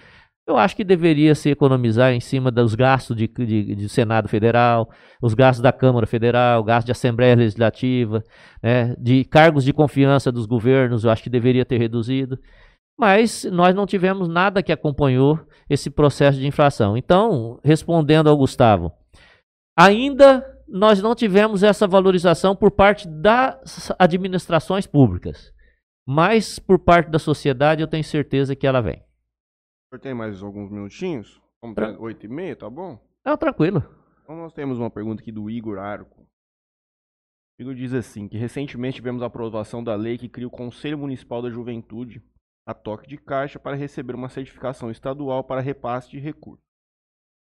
[0.48, 4.90] Eu acho que deveria se economizar em cima dos gastos de, de, de Senado Federal,
[5.22, 8.24] os gastos da Câmara Federal, gastos de Assembleia Legislativa,
[8.62, 12.40] né, de cargos de confiança dos governos, eu acho que deveria ter reduzido
[13.02, 16.96] mas nós não tivemos nada que acompanhou esse processo de inflação.
[16.96, 18.92] Então, respondendo ao Gustavo,
[19.76, 25.52] ainda nós não tivemos essa valorização por parte das administrações públicas,
[26.08, 29.04] mas por parte da sociedade eu tenho certeza que ela vem.
[30.00, 31.42] Tem mais alguns minutinhos?
[31.60, 33.00] Vamos para oito e meia, tá bom?
[33.26, 33.84] Não, tranquilo.
[34.24, 36.22] Então nós temos uma pergunta aqui do Igor Arco.
[37.60, 41.00] O Igor diz assim, que recentemente tivemos a aprovação da lei que cria o Conselho
[41.00, 42.22] Municipal da Juventude
[42.72, 46.66] a toque de caixa para receber uma certificação estadual para repasse de recursos.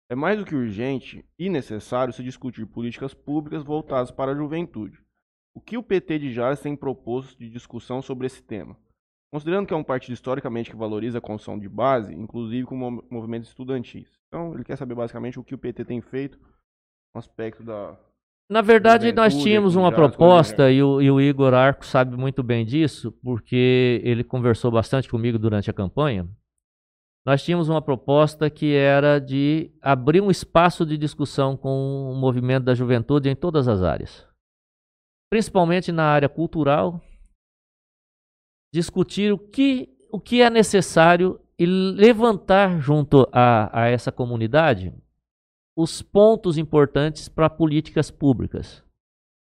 [0.10, 5.03] É mais do que urgente e necessário se discutir políticas públicas voltadas para a juventude.
[5.56, 8.77] O que o PT de Jales tem proposto de discussão sobre esse tema?
[9.31, 12.76] Considerando que é um partido historicamente que valoriza a construção de base, inclusive com
[13.10, 14.11] movimentos estudantis.
[14.27, 16.40] Então, ele quer saber basicamente o que o PT tem feito
[17.14, 17.98] no aspecto da
[18.49, 22.65] Na verdade, nós tínhamos uma proposta, e o, e o Igor Arco sabe muito bem
[22.65, 26.28] disso, porque ele conversou bastante comigo durante a campanha.
[27.26, 32.65] Nós tínhamos uma proposta que era de abrir um espaço de discussão com o movimento
[32.65, 34.28] da juventude em todas as áreas.
[35.32, 37.02] Principalmente na área cultural,
[38.74, 44.94] discutir o que, o que é necessário e levantar junto a, a essa comunidade
[45.76, 48.84] os pontos importantes para políticas públicas.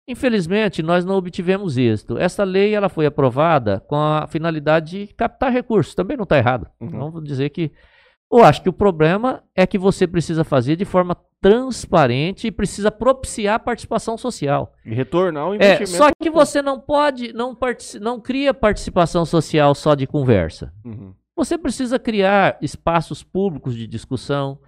[0.08, 2.18] Infelizmente, nós não obtivemos êxito.
[2.18, 5.94] Essa lei ela foi aprovada com a finalidade de captar recursos.
[5.94, 6.68] Também não está errado.
[6.82, 6.90] Uhum.
[6.90, 7.72] Não vou dizer que.
[8.32, 12.91] Eu acho que o problema é que você precisa fazer de forma transparente e precisa
[12.91, 14.72] propiciar a participação social.
[14.86, 15.90] E retornar o É, investimento.
[15.91, 17.58] só que você não pode, não,
[18.00, 20.72] não cria participação social só de conversa.
[20.86, 21.14] Uhum.
[21.36, 24.60] Você precisa criar espaços públicos de discussão.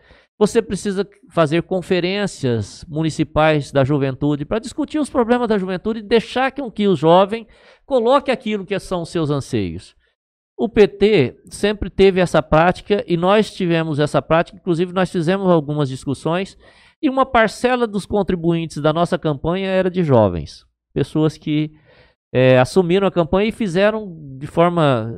[0.42, 6.52] Você precisa fazer conferências municipais da juventude para discutir os problemas da juventude e deixar
[6.52, 7.46] com que o jovem
[7.86, 9.96] coloque aquilo que são os seus anseios.
[10.58, 15.88] O PT sempre teve essa prática e nós tivemos essa prática, inclusive nós fizemos algumas
[15.88, 16.58] discussões
[17.00, 21.72] e uma parcela dos contribuintes da nossa campanha era de jovens, pessoas que
[22.34, 25.14] eh, assumiram a campanha e fizeram de forma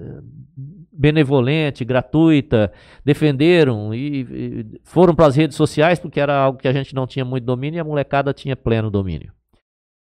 [0.93, 2.71] benevolente, gratuita,
[3.03, 7.07] defenderam e, e foram para as redes sociais porque era algo que a gente não
[7.07, 9.31] tinha muito domínio e a molecada tinha pleno domínio.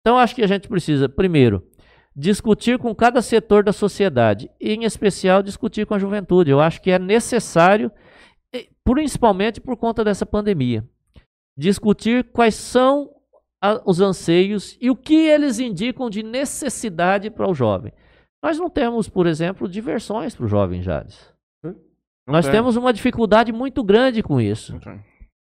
[0.02, 1.64] Então acho que a gente precisa, primeiro,
[2.16, 6.52] discutir com cada setor da sociedade, e em especial discutir com a juventude.
[6.52, 7.92] Eu acho que é necessário,
[8.84, 10.88] principalmente por conta dessa pandemia,
[11.58, 13.10] discutir quais são
[13.62, 17.92] a- os anseios e o que eles indicam de necessidade para o jovem.
[18.46, 21.34] Nós não temos, por exemplo, diversões para o jovem Jades.
[21.64, 21.74] Não
[22.28, 22.52] Nós tem.
[22.52, 24.80] temos uma dificuldade muito grande com isso.
[24.82, 25.04] Tem.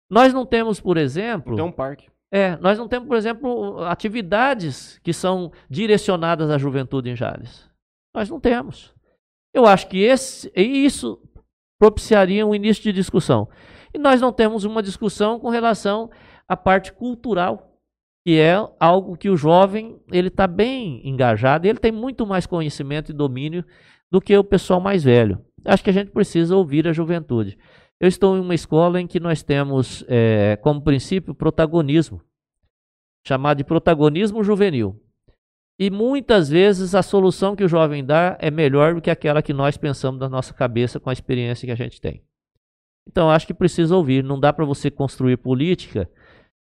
[0.08, 2.08] Nós não temos, por exemplo, Tem um parque.
[2.32, 7.68] é, nós não temos, por exemplo, atividades que são direcionadas à juventude em Jales.
[8.14, 8.94] Nós não temos.
[9.52, 11.20] Eu acho que esse, e isso
[11.80, 13.48] propiciaria um início de discussão.
[13.92, 16.08] E nós não temos uma discussão com relação
[16.48, 17.65] à parte cultural,
[18.26, 23.12] que é algo que o jovem ele está bem engajado, ele tem muito mais conhecimento
[23.12, 23.64] e domínio
[24.10, 25.40] do que o pessoal mais velho.
[25.64, 27.56] Acho que a gente precisa ouvir a juventude.
[28.00, 32.20] Eu estou em uma escola em que nós temos eh, como princípio protagonismo,
[33.24, 35.00] chamado de protagonismo juvenil.
[35.78, 39.52] E muitas vezes a solução que o jovem dá é melhor do que aquela que
[39.52, 42.24] nós pensamos na nossa cabeça com a experiência que a gente tem.
[43.06, 44.24] Então acho que precisa ouvir.
[44.24, 46.10] Não dá para você construir política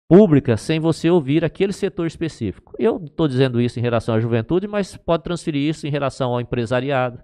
[0.08, 2.74] pública sem você ouvir aquele setor específico.
[2.78, 6.40] Eu estou dizendo isso em relação à juventude, mas pode transferir isso em relação ao
[6.40, 7.22] empresariado,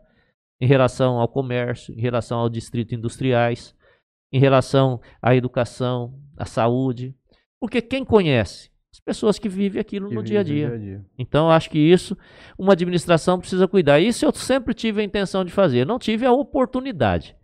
[0.61, 3.75] em relação ao comércio, em relação ao distrito industriais,
[4.33, 7.15] em relação à educação, à saúde.
[7.61, 8.71] Porque quem conhece?
[8.93, 10.43] As pessoas que vivem aquilo Que no vive dia a
[10.75, 11.05] o dia.
[11.17, 12.17] Então, eu acho que isso
[12.59, 14.01] uma administração precisa cuidar.
[14.01, 15.87] Isso eu sempre tive a intenção de fazer.
[15.87, 17.37] Não tive a oportunidade.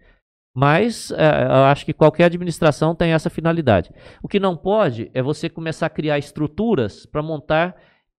[0.56, 3.92] Mas eh, eu acho que qualquer administração tem essa finalidade.
[4.22, 7.76] O que não pode é você começar a criar estruturas para montar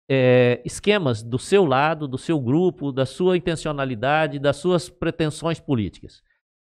[0.07, 6.21] eh, esquemas do seu lado, do seu grupo, da sua intencionalidade, das suas pretensões políticas.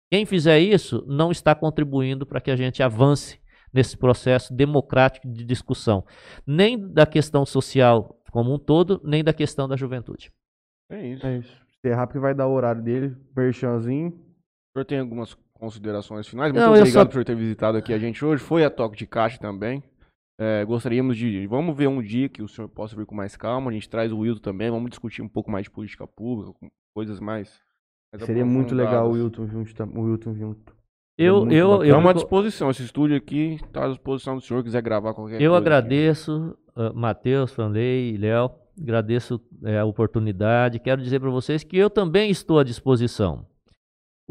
[0.10, 3.40] Quem fizer isso não está contribuindo para que a gente avance
[3.72, 6.04] nesse processo democrático de discussão,
[6.44, 10.32] nem da questão social como um todo, nem da questão da juventude.
[10.90, 11.28] É isso.
[11.28, 11.62] É isso.
[11.78, 13.16] Encerrar porque vai dar o horário dele.
[13.38, 14.10] Merchanzinho.
[14.10, 16.52] O senhor tem algumas considerações finais?
[16.52, 18.42] Muito Não, eu obrigado só- por ter visitado aqui a gente hoje.
[18.44, 19.84] Foi a Toque de Caixa também.
[20.40, 21.46] É, gostaríamos de.
[21.46, 23.70] Vamos ver um dia que o senhor possa vir com mais calma.
[23.70, 24.72] A gente traz o Wilton também.
[24.72, 26.52] Vamos discutir um pouco mais de política pública,
[26.96, 27.60] coisas mais.
[28.12, 29.12] mais Seria muito legal o.
[29.12, 29.84] Wilton junto.
[29.96, 30.74] O Wilton junto.
[31.18, 32.70] Eu, muito eu, eu, Estamos à me co- disposição.
[32.72, 34.64] Esse estúdio aqui está à disposição do senhor.
[34.64, 35.44] Quiser gravar qualquer coisa.
[35.44, 38.50] eu agradeço, uh, Matheus, Franley e Léo,
[38.82, 40.80] agradeço eh, a oportunidade.
[40.80, 43.46] Quero dizer para vocês que eu também estou à disposição,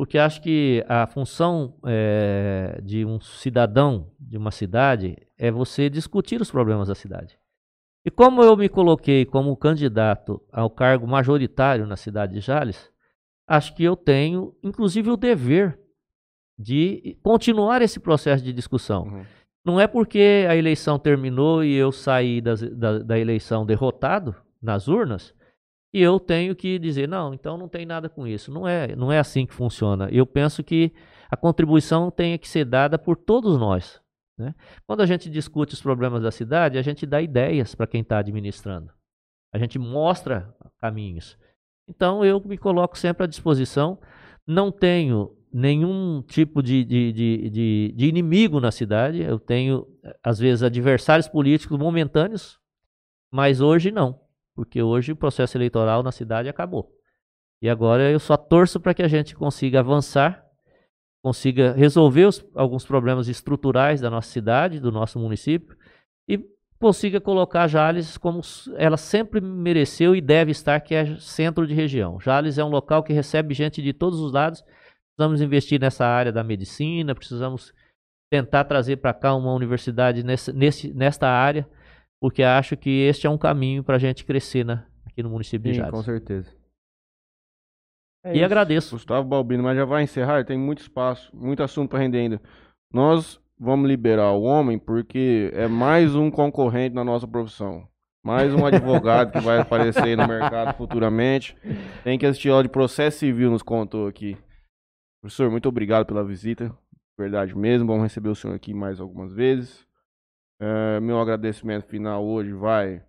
[0.01, 6.41] porque acho que a função eh, de um cidadão de uma cidade é você discutir
[6.41, 7.39] os problemas da cidade.
[8.03, 12.91] E como eu me coloquei como candidato ao cargo majoritário na cidade de Jales,
[13.47, 15.79] acho que eu tenho, inclusive, o dever
[16.59, 19.03] de continuar esse processo de discussão.
[19.03, 19.25] Uhum.
[19.63, 24.89] Não é porque a eleição terminou e eu saí das- da, da eleição derrotado nas
[24.89, 25.35] urnas
[25.93, 28.53] que eu tenho que dizer, não, então não tem nada com isso.
[28.53, 30.09] Não é, não é assim que funciona.
[30.11, 30.93] Eu penso que
[31.31, 34.01] a contribuição tem que ser dada por todos nós.
[34.39, 34.55] né?
[34.87, 38.19] Quando a gente discute os problemas da cidade, a gente dá ideias para quem está
[38.19, 38.93] administrando.
[39.53, 41.37] A gente mostra caminhos.
[41.89, 43.99] Então eu me coloco sempre à disposição.
[44.47, 49.21] Não tenho nenhum tipo de, de, de, de inimigo na cidade.
[49.23, 49.87] Eu tenho,
[50.23, 52.61] às vezes, adversários políticos momentâneos
[53.33, 54.20] Mas hoje não,
[54.55, 56.93] porque hoje o processo eleitoral na cidade acabou.
[57.63, 60.45] E agora eu só torço para que a gente consiga avançar,
[61.23, 65.77] consiga resolver os, alguns problemas estruturais da nossa cidade, do nosso município,
[66.29, 66.43] e
[66.81, 68.41] consiga colocar Jales como
[68.77, 72.19] ela sempre mereceu e deve estar, que é centro de região.
[72.19, 74.65] Jales é um local que recebe gente de todos os lados.
[75.15, 77.75] Precisamos investir nessa área da medicina, precisamos
[78.31, 81.69] tentar trazer para cá uma universidade nesse, nesse, nesta área,
[82.21, 85.69] porque acho que este é um caminho para a gente crescer né, aqui no município
[85.69, 85.93] Sim, de Jales.
[85.93, 86.55] com certeza.
[88.25, 88.45] É e isso.
[88.45, 88.95] agradeço.
[88.95, 92.43] Gustavo Balbino, mas já vai encerrar, tem muito espaço, muito assunto para render ainda.
[92.93, 97.89] Nós vamos liberar o homem porque é mais um concorrente na nossa profissão.
[98.23, 101.57] Mais um advogado que vai aparecer no mercado futuramente.
[102.05, 104.37] Tem que assistir aula de processo civil, nos contou aqui.
[105.23, 106.75] Professor, muito obrigado pela visita.
[107.19, 107.87] Verdade mesmo.
[107.87, 109.87] Vamos receber o senhor aqui mais algumas vezes.
[110.61, 113.03] É, meu agradecimento final hoje vai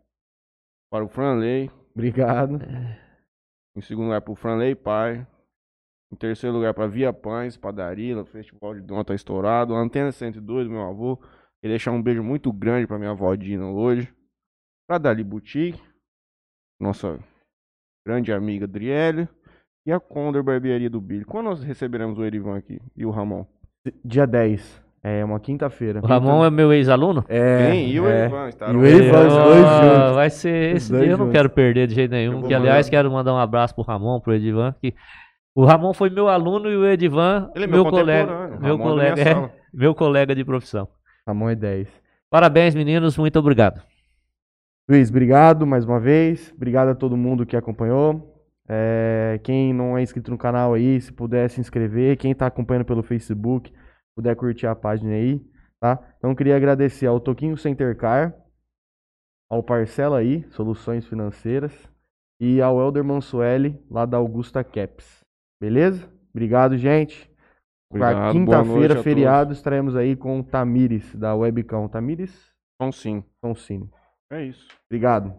[0.90, 1.70] para o Franley.
[1.94, 2.60] Obrigado.
[3.76, 5.28] Em segundo lugar, para o Franley Pai.
[6.12, 9.76] Em terceiro lugar, para Via Pães, Padaria, o Festival de Dom tá estourado.
[9.76, 11.18] Antena 102 do meu avô.
[11.18, 14.14] Queria deixar um beijo muito grande para minha avó Dina hoje.
[14.88, 15.82] Para Dali Boutique,
[16.80, 17.20] nossa
[18.06, 19.28] grande amiga Adriele.
[19.86, 21.26] E a Condor Barbearia do Billy.
[21.26, 23.46] Quando nós receberemos o Erivan aqui e o Ramon?
[24.06, 24.91] Dia 10.
[25.04, 26.00] É uma quinta-feira.
[26.04, 27.26] O Ramon é meu ex-aluno?
[27.28, 27.72] É.
[27.72, 27.90] Quem?
[27.90, 28.26] E o é.
[28.26, 28.50] Erivan?
[28.50, 30.16] Está E o Erivan, os dois juntos.
[30.16, 32.44] Vai ser esse dia eu não quero perder de jeito nenhum.
[32.44, 32.90] Que aliás mandar.
[32.98, 34.94] quero mandar um abraço pro Ramon, pro Edivan, que
[35.56, 38.84] o Ramon foi meu aluno e o Edivan Ele é meu, meu colega, meu Ramon
[38.84, 40.88] é colega, é, meu colega de profissão.
[41.28, 41.90] Ramon é 10.
[42.30, 43.82] Parabéns, meninos, muito obrigado.
[44.88, 46.54] Luiz, obrigado mais uma vez.
[46.56, 48.32] Obrigado a todo mundo que acompanhou.
[48.70, 52.18] É, quem não é inscrito no canal aí, se puder se inscrever.
[52.18, 53.74] Quem está acompanhando pelo Facebook,
[54.16, 55.42] puder curtir a página aí,
[55.80, 56.00] tá?
[56.18, 58.36] Então queria agradecer ao Toquinho Center Car,
[59.50, 61.74] ao Parcela aí, Soluções Financeiras,
[62.40, 65.24] e ao Elder Mansueli, lá da Augusta Caps.
[65.62, 66.12] Beleza?
[66.32, 67.30] Obrigado, gente.
[67.92, 71.90] Obrigado, quinta-feira, feriado, estaremos aí com o Tamires, da Webcam.
[71.90, 72.52] Tamires
[72.94, 73.24] sim.
[73.44, 73.90] Sonsini.
[74.32, 74.66] É isso.
[74.90, 75.36] Obrigado.